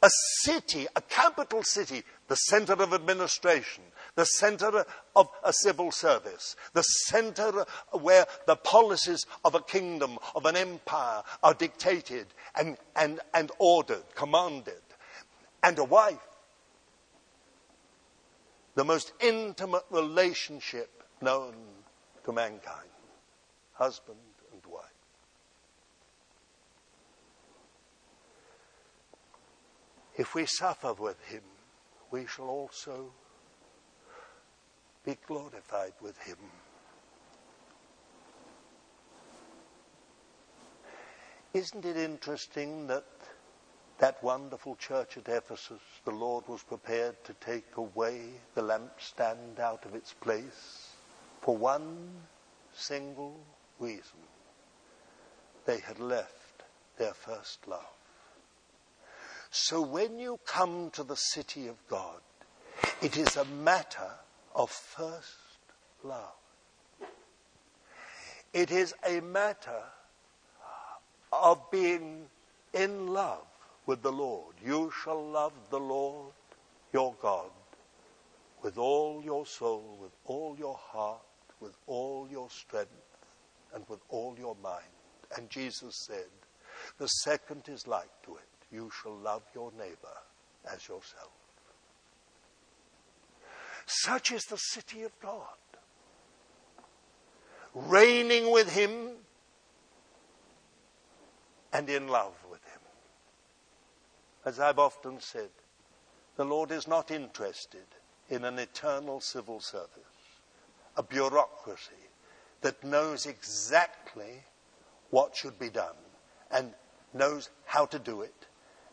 A 0.04 0.10
city, 0.41 0.86
a 0.95 1.02
capital 1.02 1.64
city, 1.64 2.04
the 2.28 2.36
center 2.36 2.74
of 2.74 2.93
administration, 2.93 3.84
the 4.18 4.26
center 4.26 4.84
of 5.15 5.30
a 5.43 5.53
civil 5.53 5.91
service, 5.91 6.55
the 6.74 6.82
center 6.82 7.65
where 7.91 8.26
the 8.47 8.55
policies 8.55 9.28
of 9.45 9.53
a 9.53 9.61
kingdom, 9.61 10.18
of 10.36 10.47
an 10.47 10.57
empire 10.57 11.22
are 11.43 11.53
dictated 11.53 12.26
and, 12.59 12.78
and, 12.95 13.20
and 13.36 13.51
ordered, 13.59 14.03
commanded. 14.15 14.82
And 15.61 15.78
a 15.78 15.84
wife, 15.84 16.18
the 18.74 18.84
most 18.84 19.13
intimate 19.20 19.86
relationship 19.91 21.03
known 21.22 21.53
to 22.26 22.34
mankind, 22.34 22.89
husband 23.74 24.18
and 24.51 24.65
wife. 24.65 24.84
If 30.15 30.34
we 30.34 30.47
suffer 30.47 30.93
with 30.93 31.24
him, 31.26 31.43
we 32.09 32.26
shall 32.26 32.47
also 32.47 33.11
be 35.08 35.18
glorified 35.26 35.93
with 36.01 36.18
him. 36.18 36.36
Isn't 41.53 41.86
it 41.86 41.95
interesting 41.95 42.88
that 42.88 43.05
that 43.99 44.22
wonderful 44.22 44.76
church 44.76 45.18
at 45.18 45.30
Ephesus, 45.30 45.80
the 46.03 46.12
Lord 46.12 46.45
was 46.49 46.62
prepared 46.62 47.24
to 47.24 47.34
take 47.36 47.78
away 47.78 48.22
the 48.53 48.62
lampstand 48.62 49.60
out 49.62 49.86
of 49.86 49.95
its 49.95 50.12
place 50.12 50.91
for 51.39 51.55
one 51.55 52.10
single 52.74 53.39
reason. 53.80 54.20
They 55.66 55.80
had 55.80 55.99
left 55.99 56.64
their 56.97 57.14
first 57.14 57.66
love. 57.66 57.95
So 59.51 59.82
when 59.82 60.20
you 60.20 60.38
come 60.45 60.89
to 60.91 61.03
the 61.03 61.16
city 61.16 61.68
of 61.68 61.78
God, 61.88 62.20
it 63.01 63.16
is 63.18 63.38
a 63.38 63.45
matter 63.45 64.12
of 64.58 64.72
first 64.72 65.38
love. 66.03 66.34
It 68.53 68.72
is 68.72 68.93
a 69.08 69.22
matter 69.22 69.84
of 71.32 71.62
being 71.72 72.26
in 72.74 73.08
love 73.08 73.45
with 73.86 74.01
the 74.01 74.12
Lord. 74.12 74.55
You 74.66 74.91
shall 75.03 75.24
love 75.24 75.53
the 75.70 75.80
Lord 75.80 76.34
your 76.91 77.14
God 77.22 77.51
with 78.64 78.80
all 78.80 79.22
your 79.24 79.45
soul, 79.45 79.97
with 80.01 80.12
all 80.26 80.55
your 80.58 80.76
heart, 80.76 81.22
with 81.60 81.78
all 81.86 82.28
your 82.30 82.49
strength, 82.49 82.89
and 83.76 83.84
with 83.88 83.99
all 84.10 84.36
your 84.39 84.55
mind. 84.64 84.84
And 85.36 85.49
Jesus 85.49 85.95
said, 86.08 86.26
the 86.97 87.08
second 87.08 87.70
is 87.70 87.88
like 87.88 88.10
to 88.24 88.36
it. 88.36 88.76
You 88.76 88.89
shall 89.01 89.16
love 89.16 89.43
your 89.53 89.72
neighbor 89.78 90.18
as 90.74 90.88
yourself. 90.88 91.32
Such 93.88 94.34
is 94.34 94.46
the 94.46 94.58
city 94.58 95.04
of 95.04 95.18
God. 95.22 95.58
Reigning 97.74 98.52
with 98.52 98.74
Him 98.74 99.12
and 101.72 101.90
in 101.90 102.10
love 102.10 102.34
with 102.52 102.64
Him. 102.66 102.82
As 104.46 104.60
I've 104.60 104.78
often 104.80 105.22
said, 105.22 105.50
the 106.36 106.44
Lord 106.46 106.72
is 106.72 106.88
not 106.88 107.12
interested 107.12 107.86
in 108.30 108.44
an 108.44 108.60
eternal 108.60 109.22
civil 109.22 109.62
service, 109.62 109.90
a 110.98 111.04
bureaucracy 111.04 111.92
that 112.62 112.84
knows 112.84 113.26
exactly 113.26 114.44
what 115.12 115.36
should 115.36 115.58
be 115.58 115.70
done 115.70 115.96
and 116.52 116.74
knows 117.14 117.50
how 117.66 117.86
to 117.86 118.00
do 118.00 118.22
it 118.22 118.48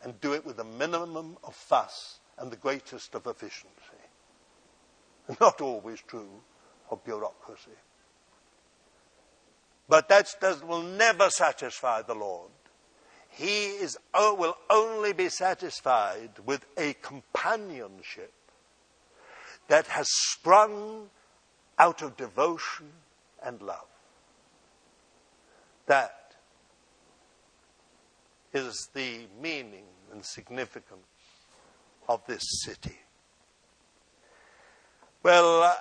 and 0.04 0.20
do 0.20 0.34
it 0.34 0.46
with 0.46 0.60
a 0.60 0.64
minimum 0.64 1.36
of 1.42 1.54
fuss 1.54 2.20
and 2.38 2.52
the 2.52 2.56
greatest 2.56 3.14
of 3.14 3.26
efficiency. 3.26 3.70
Not 5.40 5.60
always 5.60 6.00
true 6.06 6.42
of 6.90 7.04
bureaucracy. 7.04 7.70
But 9.88 10.08
that 10.08 10.28
will 10.66 10.82
never 10.82 11.30
satisfy 11.30 12.02
the 12.02 12.14
Lord. 12.14 12.50
He 13.30 13.66
is, 13.66 13.98
will 14.14 14.56
only 14.70 15.12
be 15.12 15.28
satisfied 15.28 16.30
with 16.46 16.64
a 16.78 16.94
companionship 16.94 18.32
that 19.68 19.86
has 19.88 20.06
sprung 20.08 21.10
out 21.78 22.02
of 22.02 22.16
devotion 22.16 22.92
and 23.42 23.60
love. 23.60 23.86
That 25.86 26.34
is 28.52 28.88
the 28.94 29.26
meaning 29.42 29.84
and 30.12 30.24
significance 30.24 31.06
of 32.08 32.24
this 32.26 32.42
city. 32.64 32.96
Well, 35.24 35.62
uh, 35.62 35.74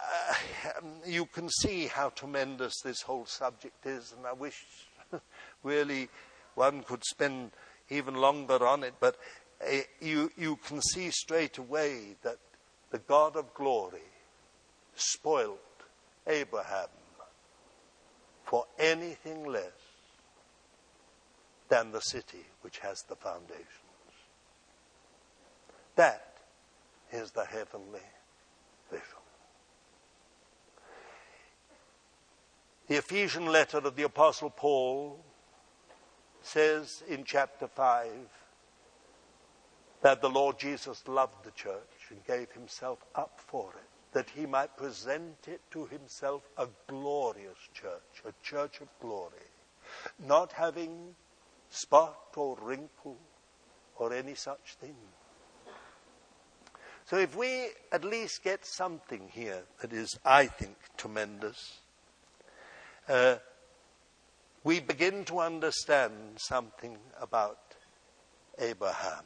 you 1.06 1.26
can 1.26 1.50
see 1.50 1.88
how 1.88 2.12
tremendous 2.12 2.80
this 2.80 3.02
whole 3.02 3.26
subject 3.26 3.86
is, 3.86 4.14
and 4.16 4.26
I 4.26 4.32
wish 4.32 4.64
really 5.64 6.08
one 6.56 6.82
could 6.84 7.04
spend 7.04 7.52
even 7.90 8.16
longer 8.16 8.66
on 8.66 8.86
it, 8.86 8.94
but 9.02 9.18
uh, 9.62 9.80
you, 10.00 10.32
you 10.38 10.56
can 10.66 10.82
see 10.82 11.10
straight 11.12 11.58
away 11.58 12.16
that 12.24 12.38
the 12.92 13.00
God 13.00 13.36
of 13.36 13.54
glory 13.54 14.08
spoilt 14.96 15.60
Abraham 16.26 16.88
for 18.46 18.66
anything 18.80 19.46
less 19.46 19.74
than 21.68 21.92
the 21.92 22.00
city 22.00 22.46
which 22.62 22.80
has 22.80 23.04
the 23.10 23.18
foundations. 23.18 23.68
That 25.98 26.38
is 27.12 27.32
the 27.32 27.44
heavenly 27.44 28.00
vision. 28.90 29.18
The 32.94 33.00
Ephesian 33.00 33.48
letter 33.48 33.80
of 33.80 33.96
the 33.96 34.04
Apostle 34.04 34.52
Paul 34.52 35.20
says 36.44 37.02
in 37.08 37.24
chapter 37.24 37.68
5 37.68 38.12
that 40.04 40.22
the 40.22 40.30
Lord 40.30 40.60
Jesus 40.60 41.08
loved 41.08 41.44
the 41.44 41.50
church 41.54 42.12
and 42.12 42.24
gave 42.28 42.52
himself 42.52 43.00
up 43.16 43.40
for 43.40 43.72
it, 43.72 43.90
that 44.12 44.30
he 44.30 44.46
might 44.46 44.78
present 44.78 45.48
it 45.48 45.62
to 45.72 45.88
himself 45.88 46.44
a 46.56 46.68
glorious 46.86 47.58
church, 47.74 48.22
a 48.28 48.34
church 48.44 48.80
of 48.80 48.90
glory, 49.02 49.50
not 50.28 50.52
having 50.52 51.16
spot 51.72 52.20
or 52.36 52.60
wrinkle 52.62 53.18
or 53.96 54.14
any 54.14 54.36
such 54.36 54.76
thing. 54.80 54.98
So 57.06 57.18
if 57.18 57.36
we 57.36 57.70
at 57.92 58.06
least 58.06 58.44
get 58.44 58.68
something 58.68 59.30
here 59.32 59.64
that 59.82 59.94
is, 59.94 60.20
I 60.24 60.46
think, 60.46 60.78
tremendous, 60.96 61.80
uh, 63.10 63.36
we 64.64 64.80
begin 64.80 65.26
to 65.26 65.40
understand 65.40 66.14
something 66.38 66.98
about 67.20 67.60
Abraham. 68.60 69.24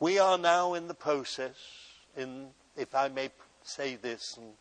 We 0.00 0.18
are 0.18 0.38
now 0.38 0.74
in 0.74 0.88
the 0.88 0.94
process, 0.94 1.56
in, 2.16 2.48
if 2.76 2.94
I 2.94 3.08
may 3.08 3.30
say 3.62 3.96
this 3.96 4.36
and 4.36 4.52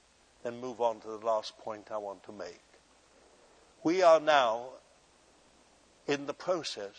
then 0.44 0.62
move 0.62 0.80
on 0.80 1.00
to 1.02 1.08
the 1.08 1.26
last 1.26 1.58
point 1.58 1.90
I 1.92 1.98
want 1.98 2.24
to 2.24 2.32
make. 2.32 2.62
We 3.84 4.02
are 4.02 4.20
now 4.20 4.70
in 6.08 6.26
the 6.26 6.34
process 6.34 6.96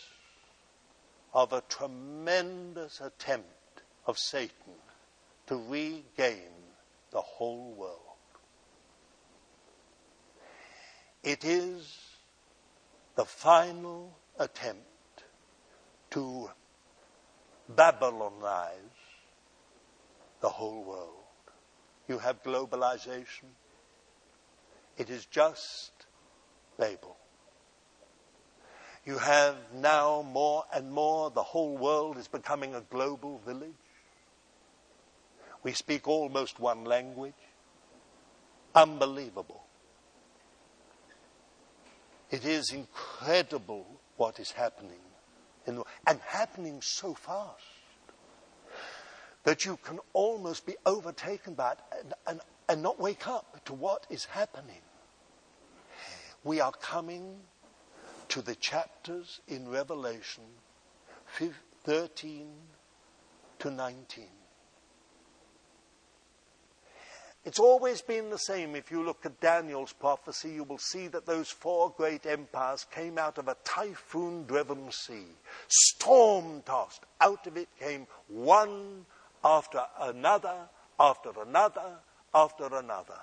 of 1.33 1.53
a 1.53 1.63
tremendous 1.69 3.01
attempt 3.01 3.49
of 4.07 4.19
Satan 4.19 4.75
to 5.47 5.57
regain 5.57 6.53
the 7.11 7.21
whole 7.21 7.73
world. 7.73 8.04
It 11.25 11.43
is 11.43 11.97
the 13.17 13.25
final 13.25 14.15
attempt 14.39 15.25
to 16.11 16.51
Babylonize 17.67 18.75
the 20.43 20.51
whole 20.51 20.85
world. 20.85 21.25
You 22.09 22.19
have 22.19 22.43
globalization. 22.43 23.49
It 24.99 25.09
is 25.09 25.25
just 25.25 25.93
Babel. 26.79 27.17
You 29.07 29.17
have 29.17 29.57
now 29.73 30.21
more 30.21 30.65
and 30.75 30.93
more, 30.93 31.31
the 31.31 31.43
whole 31.43 31.79
world 31.79 32.19
is 32.19 32.29
becoming 32.29 32.75
a 32.75 32.83
global 32.83 33.41
village. 33.47 33.73
We 35.63 35.73
speak 35.73 36.07
almost 36.07 36.61
one 36.61 36.85
language. 36.85 37.33
Unbelievable. 38.75 39.64
It 42.35 42.45
is 42.45 42.73
incredible 42.73 43.87
what 44.17 44.41
is 44.41 44.51
happening, 44.51 44.99
in 45.69 45.77
the, 45.77 45.85
and 46.05 46.19
happening 46.27 46.83
so 46.83 47.15
fast 47.15 47.63
that 49.45 49.65
you 49.65 49.79
can 49.85 50.01
almost 50.15 50.67
be 50.67 50.75
overtaken 50.85 51.55
by 51.55 51.73
it 51.73 51.79
and, 51.97 52.15
and, 52.27 52.41
and 52.69 52.83
not 52.83 52.99
wake 52.99 53.29
up 53.29 53.65
to 53.67 53.73
what 53.73 54.09
is 54.11 54.25
happening. 54.25 54.83
We 56.43 56.61
are 56.61 56.73
coming 56.73 57.39
to 58.31 58.43
the 58.43 58.57
chapters 58.57 59.41
in 59.47 59.69
Revelation 59.69 60.43
13 61.85 62.49
to 63.61 63.71
19. 63.71 64.25
It's 67.45 67.61
always 67.61 68.01
been 68.01 68.31
the 68.31 68.39
same. 68.39 68.75
If 68.75 68.91
you 68.91 69.05
look 69.05 69.27
at 69.27 69.39
Daniel's 69.39 69.93
prophecy, 69.93 70.53
you 70.53 70.65
will 70.65 70.79
see 70.79 71.09
that 71.09 71.27
those 71.27 71.51
four 71.51 71.93
great 71.95 72.25
empires 72.25 72.87
came 72.91 73.19
out 73.19 73.37
of 73.37 73.49
a 73.49 73.57
typhoon 73.65 74.45
driven 74.47 74.91
sea, 74.91 75.27
storm 75.69 76.63
tossed. 76.65 77.05
Out 77.21 77.47
of 77.47 77.59
it 77.59 77.69
came 77.79 78.07
one 78.29 79.05
after 79.45 79.83
another, 80.01 80.57
after 80.99 81.33
another, 81.43 81.99
after 82.35 82.65
another. 82.65 83.21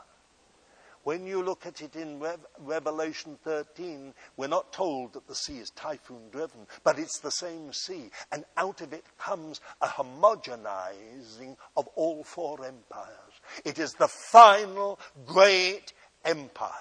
When 1.04 1.26
you 1.26 1.42
look 1.42 1.66
at 1.66 1.82
it 1.82 1.96
in 1.96 2.20
Re- 2.20 2.36
Revelation 2.60 3.40
13, 3.44 4.14
we're 4.38 4.46
not 4.46 4.72
told 4.72 5.14
that 5.14 5.28
the 5.28 5.34
sea 5.34 5.58
is 5.58 5.72
typhoon 5.72 6.30
driven, 6.32 6.68
but 6.84 7.00
it's 7.00 7.20
the 7.20 7.32
same 7.32 7.74
sea. 7.74 8.12
And 8.32 8.46
out 8.56 8.82
of 8.82 8.94
it 8.94 9.06
comes 9.18 9.62
a 9.82 9.88
homogenizing 9.88 11.58
of 11.76 11.88
all 11.96 12.24
four 12.24 12.64
empires. 12.64 13.31
It 13.66 13.80
is 13.80 13.94
the 13.94 14.08
final 14.08 15.00
great 15.26 15.94
empire, 16.26 16.72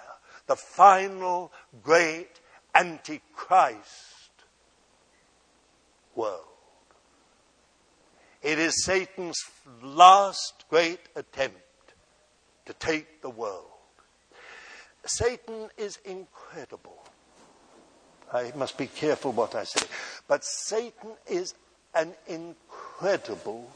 the 0.47 0.57
final 0.57 1.53
great 1.83 2.41
antichrist 2.75 4.31
world. 6.15 6.45
It 8.43 8.59
is 8.59 8.85
Satan's 8.85 9.39
last 9.83 10.65
great 10.71 11.01
attempt 11.15 11.59
to 12.67 12.73
take 12.75 13.21
the 13.21 13.31
world. 13.31 13.67
Satan 15.05 15.69
is 15.77 15.99
incredible. 16.05 16.99
I 18.33 18.53
must 18.55 18.79
be 18.79 18.87
careful 18.87 19.33
what 19.33 19.55
I 19.55 19.65
say. 19.65 19.87
But 20.29 20.45
Satan 20.45 21.11
is 21.27 21.55
an 21.95 22.15
incredible 22.29 23.71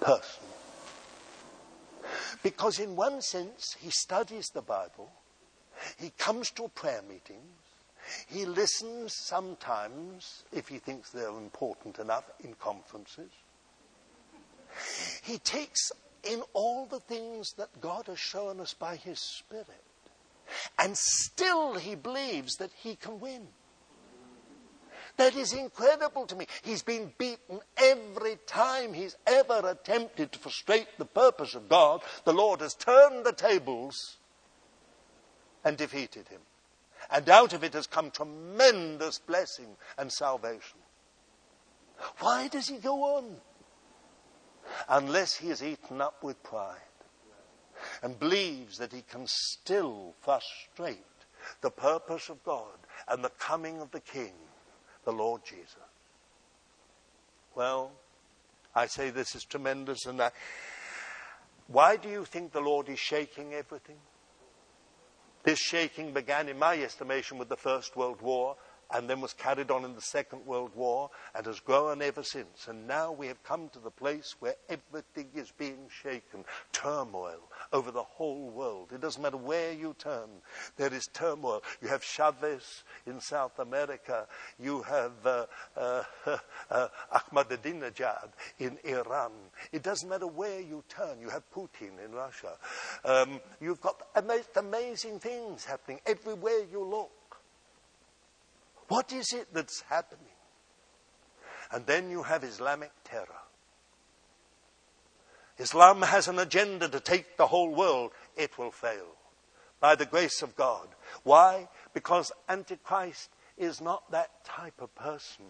person. 0.00 0.43
Because, 2.44 2.78
in 2.78 2.94
one 2.94 3.22
sense, 3.22 3.74
he 3.80 3.88
studies 3.88 4.50
the 4.50 4.60
Bible, 4.60 5.10
he 5.96 6.12
comes 6.18 6.50
to 6.50 6.68
prayer 6.68 7.00
meetings, 7.08 7.56
he 8.28 8.44
listens 8.44 9.14
sometimes, 9.16 10.42
if 10.52 10.68
he 10.68 10.76
thinks 10.76 11.08
they're 11.08 11.30
important 11.30 11.98
enough, 11.98 12.24
in 12.40 12.52
conferences. 12.60 13.30
He 15.22 15.38
takes 15.38 15.90
in 16.22 16.42
all 16.52 16.84
the 16.84 17.00
things 17.00 17.54
that 17.56 17.80
God 17.80 18.08
has 18.08 18.18
shown 18.18 18.60
us 18.60 18.74
by 18.74 18.96
his 18.96 19.20
Spirit, 19.20 19.66
and 20.78 20.94
still 20.98 21.76
he 21.76 21.94
believes 21.94 22.56
that 22.56 22.72
he 22.76 22.94
can 22.96 23.20
win. 23.20 23.48
That 25.16 25.36
is 25.36 25.52
incredible 25.52 26.26
to 26.26 26.34
me. 26.34 26.46
He's 26.62 26.82
been 26.82 27.12
beaten 27.18 27.60
every 27.76 28.36
time 28.46 28.92
he's 28.92 29.16
ever 29.26 29.62
attempted 29.68 30.32
to 30.32 30.38
frustrate 30.38 30.88
the 30.98 31.04
purpose 31.04 31.54
of 31.54 31.68
God. 31.68 32.02
The 32.24 32.32
Lord 32.32 32.60
has 32.60 32.74
turned 32.74 33.24
the 33.24 33.32
tables 33.32 34.18
and 35.64 35.76
defeated 35.76 36.28
him. 36.28 36.40
And 37.10 37.28
out 37.28 37.52
of 37.52 37.62
it 37.62 37.74
has 37.74 37.86
come 37.86 38.10
tremendous 38.10 39.18
blessing 39.20 39.76
and 39.96 40.10
salvation. 40.10 40.78
Why 42.18 42.48
does 42.48 42.68
he 42.68 42.78
go 42.78 43.16
on? 43.16 43.36
Unless 44.88 45.36
he 45.36 45.50
is 45.50 45.62
eaten 45.62 46.00
up 46.00 46.24
with 46.24 46.42
pride 46.42 46.78
and 48.02 48.18
believes 48.18 48.78
that 48.78 48.92
he 48.92 49.02
can 49.02 49.26
still 49.26 50.14
frustrate 50.22 50.98
the 51.60 51.70
purpose 51.70 52.30
of 52.30 52.42
God 52.42 52.78
and 53.06 53.22
the 53.22 53.32
coming 53.38 53.80
of 53.80 53.90
the 53.90 54.00
King 54.00 54.32
the 55.04 55.12
Lord 55.12 55.42
Jesus. 55.44 55.76
Well, 57.54 57.92
I 58.74 58.86
say 58.86 59.10
this 59.10 59.34
is 59.34 59.44
tremendous, 59.44 60.06
and 60.06 60.20
I, 60.20 60.30
why 61.68 61.96
do 61.96 62.08
you 62.08 62.24
think 62.24 62.52
the 62.52 62.60
Lord 62.60 62.88
is 62.88 62.98
shaking 62.98 63.54
everything? 63.54 63.98
This 65.44 65.58
shaking 65.58 66.12
began, 66.12 66.48
in 66.48 66.58
my 66.58 66.76
estimation, 66.78 67.38
with 67.38 67.48
the 67.48 67.56
First 67.56 67.96
World 67.96 68.20
War, 68.22 68.56
and 68.94 69.10
then 69.10 69.20
was 69.20 69.32
carried 69.32 69.70
on 69.72 69.84
in 69.84 69.94
the 69.94 70.00
Second 70.00 70.46
World 70.46 70.70
War 70.74 71.10
and 71.34 71.44
has 71.46 71.58
grown 71.58 72.00
ever 72.00 72.22
since. 72.22 72.68
And 72.68 72.86
now 72.86 73.10
we 73.10 73.26
have 73.26 73.42
come 73.42 73.68
to 73.70 73.80
the 73.80 73.90
place 73.90 74.36
where 74.38 74.54
everything 74.68 75.28
is 75.34 75.50
being 75.50 75.88
shaken. 75.88 76.44
Turmoil 76.72 77.40
over 77.72 77.90
the 77.90 78.02
whole 78.02 78.50
world. 78.50 78.92
It 78.92 79.00
doesn't 79.00 79.20
matter 79.20 79.36
where 79.36 79.72
you 79.72 79.96
turn, 79.98 80.28
there 80.76 80.94
is 80.94 81.08
turmoil. 81.12 81.62
You 81.82 81.88
have 81.88 82.04
Chavez 82.04 82.84
in 83.06 83.20
South 83.20 83.58
America. 83.58 84.26
You 84.60 84.82
have 84.82 85.12
uh, 85.24 85.46
uh, 85.76 86.02
uh, 86.70 86.88
Ahmadinejad 87.12 88.28
in 88.60 88.78
Iran. 88.84 89.32
It 89.72 89.82
doesn't 89.82 90.08
matter 90.08 90.28
where 90.28 90.60
you 90.60 90.84
turn. 90.88 91.20
You 91.20 91.30
have 91.30 91.42
Putin 91.52 92.04
in 92.04 92.12
Russia. 92.12 92.52
Um, 93.04 93.40
you've 93.60 93.80
got 93.80 94.00
amazing 94.54 95.18
things 95.18 95.64
happening 95.64 96.00
everywhere 96.06 96.60
you 96.70 96.84
look. 96.84 97.10
What 98.88 99.12
is 99.12 99.32
it 99.32 99.48
that's 99.52 99.82
happening? 99.82 100.20
And 101.72 101.86
then 101.86 102.10
you 102.10 102.22
have 102.22 102.44
Islamic 102.44 102.90
terror. 103.04 103.26
Islam 105.58 106.02
has 106.02 106.28
an 106.28 106.38
agenda 106.38 106.88
to 106.88 107.00
take 107.00 107.36
the 107.36 107.46
whole 107.46 107.74
world. 107.74 108.10
It 108.36 108.58
will 108.58 108.70
fail 108.70 109.06
by 109.80 109.94
the 109.94 110.06
grace 110.06 110.42
of 110.42 110.56
God. 110.56 110.88
Why? 111.22 111.68
Because 111.92 112.32
Antichrist 112.48 113.30
is 113.56 113.80
not 113.80 114.10
that 114.10 114.44
type 114.44 114.80
of 114.80 114.94
person. 114.94 115.44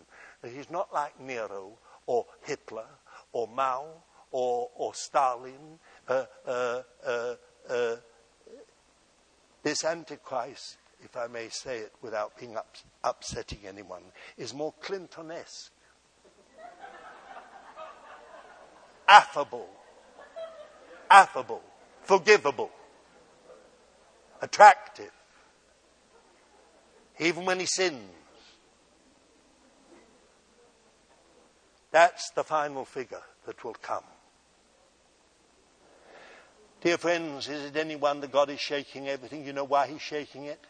He's 0.44 0.70
not 0.70 0.92
like 0.92 1.18
Nero 1.20 1.78
or 2.06 2.26
Hitler 2.42 2.86
or 3.32 3.48
Mao 3.48 3.86
or, 4.30 4.68
or 4.76 4.94
Stalin. 4.94 5.78
Uh, 6.06 6.24
uh, 6.46 6.82
uh, 7.06 7.34
uh 7.68 7.96
this 9.62 9.82
Antichrist 9.82 10.76
if 11.04 11.16
I 11.16 11.26
may 11.26 11.48
say 11.50 11.78
it 11.78 11.92
without 12.02 12.36
being 12.38 12.56
up, 12.56 12.74
upsetting 13.04 13.60
anyone, 13.66 14.02
is 14.36 14.52
more 14.52 14.74
Clintonesque. 14.82 15.70
affable, 19.08 19.68
affable, 21.10 21.62
forgivable, 22.02 22.70
attractive, 24.40 25.12
even 27.18 27.44
when 27.44 27.60
he 27.60 27.66
sins. 27.66 28.10
That's 31.90 32.30
the 32.30 32.42
final 32.42 32.84
figure 32.84 33.22
that 33.46 33.62
will 33.62 33.74
come. 33.74 34.02
Dear 36.80 36.98
friends, 36.98 37.48
is 37.48 37.66
it 37.66 37.76
any 37.76 37.94
wonder 37.94 38.26
God 38.26 38.50
is 38.50 38.58
shaking 38.58 39.08
everything? 39.08 39.46
You 39.46 39.52
know 39.52 39.64
why 39.64 39.86
He's 39.86 40.02
shaking 40.02 40.46
it? 40.46 40.60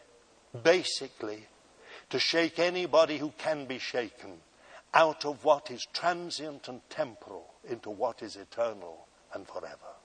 Basically 0.63 1.47
to 2.09 2.19
shake 2.19 2.59
anybody 2.59 3.17
who 3.17 3.33
can 3.37 3.65
be 3.65 3.79
shaken 3.79 4.39
out 4.93 5.25
of 5.25 5.43
what 5.43 5.69
is 5.71 5.85
transient 5.93 6.67
and 6.67 6.81
temporal 6.89 7.53
into 7.67 7.89
what 7.89 8.21
is 8.21 8.35
eternal 8.35 9.07
and 9.33 9.47
forever. 9.47 9.95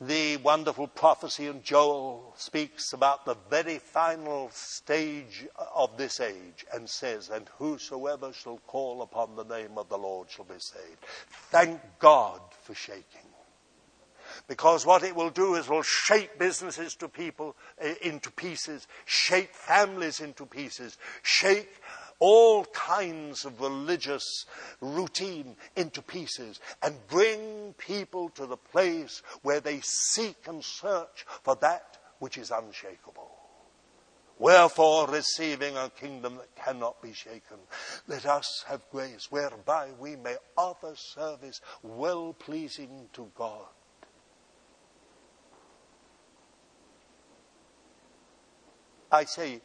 The 0.00 0.36
wonderful 0.36 0.86
prophecy 0.86 1.48
in 1.48 1.64
Joel 1.64 2.32
speaks 2.36 2.92
about 2.92 3.24
the 3.24 3.36
very 3.50 3.78
final 3.78 4.48
stage 4.52 5.44
of 5.74 5.96
this 5.96 6.20
age 6.20 6.64
and 6.72 6.88
says, 6.88 7.30
And 7.30 7.48
whosoever 7.58 8.32
shall 8.32 8.58
call 8.68 9.02
upon 9.02 9.34
the 9.34 9.42
name 9.42 9.76
of 9.76 9.88
the 9.88 9.98
Lord 9.98 10.30
shall 10.30 10.44
be 10.44 10.60
saved. 10.60 11.04
Thank 11.50 11.80
God 11.98 12.40
for 12.62 12.76
shaking. 12.76 13.27
Because 14.48 14.86
what 14.86 15.02
it 15.02 15.14
will 15.14 15.28
do 15.28 15.56
is 15.56 15.68
will 15.68 15.82
shape 15.82 16.38
businesses 16.38 16.94
to 16.96 17.08
people 17.08 17.54
uh, 17.84 17.92
into 18.00 18.32
pieces, 18.32 18.88
shape 19.04 19.54
families 19.54 20.20
into 20.20 20.46
pieces, 20.46 20.96
shake 21.22 21.70
all 22.18 22.64
kinds 22.64 23.44
of 23.44 23.60
religious 23.60 24.46
routine 24.80 25.54
into 25.76 26.00
pieces 26.00 26.60
and 26.82 26.94
bring 27.08 27.74
people 27.76 28.30
to 28.30 28.46
the 28.46 28.56
place 28.56 29.22
where 29.42 29.60
they 29.60 29.80
seek 29.80 30.36
and 30.48 30.64
search 30.64 31.26
for 31.42 31.54
that 31.56 31.98
which 32.18 32.38
is 32.38 32.50
unshakable. 32.50 33.30
Wherefore, 34.38 35.08
receiving 35.08 35.76
a 35.76 35.90
kingdom 35.90 36.36
that 36.36 36.64
cannot 36.64 37.02
be 37.02 37.12
shaken, 37.12 37.58
let 38.06 38.24
us 38.24 38.64
have 38.68 38.80
grace 38.90 39.30
whereby 39.30 39.90
we 39.98 40.16
may 40.16 40.36
offer 40.56 40.94
service 40.94 41.60
well 41.82 42.32
pleasing 42.32 43.08
to 43.12 43.30
God 43.36 43.66
I 49.10 49.24
say, 49.24 49.60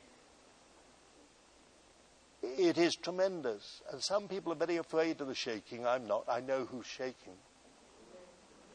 it 2.42 2.78
is 2.78 2.96
tremendous. 2.96 3.82
And 3.92 4.02
some 4.02 4.28
people 4.28 4.52
are 4.52 4.58
very 4.58 4.78
afraid 4.78 5.22
of 5.22 5.28
the 5.28 5.36
shaking. 5.36 5.86
I'm 5.86 6.08
not. 6.08 6.26
I 6.30 6.42
know 6.42 6.66
who's 6.66 6.86
shaking. 6.86 7.34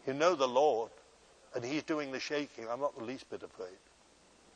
You 0.07 0.14
know 0.14 0.35
the 0.35 0.49
Lord, 0.49 0.91
and 1.55 1.64
He's 1.64 1.83
doing 1.83 2.12
the 2.12 2.21
shaking. 2.21 2.66
I'm 2.69 2.81
not 2.81 2.97
the 2.97 3.05
least 3.05 3.29
bit 3.31 3.43
afraid. 3.43 3.77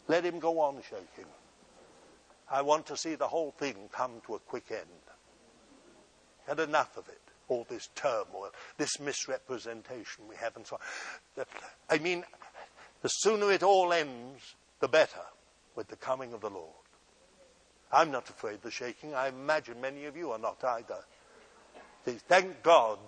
Let 0.09 0.25
Him 0.25 0.39
go 0.39 0.61
on 0.61 0.77
shaking. 0.83 1.31
I 2.51 2.63
want 2.63 2.87
to 2.87 2.97
see 2.97 3.15
the 3.15 3.29
whole 3.29 3.53
thing 3.53 3.77
come 3.93 4.23
to 4.27 4.35
a 4.35 4.39
quick 4.39 4.71
end. 4.71 4.81
Had 6.47 6.61
enough 6.61 6.97
of 6.97 7.09
it. 7.09 7.21
All 7.49 7.67
this 7.69 7.89
turmoil, 7.95 8.51
this 8.79 8.99
misrepresentation 8.99 10.27
we 10.29 10.37
have, 10.37 10.57
and 10.57 10.67
so 10.67 10.79
on. 11.39 11.45
I 11.91 11.99
mean, 11.99 12.25
the 13.03 13.09
sooner 13.09 13.53
it 13.53 13.63
all 13.63 13.93
ends, 13.93 14.55
the 14.81 14.89
better 14.89 15.21
with 15.77 15.89
the 15.89 15.97
coming 15.97 16.33
of 16.33 16.41
the 16.41 16.51
Lord. 16.51 16.69
I'm 17.93 18.11
not 18.11 18.29
afraid 18.31 18.55
of 18.57 18.63
the 18.63 18.71
shaking. 18.71 19.15
I 19.15 19.29
imagine 19.29 19.81
many 19.81 20.07
of 20.07 20.17
you 20.17 20.33
are 20.33 20.39
not 20.39 20.63
either. 20.65 21.05
Thank 22.05 22.63
God. 22.63 22.99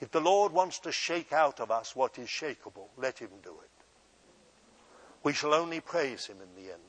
If 0.00 0.10
the 0.10 0.20
Lord 0.20 0.52
wants 0.52 0.78
to 0.80 0.92
shake 0.92 1.32
out 1.32 1.60
of 1.60 1.70
us 1.70 1.94
what 1.94 2.18
is 2.18 2.28
shakable, 2.28 2.88
let 2.96 3.18
him 3.18 3.28
do 3.42 3.50
it. 3.50 3.70
We 5.22 5.34
shall 5.34 5.52
only 5.52 5.80
praise 5.80 6.26
him 6.26 6.38
in 6.40 6.62
the 6.62 6.72
end 6.72 6.80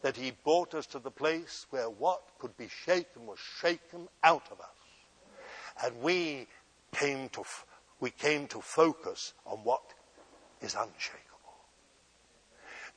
that 0.00 0.16
he 0.16 0.32
brought 0.44 0.74
us 0.74 0.86
to 0.86 0.98
the 0.98 1.10
place 1.10 1.66
where 1.70 1.90
what 1.90 2.22
could 2.38 2.56
be 2.56 2.68
shaken 2.68 3.26
was 3.26 3.38
shaken 3.60 4.08
out 4.22 4.46
of 4.50 4.60
us. 4.60 4.66
And 5.84 6.00
we 6.00 6.46
came 6.94 7.28
to, 7.30 7.42
we 8.00 8.10
came 8.10 8.46
to 8.48 8.60
focus 8.60 9.34
on 9.44 9.58
what 9.58 9.82
is 10.62 10.74
unshakable. 10.74 11.27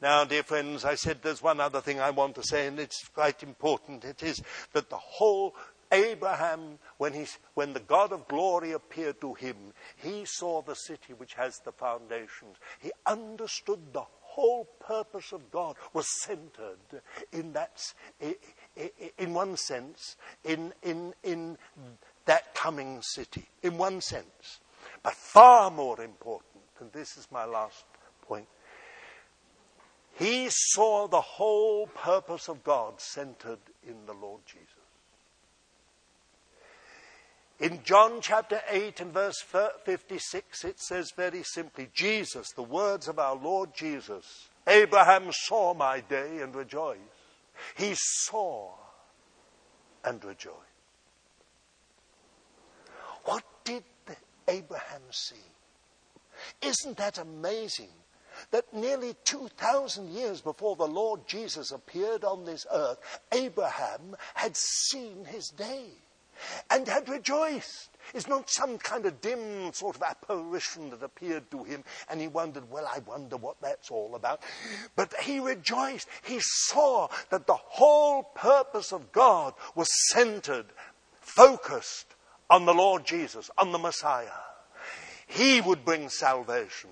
Now, 0.02 0.24
dear 0.26 0.42
friends, 0.42 0.84
I 0.84 0.96
said 0.96 1.22
there's 1.22 1.44
one 1.44 1.60
other 1.60 1.80
thing 1.80 2.00
I 2.00 2.10
want 2.10 2.34
to 2.36 2.44
say, 2.44 2.66
and 2.66 2.80
it's 2.80 3.08
quite 3.10 3.44
important. 3.44 4.04
It 4.04 4.24
is 4.24 4.42
that 4.74 4.90
the 4.90 4.98
whole 4.98 5.56
Abraham, 5.92 6.80
when, 6.98 7.14
he, 7.14 7.26
when 7.54 7.74
the 7.74 7.82
God 7.82 8.12
of 8.12 8.28
glory 8.28 8.72
appeared 8.72 9.22
to 9.22 9.36
him, 9.36 9.56
he 9.98 10.26
saw 10.26 10.62
the 10.62 10.76
city 10.76 11.14
which 11.14 11.36
has 11.36 11.60
the 11.60 11.72
foundations. 11.72 12.58
He 12.80 12.92
understood 13.06 13.80
the 13.94 14.06
whole 14.22 14.66
purpose 14.80 15.34
of 15.34 15.52
God 15.52 15.76
was 15.94 16.08
centered 16.24 17.02
in 17.32 17.54
that, 17.54 17.94
in 19.18 19.34
one 19.34 19.58
sense, 19.58 20.16
in, 20.46 20.74
in, 20.82 21.14
in 21.24 21.58
that 22.26 22.56
coming 22.56 23.02
city, 23.02 23.46
in 23.62 23.78
one 23.78 24.02
sense. 24.02 24.62
But 25.04 25.14
far 25.14 25.70
more 25.70 26.02
important, 26.02 26.64
and 26.80 26.92
this 26.92 27.18
is 27.18 27.28
my 27.32 27.46
last 27.46 27.84
point, 28.22 28.48
he 30.18 30.48
saw 30.50 31.08
the 31.08 31.22
whole 31.22 31.88
purpose 31.88 32.48
of 32.48 32.64
God 32.64 33.00
centered 33.00 33.60
in 33.88 34.06
the 34.06 34.14
Lord 34.14 34.42
Jesus. 34.46 34.68
In 37.60 37.84
John 37.84 38.22
chapter 38.22 38.60
8 38.70 39.02
and 39.02 39.14
verse 39.14 39.40
56, 39.86 40.66
it 40.66 40.80
says 40.80 41.12
very 41.16 41.44
simply 41.44 41.90
Jesus, 41.94 42.52
the 42.56 42.64
words 42.64 43.08
of 43.08 43.20
our 43.20 43.36
Lord 43.36 43.76
Jesus, 43.76 44.50
Abraham 44.66 45.30
saw 45.32 45.76
my 45.76 46.00
day 46.00 46.40
and 46.42 46.56
rejoiced. 46.56 47.00
He 47.78 47.94
saw 47.96 48.72
and 50.04 50.24
rejoiced. 50.26 50.56
What 53.26 53.44
did 53.64 53.84
Abraham 54.48 55.02
see? 55.12 55.36
Isn't 56.62 56.98
that 56.98 57.20
amazing? 57.20 57.94
That 58.52 58.74
nearly 58.74 59.16
2,000 59.24 60.10
years 60.10 60.42
before 60.42 60.76
the 60.76 60.88
Lord 60.88 61.28
Jesus 61.28 61.72
appeared 61.72 62.24
on 62.24 62.46
this 62.46 62.66
earth, 62.74 62.98
Abraham 63.32 64.16
had 64.34 64.56
seen 64.58 65.26
his 65.26 65.50
day 65.50 65.92
and 66.70 66.88
had 66.88 67.08
rejoiced. 67.08 67.90
It's 68.14 68.28
not 68.28 68.50
some 68.50 68.78
kind 68.78 69.06
of 69.06 69.22
dim 69.22 69.72
sort 69.74 69.96
of 69.96 70.04
apparition 70.04 70.90
that 70.90 71.04
appeared 71.04 71.50
to 71.52 71.64
him 71.64 71.84
and 72.10 72.20
he 72.20 72.28
wondered, 72.28 72.70
well, 72.70 72.88
I 72.92 73.00
wonder 73.00 73.38
what 73.38 73.62
that's 73.62 73.92
all 73.92 74.16
about. 74.16 74.42
But 74.96 75.14
he 75.22 75.40
rejoiced. 75.40 76.08
He 76.24 76.40
saw 76.42 77.10
that 77.30 77.48
the 77.48 77.58
whole 77.58 78.24
purpose 78.24 78.92
of 78.92 79.12
God 79.12 79.54
was 79.76 79.88
centered 80.10 80.68
focused 81.20 82.08
on 82.50 82.66
the 82.66 82.74
Lord 82.74 83.06
Jesus, 83.06 83.50
on 83.58 83.72
the 83.72 83.80
Messiah. 83.80 84.28
He 85.28 85.62
would 85.62 85.86
bring 85.86 86.10
salvation. 86.10 86.90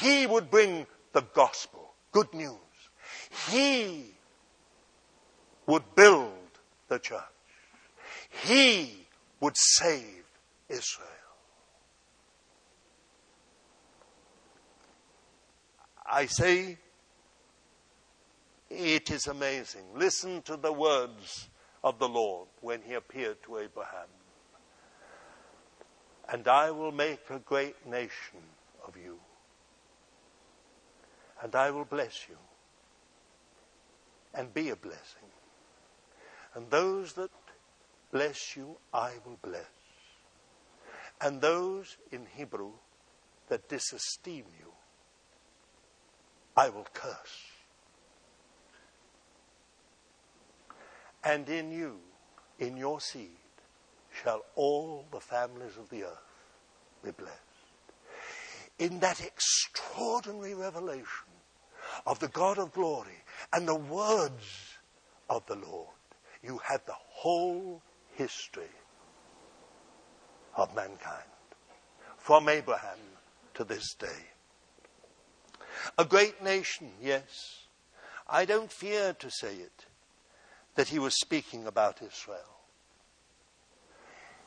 He 0.00 0.26
would 0.26 0.50
bring 0.50 0.86
the 1.12 1.22
gospel, 1.22 1.94
good 2.12 2.32
news. 2.34 2.56
He 3.50 4.14
would 5.66 5.94
build 5.94 6.32
the 6.88 6.98
church. 6.98 7.20
He 8.44 9.06
would 9.40 9.56
save 9.56 10.24
Israel. 10.68 11.08
I 16.08 16.26
say 16.26 16.78
it 18.70 19.10
is 19.10 19.26
amazing. 19.26 19.82
Listen 19.94 20.42
to 20.42 20.56
the 20.56 20.72
words 20.72 21.48
of 21.82 21.98
the 21.98 22.08
Lord 22.08 22.48
when 22.60 22.82
he 22.82 22.94
appeared 22.94 23.42
to 23.44 23.58
Abraham. 23.58 24.08
And 26.28 26.46
I 26.48 26.70
will 26.70 26.92
make 26.92 27.30
a 27.30 27.38
great 27.38 27.86
nation. 27.86 28.40
And 31.42 31.54
I 31.54 31.70
will 31.70 31.84
bless 31.84 32.28
you 32.28 32.36
and 34.34 34.52
be 34.52 34.70
a 34.70 34.76
blessing. 34.76 35.28
And 36.54 36.70
those 36.70 37.12
that 37.14 37.30
bless 38.12 38.56
you, 38.56 38.76
I 38.92 39.12
will 39.24 39.38
bless. 39.42 39.64
And 41.20 41.40
those 41.40 41.96
in 42.10 42.26
Hebrew 42.36 42.72
that 43.48 43.68
disesteem 43.68 44.44
you, 44.58 44.72
I 46.56 46.68
will 46.68 46.86
curse. 46.92 47.44
And 51.24 51.48
in 51.48 51.70
you, 51.70 51.98
in 52.58 52.76
your 52.76 53.00
seed, 53.00 53.30
shall 54.22 54.42
all 54.54 55.04
the 55.10 55.20
families 55.20 55.76
of 55.78 55.88
the 55.90 56.04
earth 56.04 56.18
be 57.04 57.10
blessed. 57.10 57.45
In 58.78 59.00
that 59.00 59.20
extraordinary 59.20 60.54
revelation 60.54 61.06
of 62.06 62.18
the 62.18 62.28
God 62.28 62.58
of 62.58 62.72
glory 62.72 63.24
and 63.52 63.66
the 63.66 63.74
words 63.74 64.78
of 65.30 65.46
the 65.46 65.56
Lord, 65.56 65.88
you 66.42 66.58
have 66.58 66.84
the 66.84 66.92
whole 66.92 67.82
history 68.14 68.70
of 70.56 70.74
mankind 70.74 71.24
from 72.18 72.48
Abraham 72.48 72.98
to 73.54 73.64
this 73.64 73.94
day. 73.94 74.26
A 75.98 76.04
great 76.04 76.42
nation, 76.42 76.90
yes. 77.02 77.66
I 78.28 78.44
don't 78.44 78.72
fear 78.72 79.14
to 79.14 79.30
say 79.30 79.54
it, 79.54 79.86
that 80.74 80.88
he 80.88 80.98
was 80.98 81.18
speaking 81.20 81.66
about 81.66 82.02
Israel. 82.02 82.60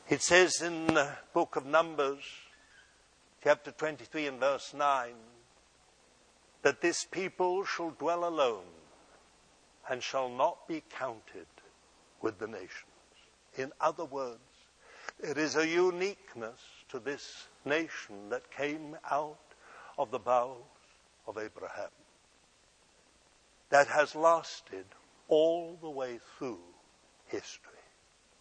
It 0.08 0.22
says 0.22 0.60
in 0.60 0.88
the 0.88 1.16
book 1.32 1.56
of 1.56 1.64
Numbers, 1.64 2.24
chapter 3.42 3.70
23 3.70 4.26
and 4.26 4.40
verse 4.40 4.74
9, 4.74 5.12
that 6.62 6.80
this 6.80 7.04
people 7.04 7.64
shall 7.64 7.90
dwell 7.90 8.28
alone 8.28 8.66
and 9.88 10.02
shall 10.02 10.28
not 10.28 10.68
be 10.68 10.82
counted 10.98 11.46
with 12.20 12.38
the 12.38 12.46
nations. 12.46 12.84
In 13.56 13.72
other 13.80 14.04
words, 14.04 14.38
there 15.20 15.38
is 15.38 15.56
a 15.56 15.66
uniqueness 15.66 16.60
to 16.90 16.98
this 16.98 17.46
nation 17.64 18.28
that 18.28 18.50
came 18.50 18.96
out 19.10 19.38
of 19.98 20.10
the 20.10 20.18
bowels 20.18 20.64
of 21.26 21.38
Abraham 21.38 21.90
that 23.70 23.86
has 23.86 24.14
lasted 24.14 24.84
all 25.28 25.78
the 25.80 25.90
way 25.90 26.18
through 26.36 26.58
history 27.26 27.72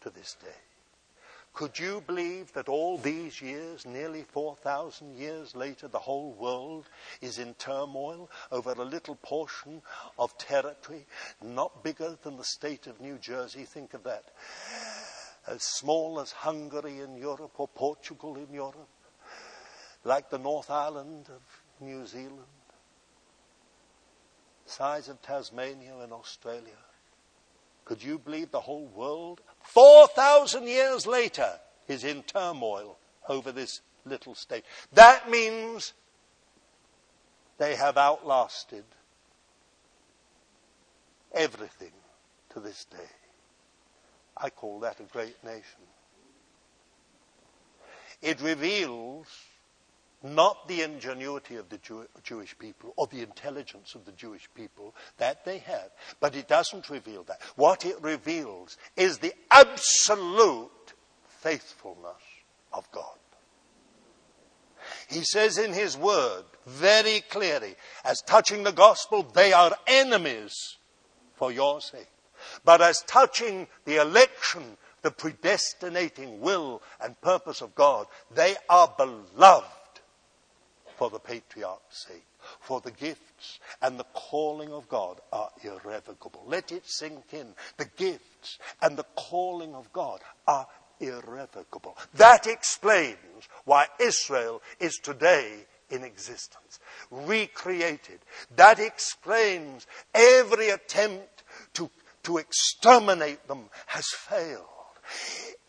to 0.02 0.10
this 0.10 0.36
day. 0.42 0.69
Could 1.60 1.78
you 1.78 2.02
believe 2.08 2.54
that 2.54 2.70
all 2.70 2.98
these 2.98 3.42
years, 3.42 3.86
nearly 3.86 4.24
4,000 4.24 5.18
years 5.18 5.58
later, 5.58 5.90
the 5.90 6.00
whole 6.00 6.32
world 6.32 6.88
is 7.20 7.38
in 7.38 7.54
turmoil 7.56 8.30
over 8.50 8.72
a 8.72 8.86
little 8.86 9.16
portion 9.16 9.82
of 10.18 10.38
territory 10.38 11.06
not 11.44 11.84
bigger 11.84 12.18
than 12.24 12.38
the 12.38 12.46
state 12.46 12.88
of 12.88 13.02
New 13.02 13.18
Jersey? 13.18 13.66
Think 13.66 13.94
of 13.94 14.04
that. 14.04 14.24
As 15.48 15.62
small 15.62 16.22
as 16.22 16.32
Hungary 16.32 17.02
in 17.02 17.18
Europe 17.18 17.60
or 17.60 17.68
Portugal 17.68 18.38
in 18.38 18.54
Europe, 18.54 18.88
like 20.06 20.30
the 20.30 20.40
North 20.40 20.70
Island 20.70 21.26
of 21.28 21.42
New 21.86 22.06
Zealand 22.06 22.48
size 24.66 25.10
of 25.10 25.22
Tasmania 25.22 25.96
in 26.06 26.14
Australia. 26.14 26.80
Could 27.84 28.02
you 28.02 28.18
believe 28.18 28.52
the 28.52 28.62
whole 28.62 28.86
world, 28.86 29.42
4,000 29.70 30.68
years 30.68 31.06
later, 31.06 31.60
is 31.88 32.04
in 32.04 32.24
turmoil 32.24 32.98
over 33.28 33.52
this 33.52 33.82
little 34.04 34.34
state? 34.34 34.66
That 34.94 35.30
means 35.30 35.94
they 37.60 37.76
have 37.76 37.96
outlasted 37.96 38.84
everything 41.32 41.92
to 42.50 42.60
this 42.60 42.86
day. 42.86 42.98
I 44.36 44.50
call 44.50 44.80
that 44.80 45.00
a 45.00 45.04
great 45.04 45.44
nation. 45.44 45.86
It 48.24 48.42
reveals 48.42 49.28
not 50.22 50.68
the 50.68 50.82
ingenuity 50.82 51.56
of 51.56 51.70
the 51.70 51.78
Jew- 51.78 52.08
Jewish 52.24 52.58
people 52.58 52.94
or 52.98 53.08
the 53.08 53.22
intelligence 53.22 53.96
of 53.96 54.06
the 54.06 54.12
Jewish 54.12 54.50
people 54.54 54.94
that 55.18 55.46
they 55.46 55.60
have. 55.60 55.92
But 56.20 56.36
it 56.36 56.48
doesn't 56.48 56.90
reveal 56.90 57.24
that. 57.24 57.42
What 57.56 57.86
it 57.86 58.02
reveals 58.02 58.78
is 58.98 59.18
the 59.18 59.34
absolute 59.50 60.94
faithfulness 61.28 62.22
of 62.74 62.90
God. 62.92 63.16
He 65.08 65.24
says 65.24 65.58
in 65.58 65.74
his 65.74 65.98
word 65.98 66.44
very 66.66 67.22
clearly, 67.30 67.76
as 68.04 68.22
touching 68.22 68.64
the 68.64 68.72
gospel, 68.72 69.24
they 69.24 69.54
are 69.54 69.76
enemies 69.88 70.78
for 71.36 71.52
your 71.52 71.82
sake. 71.82 72.08
But 72.64 72.82
as 72.82 73.04
touching 73.04 73.68
the 73.86 73.98
election, 73.98 74.78
the 75.02 75.12
predestinating 75.12 76.42
will 76.42 76.82
and 77.02 77.20
purpose 77.22 77.62
of 77.62 77.76
God, 77.76 78.08
they 78.34 78.56
are 78.70 78.94
beloved 78.98 79.79
for 81.00 81.10
the 81.10 81.18
patriarch's 81.18 82.06
sake. 82.10 82.26
For 82.60 82.82
the 82.82 82.92
gifts 82.92 83.60
and 83.82 83.98
the 83.98 84.06
calling 84.14 84.74
of 84.74 84.90
God 84.90 85.22
are 85.32 85.50
irrevocable. 85.64 86.44
Let 86.46 86.74
it 86.74 86.86
sink 86.86 87.24
in. 87.32 87.54
The 87.78 87.88
gifts 87.96 88.60
and 88.82 88.98
the 88.98 89.06
calling 89.16 89.76
of 89.76 89.92
God 89.94 90.20
are 90.46 90.68
irrevocable. 91.00 91.98
That 92.16 92.48
explains 92.48 93.48
why 93.64 93.88
Israel 93.98 94.62
is 94.82 94.98
today 95.02 95.66
in 95.90 96.04
existence, 96.04 96.80
recreated. 97.10 98.20
That 98.58 98.80
explains 98.80 99.88
every 100.14 100.70
attempt 100.70 101.44
to, 101.76 101.90
to 102.24 102.40
exterminate 102.40 103.48
them 103.48 103.70
has 103.86 104.08
failed. 104.10 104.66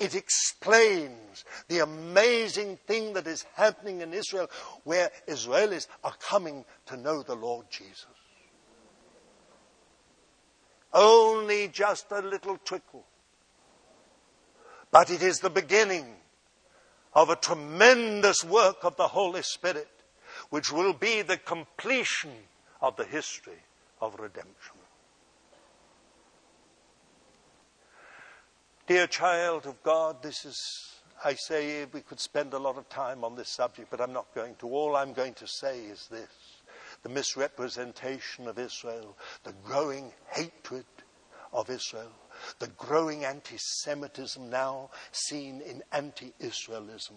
It 0.01 0.15
explains 0.15 1.45
the 1.69 1.81
amazing 1.81 2.79
thing 2.87 3.13
that 3.13 3.27
is 3.27 3.45
happening 3.55 4.01
in 4.01 4.15
Israel 4.15 4.49
where 4.85 5.11
Israelis 5.29 5.89
are 6.03 6.15
coming 6.19 6.65
to 6.87 6.97
know 6.97 7.23
the 7.23 7.37
Lord 7.37 7.67
Jesus. 7.71 8.07
Only 10.95 11.69
just 11.69 12.11
a 12.13 12.23
little 12.23 12.57
trickle. 12.57 13.05
But 14.91 15.11
it 15.11 15.23
is 15.23 15.41
the 15.41 15.51
beginning 15.51 16.17
of 17.13 17.29
a 17.29 17.37
tremendous 17.37 18.43
work 18.43 18.79
of 18.83 18.97
the 18.97 19.09
Holy 19.09 19.43
Spirit, 19.43 19.91
which 20.49 20.73
will 20.73 20.95
be 20.95 21.21
the 21.21 21.37
completion 21.37 22.33
of 22.81 22.97
the 22.97 23.05
history 23.05 23.63
of 24.01 24.19
redemption. 24.19 24.80
Dear 28.91 29.07
child 29.07 29.67
of 29.67 29.81
God, 29.85 30.21
this 30.21 30.45
is, 30.45 30.61
I 31.25 31.35
say, 31.35 31.85
we 31.93 32.01
could 32.01 32.19
spend 32.19 32.55
a 32.55 32.59
lot 32.59 32.77
of 32.77 32.89
time 32.89 33.23
on 33.23 33.37
this 33.37 33.49
subject, 33.49 33.89
but 33.89 34.01
I'm 34.01 34.13
not 34.13 34.35
going 34.35 34.57
to. 34.57 34.67
All 34.67 34.97
I'm 34.97 35.13
going 35.13 35.35
to 35.35 35.47
say 35.47 35.83
is 35.83 36.09
this 36.09 36.27
the 37.05 37.09
misrepresentation 37.09 38.49
of 38.49 38.59
Israel, 38.59 39.17
the 39.45 39.55
growing 39.63 40.11
hatred 40.33 40.87
of 41.53 41.71
Israel, 41.71 42.11
the 42.59 42.67
growing 42.67 43.25
anti 43.25 43.59
Semitism 43.59 44.51
now 44.51 44.91
seen 45.13 45.61
in 45.61 45.85
anti 45.93 46.33
Israelism 46.41 47.15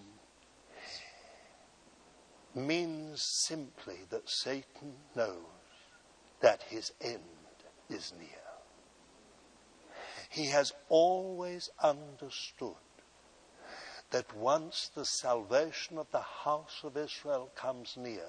means 2.54 3.26
simply 3.48 3.98
that 4.12 4.30
Satan 4.30 4.94
knows 5.16 5.42
that 6.40 6.62
his 6.70 6.92
end 7.02 7.24
is 7.90 8.14
near. 8.20 8.43
He 10.34 10.48
has 10.48 10.74
always 10.90 11.70
understood 11.80 12.74
that 14.10 14.36
once 14.36 14.90
the 14.96 15.06
salvation 15.06 16.00
of 16.00 16.08
the 16.10 16.22
house 16.22 16.82
of 16.84 16.98
Israel 16.98 17.52
comes 17.56 17.96
near, 17.96 18.26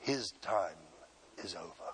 his 0.00 0.32
time 0.42 0.76
is 1.42 1.54
over. 1.54 1.92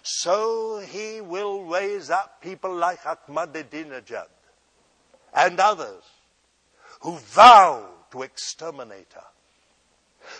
So 0.00 0.78
he 0.78 1.20
will 1.20 1.64
raise 1.64 2.08
up 2.08 2.40
people 2.40 2.74
like 2.74 3.00
Ahmadinejad 3.02 4.28
and 5.34 5.60
others 5.60 6.04
who 7.02 7.18
vow 7.18 7.90
to 8.10 8.22
exterminate 8.22 9.14
us. 9.14 9.37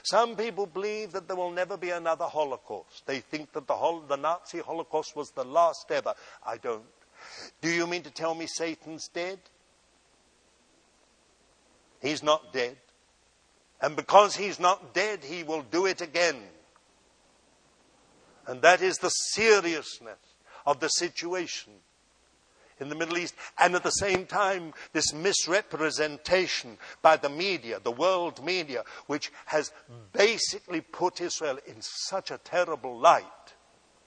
Some 0.03 0.37
people 0.37 0.67
believe 0.67 1.13
that 1.13 1.27
there 1.27 1.37
will 1.37 1.51
never 1.51 1.77
be 1.77 1.91
another 1.91 2.25
Holocaust. 2.25 3.07
They 3.07 3.21
think 3.21 3.53
that 3.53 3.67
the, 3.67 3.75
Hol- 3.75 4.01
the 4.01 4.17
Nazi 4.17 4.59
Holocaust 4.59 5.17
was 5.17 5.31
the 5.31 5.45
last 5.45 5.91
ever. 5.91 6.15
I 6.47 6.57
don't. 6.57 6.85
Do 7.61 7.69
you 7.69 7.87
mean 7.87 8.03
to 8.03 8.11
tell 8.11 8.35
me 8.35 8.47
Satan's 8.47 9.09
dead? 9.09 9.39
He's 12.01 12.23
not 12.23 12.53
dead. 12.53 12.77
And 13.81 13.97
because 13.97 14.37
he's 14.37 14.59
not 14.59 14.95
dead, 14.95 15.21
he 15.23 15.43
will 15.43 15.63
do 15.63 15.87
it 15.87 16.01
again. 16.01 16.37
And 18.47 18.63
that 18.63 18.83
is 18.83 18.99
the 18.99 19.11
seriousness 19.11 20.19
of 20.67 20.81
the 20.81 20.89
situation 20.89 21.73
in 22.81 22.89
the 22.89 22.95
Middle 22.95 23.19
East. 23.19 23.35
And 23.59 23.75
at 23.75 23.83
the 23.83 23.91
same 23.91 24.27
time, 24.27 24.73
this 24.93 25.13
misrepresentation 25.13 26.79
by 27.03 27.17
the 27.17 27.29
media, 27.29 27.81
the 27.83 27.91
world 27.91 28.45
media, 28.45 28.85
which 29.07 29.33
has 29.47 29.73
basically 30.13 30.81
put 30.81 31.21
Israel 31.21 31.59
in 31.67 31.77
such 31.81 32.31
a 32.31 32.39
terrible 32.39 32.99
light 32.99 33.25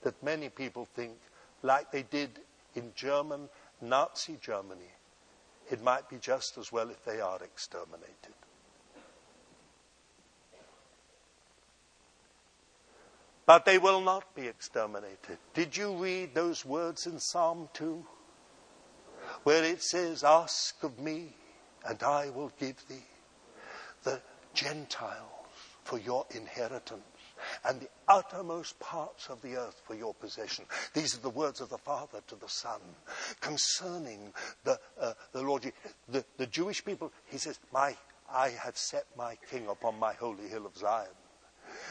that 0.04 0.22
many 0.24 0.50
people 0.50 0.88
think, 0.96 1.14
like 1.62 1.92
they 1.92 2.04
did 2.04 2.40
in 2.76 2.92
German, 2.96 3.50
Nazi 3.82 4.38
Germany, 4.42 4.92
it 5.70 5.82
might 5.82 6.10
be 6.10 6.18
just 6.18 6.58
as 6.58 6.72
well 6.72 6.90
if 6.90 7.04
they 7.06 7.22
are 7.22 7.42
exterminated. 7.44 8.36
But 13.46 13.66
they 13.66 13.78
will 13.78 14.02
not 14.02 14.34
be 14.36 14.48
exterminated. 14.48 15.38
Did 15.54 15.76
you 15.76 15.96
read 15.96 16.34
those 16.34 16.66
words 16.66 17.06
in 17.06 17.20
Psalm 17.20 17.70
2? 17.74 18.06
Where 19.44 19.64
it 19.64 19.82
says, 19.82 20.24
Ask 20.24 20.84
of 20.84 21.00
me, 21.00 21.36
and 21.88 22.02
I 22.04 22.30
will 22.30 22.52
give 22.60 22.76
thee 22.88 23.06
the 24.04 24.22
Gentiles 24.54 25.28
for 25.84 26.00
your 26.00 26.26
inheritance 26.32 27.04
and 27.66 27.82
the 27.82 27.90
uttermost 28.08 28.80
parts 28.80 29.28
of 29.30 29.42
the 29.42 29.56
earth 29.56 29.82
for 29.86 29.96
your 29.96 30.14
possession. 30.14 30.66
These 30.94 31.18
are 31.18 31.22
the 31.22 31.30
words 31.30 31.60
of 31.60 31.70
the 31.70 31.78
Father 31.78 32.22
to 32.28 32.36
the 32.36 32.48
Son 32.48 32.80
concerning 33.40 34.34
the, 34.64 34.80
uh, 35.00 35.14
the 35.32 35.42
Lord. 35.42 35.72
The, 36.10 36.24
the 36.38 36.48
Jewish 36.48 36.84
people, 36.84 37.12
he 37.26 37.38
says, 37.38 37.60
my, 37.74 37.96
I 38.32 38.50
have 38.50 38.78
set 38.78 39.06
my 39.18 39.38
king 39.50 39.68
upon 39.68 40.00
my 40.00 40.14
holy 40.14 40.48
hill 40.48 40.66
of 40.66 40.78
Zion. 40.78 41.08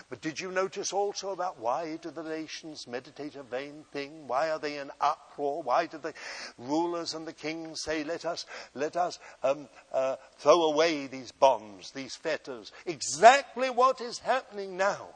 But 0.09 0.21
did 0.21 0.41
you 0.41 0.51
notice 0.51 0.93
also 0.93 1.31
about 1.31 1.59
why 1.59 1.97
do 1.97 2.11
the 2.11 2.23
nations 2.23 2.87
meditate 2.87 3.37
a 3.37 3.43
vain 3.43 3.85
thing? 3.93 4.27
Why 4.27 4.51
are 4.51 4.59
they 4.59 4.79
in 4.79 4.91
uproar? 5.01 5.63
Why 5.63 5.87
do 5.87 5.99
the 5.99 6.15
rulers 6.59 7.15
and 7.15 7.27
the 7.27 7.33
kings 7.33 7.83
say, 7.83 8.05
let 8.05 8.25
us, 8.25 8.47
let 8.75 8.97
us 8.97 9.19
um, 9.43 9.69
uh, 9.93 10.17
throw 10.39 10.63
away 10.65 11.07
these 11.07 11.33
bonds, 11.33 11.91
these 11.93 12.17
fetters? 12.17 12.73
Exactly 12.87 13.71
what 13.71 14.01
is 14.01 14.19
happening 14.19 14.77
now. 14.77 15.09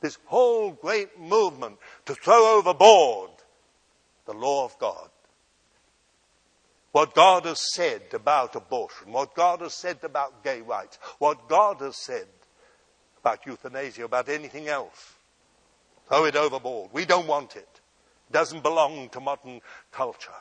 This 0.00 0.18
whole 0.26 0.72
great 0.72 1.18
movement 1.18 1.78
to 2.06 2.14
throw 2.14 2.58
overboard 2.58 3.30
the 4.26 4.34
law 4.34 4.64
of 4.64 4.78
God. 4.78 5.08
What 6.92 7.14
God 7.14 7.46
has 7.46 7.72
said 7.72 8.02
about 8.12 8.54
abortion, 8.54 9.12
what 9.12 9.34
God 9.34 9.62
has 9.62 9.74
said 9.74 10.00
about 10.02 10.44
gay 10.44 10.60
rights, 10.60 10.98
what 11.18 11.48
God 11.48 11.80
has 11.80 11.96
said 11.96 12.26
about 13.22 13.46
euthanasia, 13.46 14.04
about 14.04 14.28
anything 14.28 14.68
else. 14.68 15.14
Throw 16.08 16.24
it 16.24 16.34
overboard. 16.34 16.90
We 16.92 17.04
don't 17.04 17.28
want 17.28 17.54
it. 17.54 17.68
It 18.28 18.32
doesn't 18.32 18.62
belong 18.62 19.08
to 19.10 19.20
modern 19.20 19.60
culture. 19.92 20.32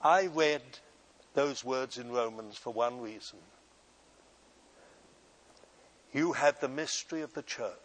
I 0.00 0.26
read 0.26 0.62
those 1.34 1.62
words 1.62 1.98
in 1.98 2.10
Romans 2.10 2.56
for 2.56 2.72
one 2.72 3.00
reason. 3.00 3.38
You 6.12 6.32
have 6.32 6.58
the 6.60 6.68
mystery 6.68 7.20
of 7.20 7.34
the 7.34 7.42
church, 7.42 7.76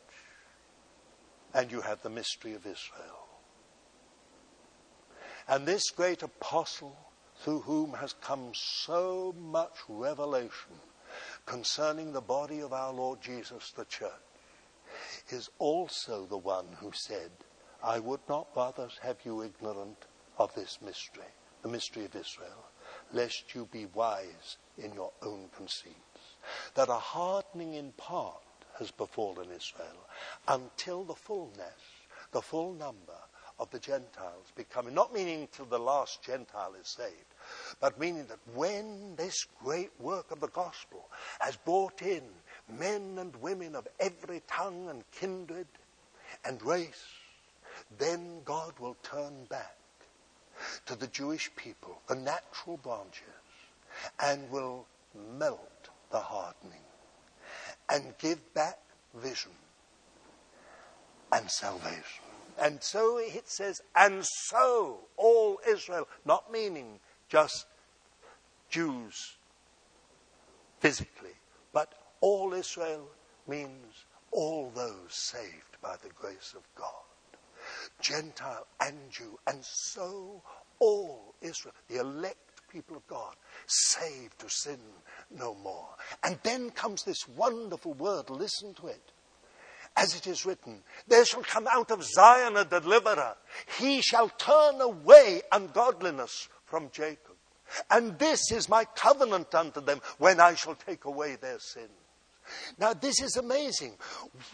and 1.53 1.71
you 1.71 1.81
have 1.81 2.01
the 2.01 2.09
mystery 2.09 2.53
of 2.53 2.65
Israel. 2.65 3.27
And 5.47 5.65
this 5.65 5.91
great 5.91 6.23
apostle, 6.23 6.97
through 7.41 7.59
whom 7.61 7.93
has 7.93 8.13
come 8.13 8.51
so 8.53 9.35
much 9.37 9.73
revelation, 9.89 10.79
concerning 11.45 12.11
the 12.11 12.21
body 12.21 12.61
of 12.61 12.73
our 12.73 12.91
Lord 12.91 13.21
Jesus, 13.21 13.71
the 13.71 13.85
church, 13.85 14.11
is 15.29 15.49
also 15.59 16.25
the 16.25 16.37
one 16.37 16.67
who 16.79 16.91
said, 16.93 17.31
I 17.83 17.99
would 17.99 18.21
not, 18.27 18.53
brothers, 18.53 18.99
have 19.01 19.17
you 19.23 19.43
ignorant 19.43 20.05
of 20.37 20.53
this 20.55 20.79
mystery, 20.83 21.23
the 21.61 21.69
mystery 21.69 22.05
of 22.05 22.15
Israel, 22.15 22.65
lest 23.13 23.53
you 23.53 23.67
be 23.71 23.85
wise 23.93 24.57
in 24.77 24.93
your 24.93 25.11
own 25.21 25.49
conceits. 25.55 25.95
That 26.75 26.89
a 26.89 26.93
hardening 26.93 27.73
in 27.73 27.91
part 27.93 28.41
has 28.79 28.91
befallen 28.91 29.51
Israel 29.51 30.07
until 30.47 31.03
the 31.03 31.15
fullness, 31.15 31.81
the 32.31 32.41
full 32.41 32.73
number 32.73 33.17
of 33.59 33.69
the 33.71 33.79
Gentiles 33.79 34.51
becoming, 34.55 34.93
not 34.93 35.13
meaning 35.13 35.47
till 35.51 35.65
the 35.65 35.79
last 35.79 36.21
Gentile 36.21 36.73
is 36.79 36.87
saved, 36.87 37.33
but 37.79 37.99
meaning 37.99 38.25
that 38.27 38.39
when 38.53 39.15
this 39.15 39.45
great 39.63 39.91
work 39.99 40.31
of 40.31 40.39
the 40.39 40.47
gospel 40.47 41.05
has 41.39 41.55
brought 41.55 42.01
in 42.01 42.23
men 42.77 43.17
and 43.19 43.35
women 43.37 43.75
of 43.75 43.87
every 43.99 44.41
tongue 44.47 44.89
and 44.89 45.03
kindred 45.11 45.67
and 46.43 46.61
race, 46.63 47.05
then 47.97 48.41
God 48.43 48.73
will 48.79 48.97
turn 49.03 49.45
back 49.49 49.75
to 50.85 50.95
the 50.95 51.07
Jewish 51.07 51.51
people, 51.55 52.01
the 52.07 52.15
natural 52.15 52.77
branches, 52.77 53.23
and 54.19 54.49
will 54.49 54.85
melt 55.37 55.89
the 56.11 56.19
hardening 56.19 56.79
and 57.89 58.13
give 58.17 58.53
back 58.53 58.79
vision 59.13 59.51
and 61.31 61.49
salvation. 61.49 62.24
And 62.61 62.81
so 62.81 63.17
it 63.17 63.49
says, 63.49 63.81
and 63.95 64.25
so 64.25 64.99
all 65.17 65.59
Israel, 65.67 66.07
not 66.25 66.51
meaning 66.51 66.99
just 67.27 67.65
Jews 68.69 69.35
physically, 70.79 71.35
but 71.73 71.93
all 72.21 72.53
Israel 72.53 73.07
means 73.47 74.05
all 74.31 74.71
those 74.75 75.09
saved 75.09 75.77
by 75.81 75.95
the 76.01 76.09
grace 76.09 76.53
of 76.55 76.63
God. 76.75 76.91
Gentile 77.99 78.67
and 78.79 78.97
Jew, 79.09 79.39
and 79.47 79.63
so 79.63 80.41
all 80.79 81.33
Israel, 81.41 81.73
the 81.87 81.99
elect 81.99 82.67
people 82.69 82.97
of 82.97 83.07
God, 83.07 83.35
saved 83.67 84.39
to 84.39 84.49
sin 84.49 84.79
no 85.31 85.55
more. 85.55 85.89
And 86.23 86.37
then 86.43 86.69
comes 86.69 87.03
this 87.03 87.27
wonderful 87.27 87.93
word, 87.93 88.29
listen 88.29 88.73
to 88.75 88.87
it. 88.87 89.11
As 89.97 90.15
it 90.15 90.27
is 90.27 90.45
written, 90.45 90.81
there 91.07 91.23
shall 91.23 91.43
come 91.43 91.67
out 91.71 91.89
of 91.89 92.03
Zion 92.03 92.57
a 92.57 92.65
deliverer. 92.65 93.35
He 93.79 94.01
shall 94.01 94.29
turn 94.29 94.81
away 94.81 95.41
ungodliness 95.51 96.49
from 96.65 96.89
Jacob. 96.91 97.35
And 97.89 98.19
this 98.19 98.51
is 98.51 98.67
my 98.69 98.85
covenant 98.85 99.55
unto 99.55 99.81
them 99.81 100.01
when 100.17 100.39
I 100.39 100.55
shall 100.55 100.75
take 100.75 101.05
away 101.05 101.35
their 101.35 101.59
sins. 101.59 101.89
Now, 102.77 102.93
this 102.93 103.21
is 103.21 103.37
amazing. 103.37 103.93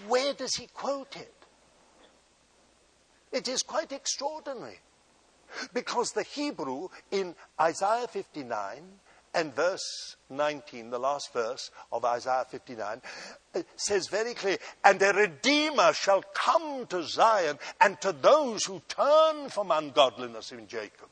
Where 0.07 0.33
does 0.33 0.55
he 0.55 0.67
quote 0.67 1.15
it? 1.17 1.33
It 3.31 3.47
is 3.47 3.63
quite 3.63 3.91
extraordinary. 3.91 4.79
Because 5.73 6.11
the 6.11 6.23
Hebrew 6.23 6.87
in 7.09 7.35
Isaiah 7.59 8.07
59 8.07 8.81
and 9.33 9.55
verse 9.55 10.17
19, 10.29 10.89
the 10.89 10.99
last 10.99 11.31
verse 11.33 11.71
of 11.91 12.03
Isaiah 12.03 12.45
59, 12.49 13.01
says 13.75 14.07
very 14.07 14.33
clearly, 14.33 14.59
And 14.83 15.01
a 15.01 15.13
Redeemer 15.13 15.93
shall 15.93 16.23
come 16.33 16.85
to 16.87 17.03
Zion 17.03 17.57
and 17.79 17.99
to 18.01 18.11
those 18.11 18.65
who 18.65 18.81
turn 18.87 19.49
from 19.49 19.71
ungodliness 19.71 20.51
in 20.51 20.67
Jacob. 20.67 21.07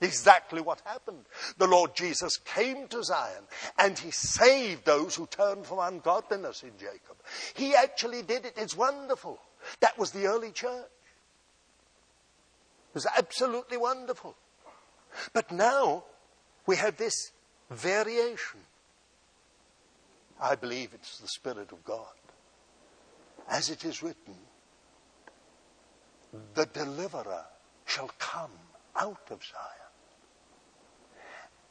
Exactly 0.00 0.60
what 0.60 0.80
happened. 0.84 1.24
The 1.56 1.66
Lord 1.66 1.96
Jesus 1.96 2.36
came 2.36 2.86
to 2.88 3.02
Zion 3.02 3.44
and 3.78 3.98
he 3.98 4.12
saved 4.12 4.84
those 4.84 5.16
who 5.16 5.26
turned 5.26 5.66
from 5.66 5.80
ungodliness 5.80 6.62
in 6.62 6.72
Jacob. 6.78 7.16
He 7.54 7.74
actually 7.74 8.22
did 8.22 8.44
it. 8.44 8.54
It's 8.56 8.76
wonderful. 8.76 9.40
That 9.80 9.98
was 9.98 10.12
the 10.12 10.26
early 10.26 10.52
church. 10.52 10.86
It 12.90 12.94
was 12.94 13.06
absolutely 13.16 13.76
wonderful. 13.76 14.36
But 15.32 15.50
now 15.50 16.04
we 16.68 16.76
have 16.76 16.98
this 16.98 17.32
variation. 17.70 18.60
I 20.38 20.54
believe 20.54 20.90
it's 20.92 21.18
the 21.18 21.26
Spirit 21.26 21.72
of 21.72 21.82
God. 21.82 22.12
As 23.48 23.70
it 23.70 23.86
is 23.86 24.02
written, 24.02 24.36
the 26.52 26.66
deliverer 26.66 27.46
shall 27.86 28.10
come 28.18 28.50
out 28.94 29.30
of 29.30 29.42
Zion 29.42 29.92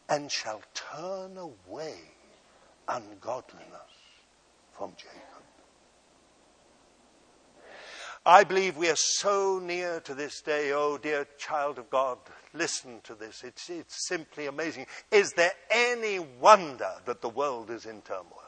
and 0.09 0.31
shall 0.31 0.63
turn 0.73 1.37
away 1.37 1.99
ungodliness 2.87 3.93
from 4.71 4.93
Jacob. 4.97 5.43
I 8.25 8.43
believe 8.43 8.77
we 8.77 8.89
are 8.89 8.95
so 8.95 9.59
near 9.63 9.99
to 9.99 10.15
this 10.15 10.41
day. 10.41 10.71
Oh, 10.73 10.97
dear 10.97 11.27
child 11.37 11.77
of 11.77 11.91
God, 11.91 12.17
listen 12.57 13.01
to 13.03 13.15
this. 13.15 13.43
It's, 13.43 13.69
it's 13.69 14.07
simply 14.07 14.47
amazing. 14.47 14.85
Is 15.11 15.33
there 15.33 15.53
any 15.69 16.19
wonder 16.19 16.91
that 17.05 17.21
the 17.21 17.29
world 17.29 17.69
is 17.69 17.85
in 17.85 18.01
turmoil? 18.01 18.47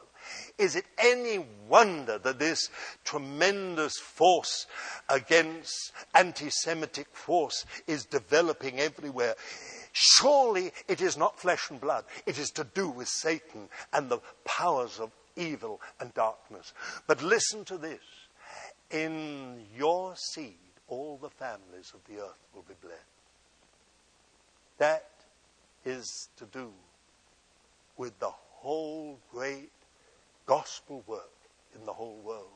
Is 0.58 0.76
it 0.76 0.84
any 0.98 1.44
wonder 1.68 2.18
that 2.18 2.38
this 2.38 2.68
tremendous 3.04 3.98
force 3.98 4.66
against 5.08 5.92
anti 6.14 6.50
Semitic 6.50 7.08
force 7.12 7.64
is 7.86 8.04
developing 8.04 8.78
everywhere? 8.78 9.34
Surely 9.92 10.72
it 10.88 11.00
is 11.00 11.16
not 11.16 11.40
flesh 11.40 11.70
and 11.70 11.80
blood. 11.80 12.04
It 12.26 12.38
is 12.38 12.50
to 12.52 12.64
do 12.64 12.90
with 12.90 13.08
Satan 13.08 13.68
and 13.92 14.08
the 14.08 14.20
powers 14.44 15.00
of 15.00 15.10
evil 15.36 15.80
and 15.98 16.12
darkness. 16.14 16.72
But 17.06 17.22
listen 17.22 17.64
to 17.64 17.78
this 17.78 18.00
in 18.90 19.64
your 19.76 20.14
seed, 20.16 20.58
all 20.88 21.18
the 21.20 21.30
families 21.30 21.92
of 21.94 22.04
the 22.04 22.22
earth 22.22 22.38
will 22.54 22.62
be 22.62 22.74
blessed. 22.80 23.09
That 24.80 25.10
is 25.84 26.30
to 26.38 26.46
do 26.46 26.72
with 27.98 28.18
the 28.18 28.30
whole 28.30 29.18
great 29.30 29.72
gospel 30.46 31.04
work 31.06 31.30
in 31.78 31.84
the 31.84 31.92
whole 31.92 32.18
world. 32.24 32.46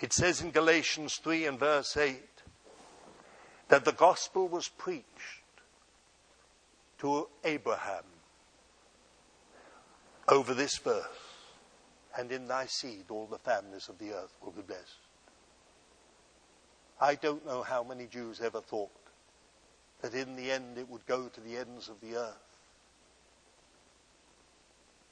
It 0.00 0.12
says 0.12 0.40
in 0.40 0.50
Galatians 0.50 1.20
3 1.22 1.46
and 1.46 1.58
verse 1.58 1.96
8 1.96 2.20
that 3.68 3.84
the 3.84 3.92
gospel 3.92 4.48
was 4.48 4.66
preached 4.66 5.04
to 6.98 7.28
Abraham 7.44 8.04
over 10.26 10.52
this 10.52 10.78
verse 10.78 11.06
and 12.18 12.32
in 12.32 12.48
thy 12.48 12.66
seed 12.66 13.04
all 13.08 13.26
the 13.26 13.38
families 13.38 13.88
of 13.88 13.98
the 14.00 14.10
earth 14.10 14.34
will 14.42 14.50
be 14.50 14.62
blessed. 14.62 14.98
I 17.00 17.14
don't 17.14 17.46
know 17.46 17.62
how 17.62 17.84
many 17.84 18.06
Jews 18.06 18.40
ever 18.40 18.60
thought 18.60 18.90
that 20.00 20.14
in 20.14 20.36
the 20.36 20.50
end 20.50 20.78
it 20.78 20.88
would 20.88 21.06
go 21.06 21.28
to 21.28 21.40
the 21.40 21.56
ends 21.56 21.88
of 21.88 22.00
the 22.00 22.16
earth. 22.16 22.58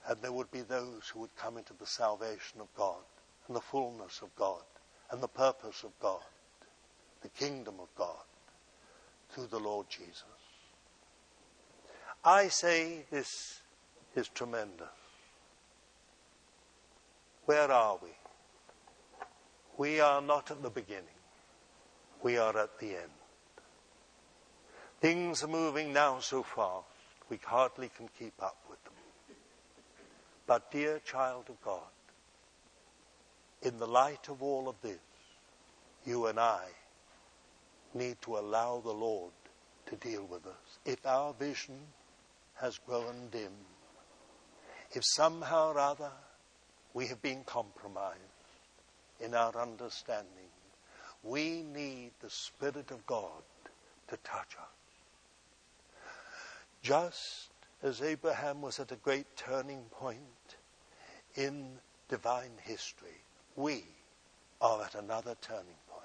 And 0.08 0.22
there 0.22 0.32
would 0.32 0.50
be 0.50 0.60
those 0.60 1.08
who 1.08 1.20
would 1.20 1.34
come 1.36 1.58
into 1.58 1.72
the 1.74 1.86
salvation 1.86 2.60
of 2.60 2.72
God 2.76 3.02
and 3.46 3.56
the 3.56 3.60
fullness 3.60 4.20
of 4.22 4.34
God 4.36 4.62
and 5.10 5.20
the 5.20 5.28
purpose 5.28 5.82
of 5.82 5.90
God, 6.00 6.22
the 7.22 7.28
kingdom 7.28 7.74
of 7.80 7.88
God 7.96 8.24
through 9.30 9.48
the 9.48 9.58
Lord 9.58 9.86
Jesus. 9.88 10.22
I 12.24 12.48
say 12.48 13.04
this 13.10 13.60
is 14.14 14.28
tremendous. 14.28 14.86
Where 17.44 17.70
are 17.70 17.98
we? 18.02 18.08
We 19.76 20.00
are 20.00 20.20
not 20.20 20.50
at 20.50 20.62
the 20.62 20.70
beginning. 20.70 21.04
We 22.22 22.38
are 22.38 22.56
at 22.56 22.78
the 22.78 22.96
end. 22.96 23.15
Things 25.00 25.42
are 25.42 25.48
moving 25.48 25.92
now 25.92 26.20
so 26.20 26.42
fast, 26.42 26.86
we 27.28 27.38
hardly 27.44 27.90
can 27.96 28.08
keep 28.18 28.34
up 28.42 28.56
with 28.68 28.82
them. 28.84 28.92
But, 30.46 30.70
dear 30.70 31.00
child 31.00 31.46
of 31.48 31.60
God, 31.62 31.80
in 33.62 33.78
the 33.78 33.86
light 33.86 34.28
of 34.28 34.42
all 34.42 34.68
of 34.68 34.80
this, 34.80 34.98
you 36.04 36.26
and 36.26 36.38
I 36.38 36.64
need 37.94 38.16
to 38.22 38.36
allow 38.38 38.80
the 38.80 38.92
Lord 38.92 39.32
to 39.86 39.96
deal 39.96 40.24
with 40.24 40.46
us. 40.46 40.78
If 40.84 41.04
our 41.04 41.32
vision 41.32 41.78
has 42.54 42.78
grown 42.78 43.28
dim, 43.30 43.52
if 44.92 45.02
somehow 45.04 45.72
or 45.72 45.78
other 45.78 46.12
we 46.96 47.06
have 47.08 47.20
been 47.20 47.44
compromised 47.44 48.16
in 49.20 49.34
our 49.34 49.54
understanding. 49.60 50.48
We 51.22 51.62
need 51.62 52.12
the 52.22 52.30
Spirit 52.30 52.90
of 52.90 53.04
God 53.04 53.42
to 54.08 54.16
touch 54.24 54.56
us. 54.58 54.75
Just 56.82 57.50
as 57.82 58.02
Abraham 58.02 58.62
was 58.62 58.78
at 58.80 58.92
a 58.92 58.96
great 58.96 59.36
turning 59.36 59.84
point 59.90 60.56
in 61.34 61.78
divine 62.08 62.52
history, 62.62 63.22
we 63.56 63.84
are 64.60 64.82
at 64.82 64.94
another 64.94 65.36
turning 65.40 65.80
point. 65.88 66.02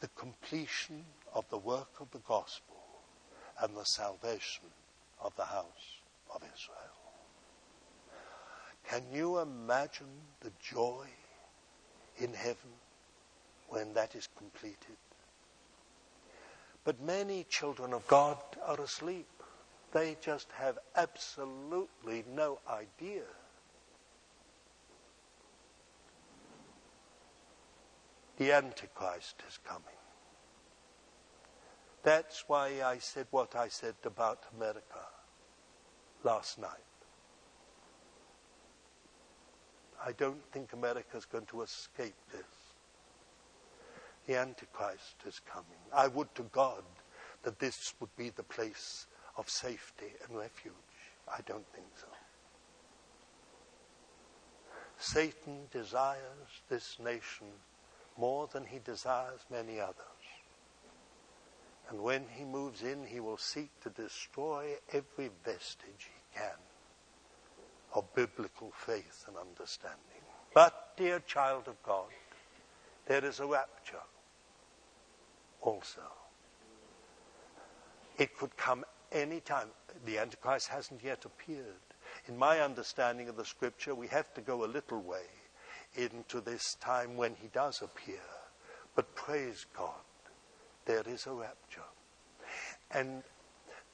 The 0.00 0.08
completion 0.08 1.04
of 1.34 1.48
the 1.50 1.58
work 1.58 2.00
of 2.00 2.10
the 2.10 2.20
gospel 2.20 2.76
and 3.60 3.76
the 3.76 3.84
salvation 3.84 4.64
of 5.20 5.34
the 5.36 5.44
house 5.44 6.00
of 6.34 6.42
Israel. 6.54 6.78
Can 8.88 9.02
you 9.12 9.38
imagine 9.38 10.20
the 10.40 10.52
joy 10.60 11.06
in 12.18 12.32
heaven 12.34 12.72
when 13.68 13.94
that 13.94 14.14
is 14.14 14.28
completed? 14.36 14.96
But 16.84 17.00
many 17.00 17.44
children 17.44 17.92
of 17.92 18.06
God 18.08 18.38
are 18.66 18.80
asleep. 18.80 19.28
They 19.92 20.16
just 20.20 20.48
have 20.52 20.78
absolutely 20.96 22.24
no 22.34 22.58
idea. 22.68 23.22
The 28.38 28.52
Antichrist 28.52 29.42
is 29.48 29.58
coming. 29.64 29.84
That's 32.02 32.44
why 32.48 32.82
I 32.82 32.98
said 32.98 33.26
what 33.30 33.54
I 33.54 33.68
said 33.68 33.94
about 34.04 34.40
America 34.56 35.06
last 36.24 36.58
night. 36.58 36.70
I 40.04 40.12
don't 40.12 40.42
think 40.50 40.72
America 40.72 41.16
is 41.16 41.26
going 41.26 41.46
to 41.46 41.62
escape 41.62 42.16
this. 42.32 42.61
The 44.26 44.36
Antichrist 44.36 45.16
is 45.26 45.40
coming. 45.40 45.66
I 45.92 46.06
would 46.08 46.34
to 46.36 46.42
God 46.44 46.84
that 47.42 47.58
this 47.58 47.94
would 48.00 48.14
be 48.16 48.30
the 48.30 48.44
place 48.44 49.06
of 49.36 49.48
safety 49.48 50.12
and 50.26 50.38
refuge. 50.38 50.74
I 51.28 51.40
don't 51.46 51.66
think 51.74 51.86
so. 51.96 52.06
Satan 54.98 55.66
desires 55.72 56.62
this 56.68 56.98
nation 57.02 57.48
more 58.16 58.48
than 58.52 58.64
he 58.64 58.78
desires 58.84 59.40
many 59.50 59.80
others. 59.80 59.96
And 61.88 62.00
when 62.00 62.24
he 62.30 62.44
moves 62.44 62.82
in, 62.82 63.04
he 63.04 63.18
will 63.18 63.36
seek 63.36 63.68
to 63.80 63.90
destroy 63.90 64.74
every 64.92 65.30
vestige 65.44 66.08
he 66.08 66.38
can 66.38 66.58
of 67.94 68.14
biblical 68.14 68.72
faith 68.76 69.24
and 69.26 69.36
understanding. 69.36 69.98
But, 70.54 70.96
dear 70.96 71.20
child 71.20 71.64
of 71.66 71.82
God, 71.82 72.06
there 73.06 73.24
is 73.24 73.40
a 73.40 73.46
rapture 73.46 73.98
also. 75.62 76.02
It 78.18 78.36
could 78.36 78.56
come 78.56 78.84
any 79.10 79.40
time. 79.40 79.68
The 80.04 80.18
Antichrist 80.18 80.68
hasn't 80.68 81.02
yet 81.02 81.24
appeared. 81.24 81.64
In 82.28 82.36
my 82.36 82.60
understanding 82.60 83.28
of 83.28 83.36
the 83.36 83.44
scripture, 83.44 83.94
we 83.94 84.08
have 84.08 84.32
to 84.34 84.40
go 84.40 84.64
a 84.64 84.66
little 84.66 85.00
way 85.00 85.26
into 85.96 86.40
this 86.40 86.74
time 86.80 87.16
when 87.16 87.34
he 87.40 87.48
does 87.48 87.82
appear. 87.82 88.20
But 88.94 89.14
praise 89.14 89.66
God, 89.76 89.90
there 90.84 91.02
is 91.06 91.26
a 91.26 91.32
rapture. 91.32 91.80
And 92.90 93.22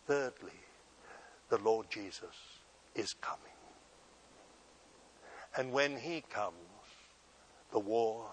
thirdly, 0.07 0.53
the 1.49 1.59
Lord 1.59 1.87
Jesus 1.91 2.37
is 2.95 3.15
coming. 3.21 3.43
And 5.57 5.73
when 5.73 5.97
he 5.97 6.23
comes, 6.29 6.55
the 7.73 7.79
war 7.79 8.27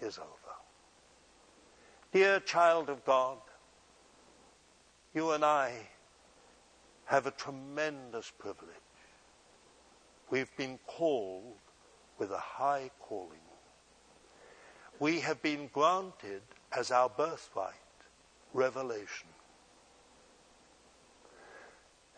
is 0.00 0.18
over. 0.18 0.63
Dear 2.14 2.38
child 2.38 2.90
of 2.90 3.04
God, 3.04 3.38
you 5.14 5.32
and 5.32 5.44
I 5.44 5.72
have 7.06 7.26
a 7.26 7.32
tremendous 7.32 8.30
privilege. 8.38 8.70
We've 10.30 10.56
been 10.56 10.78
called 10.86 11.56
with 12.16 12.30
a 12.30 12.38
high 12.38 12.92
calling. 13.00 13.40
We 15.00 15.18
have 15.20 15.42
been 15.42 15.68
granted 15.72 16.42
as 16.70 16.92
our 16.92 17.08
birthright 17.08 17.74
revelation. 18.52 19.28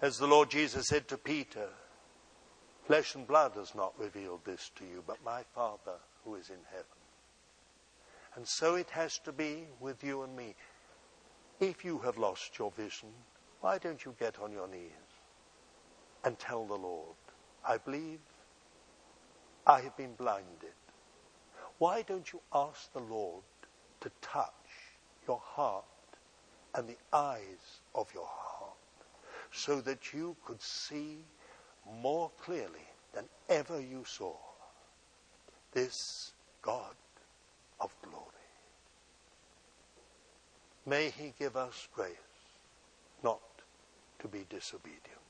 As 0.03 0.19
the 0.19 0.27
Lord 0.27 0.51
Jesus 0.51 0.89
said 0.89 1.09
to 1.09 1.17
Peter, 1.17 1.71
Flesh 2.87 3.15
and 3.15 3.27
blood 3.27 3.53
has 3.55 3.75
not 3.75 3.99
revealed 3.99 4.45
this 4.45 4.71
to 4.77 4.85
you, 4.85 5.03
but 5.07 5.25
my 5.25 5.43
Father 5.55 5.97
who 6.23 6.35
is 6.35 6.51
in 6.51 6.61
heaven. 6.71 6.96
And 8.37 8.47
so 8.47 8.75
it 8.75 8.91
has 8.91 9.19
to 9.21 9.33
be 9.33 9.65
with 9.81 10.05
you 10.05 10.23
and 10.23 10.37
me. 10.37 10.55
If 11.59 11.85
you 11.85 11.99
have 12.01 12.19
lost 12.19 12.59
your 12.59 12.71
vision, 12.71 13.09
why 13.63 13.79
don't 13.79 14.05
you 14.05 14.15
get 14.21 14.39
on 14.39 14.53
your 14.53 14.69
knees 14.69 14.93
and 16.23 16.39
tell 16.39 16.67
the 16.67 16.75
Lord, 16.75 17.17
I 17.67 17.79
believe 17.79 18.21
I 19.67 19.81
have 19.81 19.97
been 19.97 20.15
blinded. 20.15 20.75
Why 21.79 22.03
don't 22.03 22.31
you 22.33 22.41
ask 22.53 22.93
the 22.93 23.01
Lord 23.01 23.43
to 24.01 24.11
touch 24.21 24.53
your 25.27 25.41
heart 25.43 25.85
and 26.75 26.87
the 26.87 26.99
eyes 27.13 27.81
of 27.95 28.13
your 28.13 28.29
heart 28.29 28.73
so 29.51 29.81
that 29.81 30.13
you 30.13 30.37
could 30.45 30.61
see 30.61 31.19
more 32.03 32.31
clearly 32.39 32.87
than 33.15 33.25
ever 33.49 33.81
you 33.81 34.05
saw 34.05 34.35
this 35.73 36.33
God 36.61 36.95
of 37.81 37.95
glory. 38.03 38.25
May 40.87 41.11
He 41.11 41.35
give 41.39 41.57
us 41.57 41.89
grace 41.95 42.17
not 43.23 43.41
to 44.21 44.29
be 44.29 44.47
disobedient. 44.49 45.26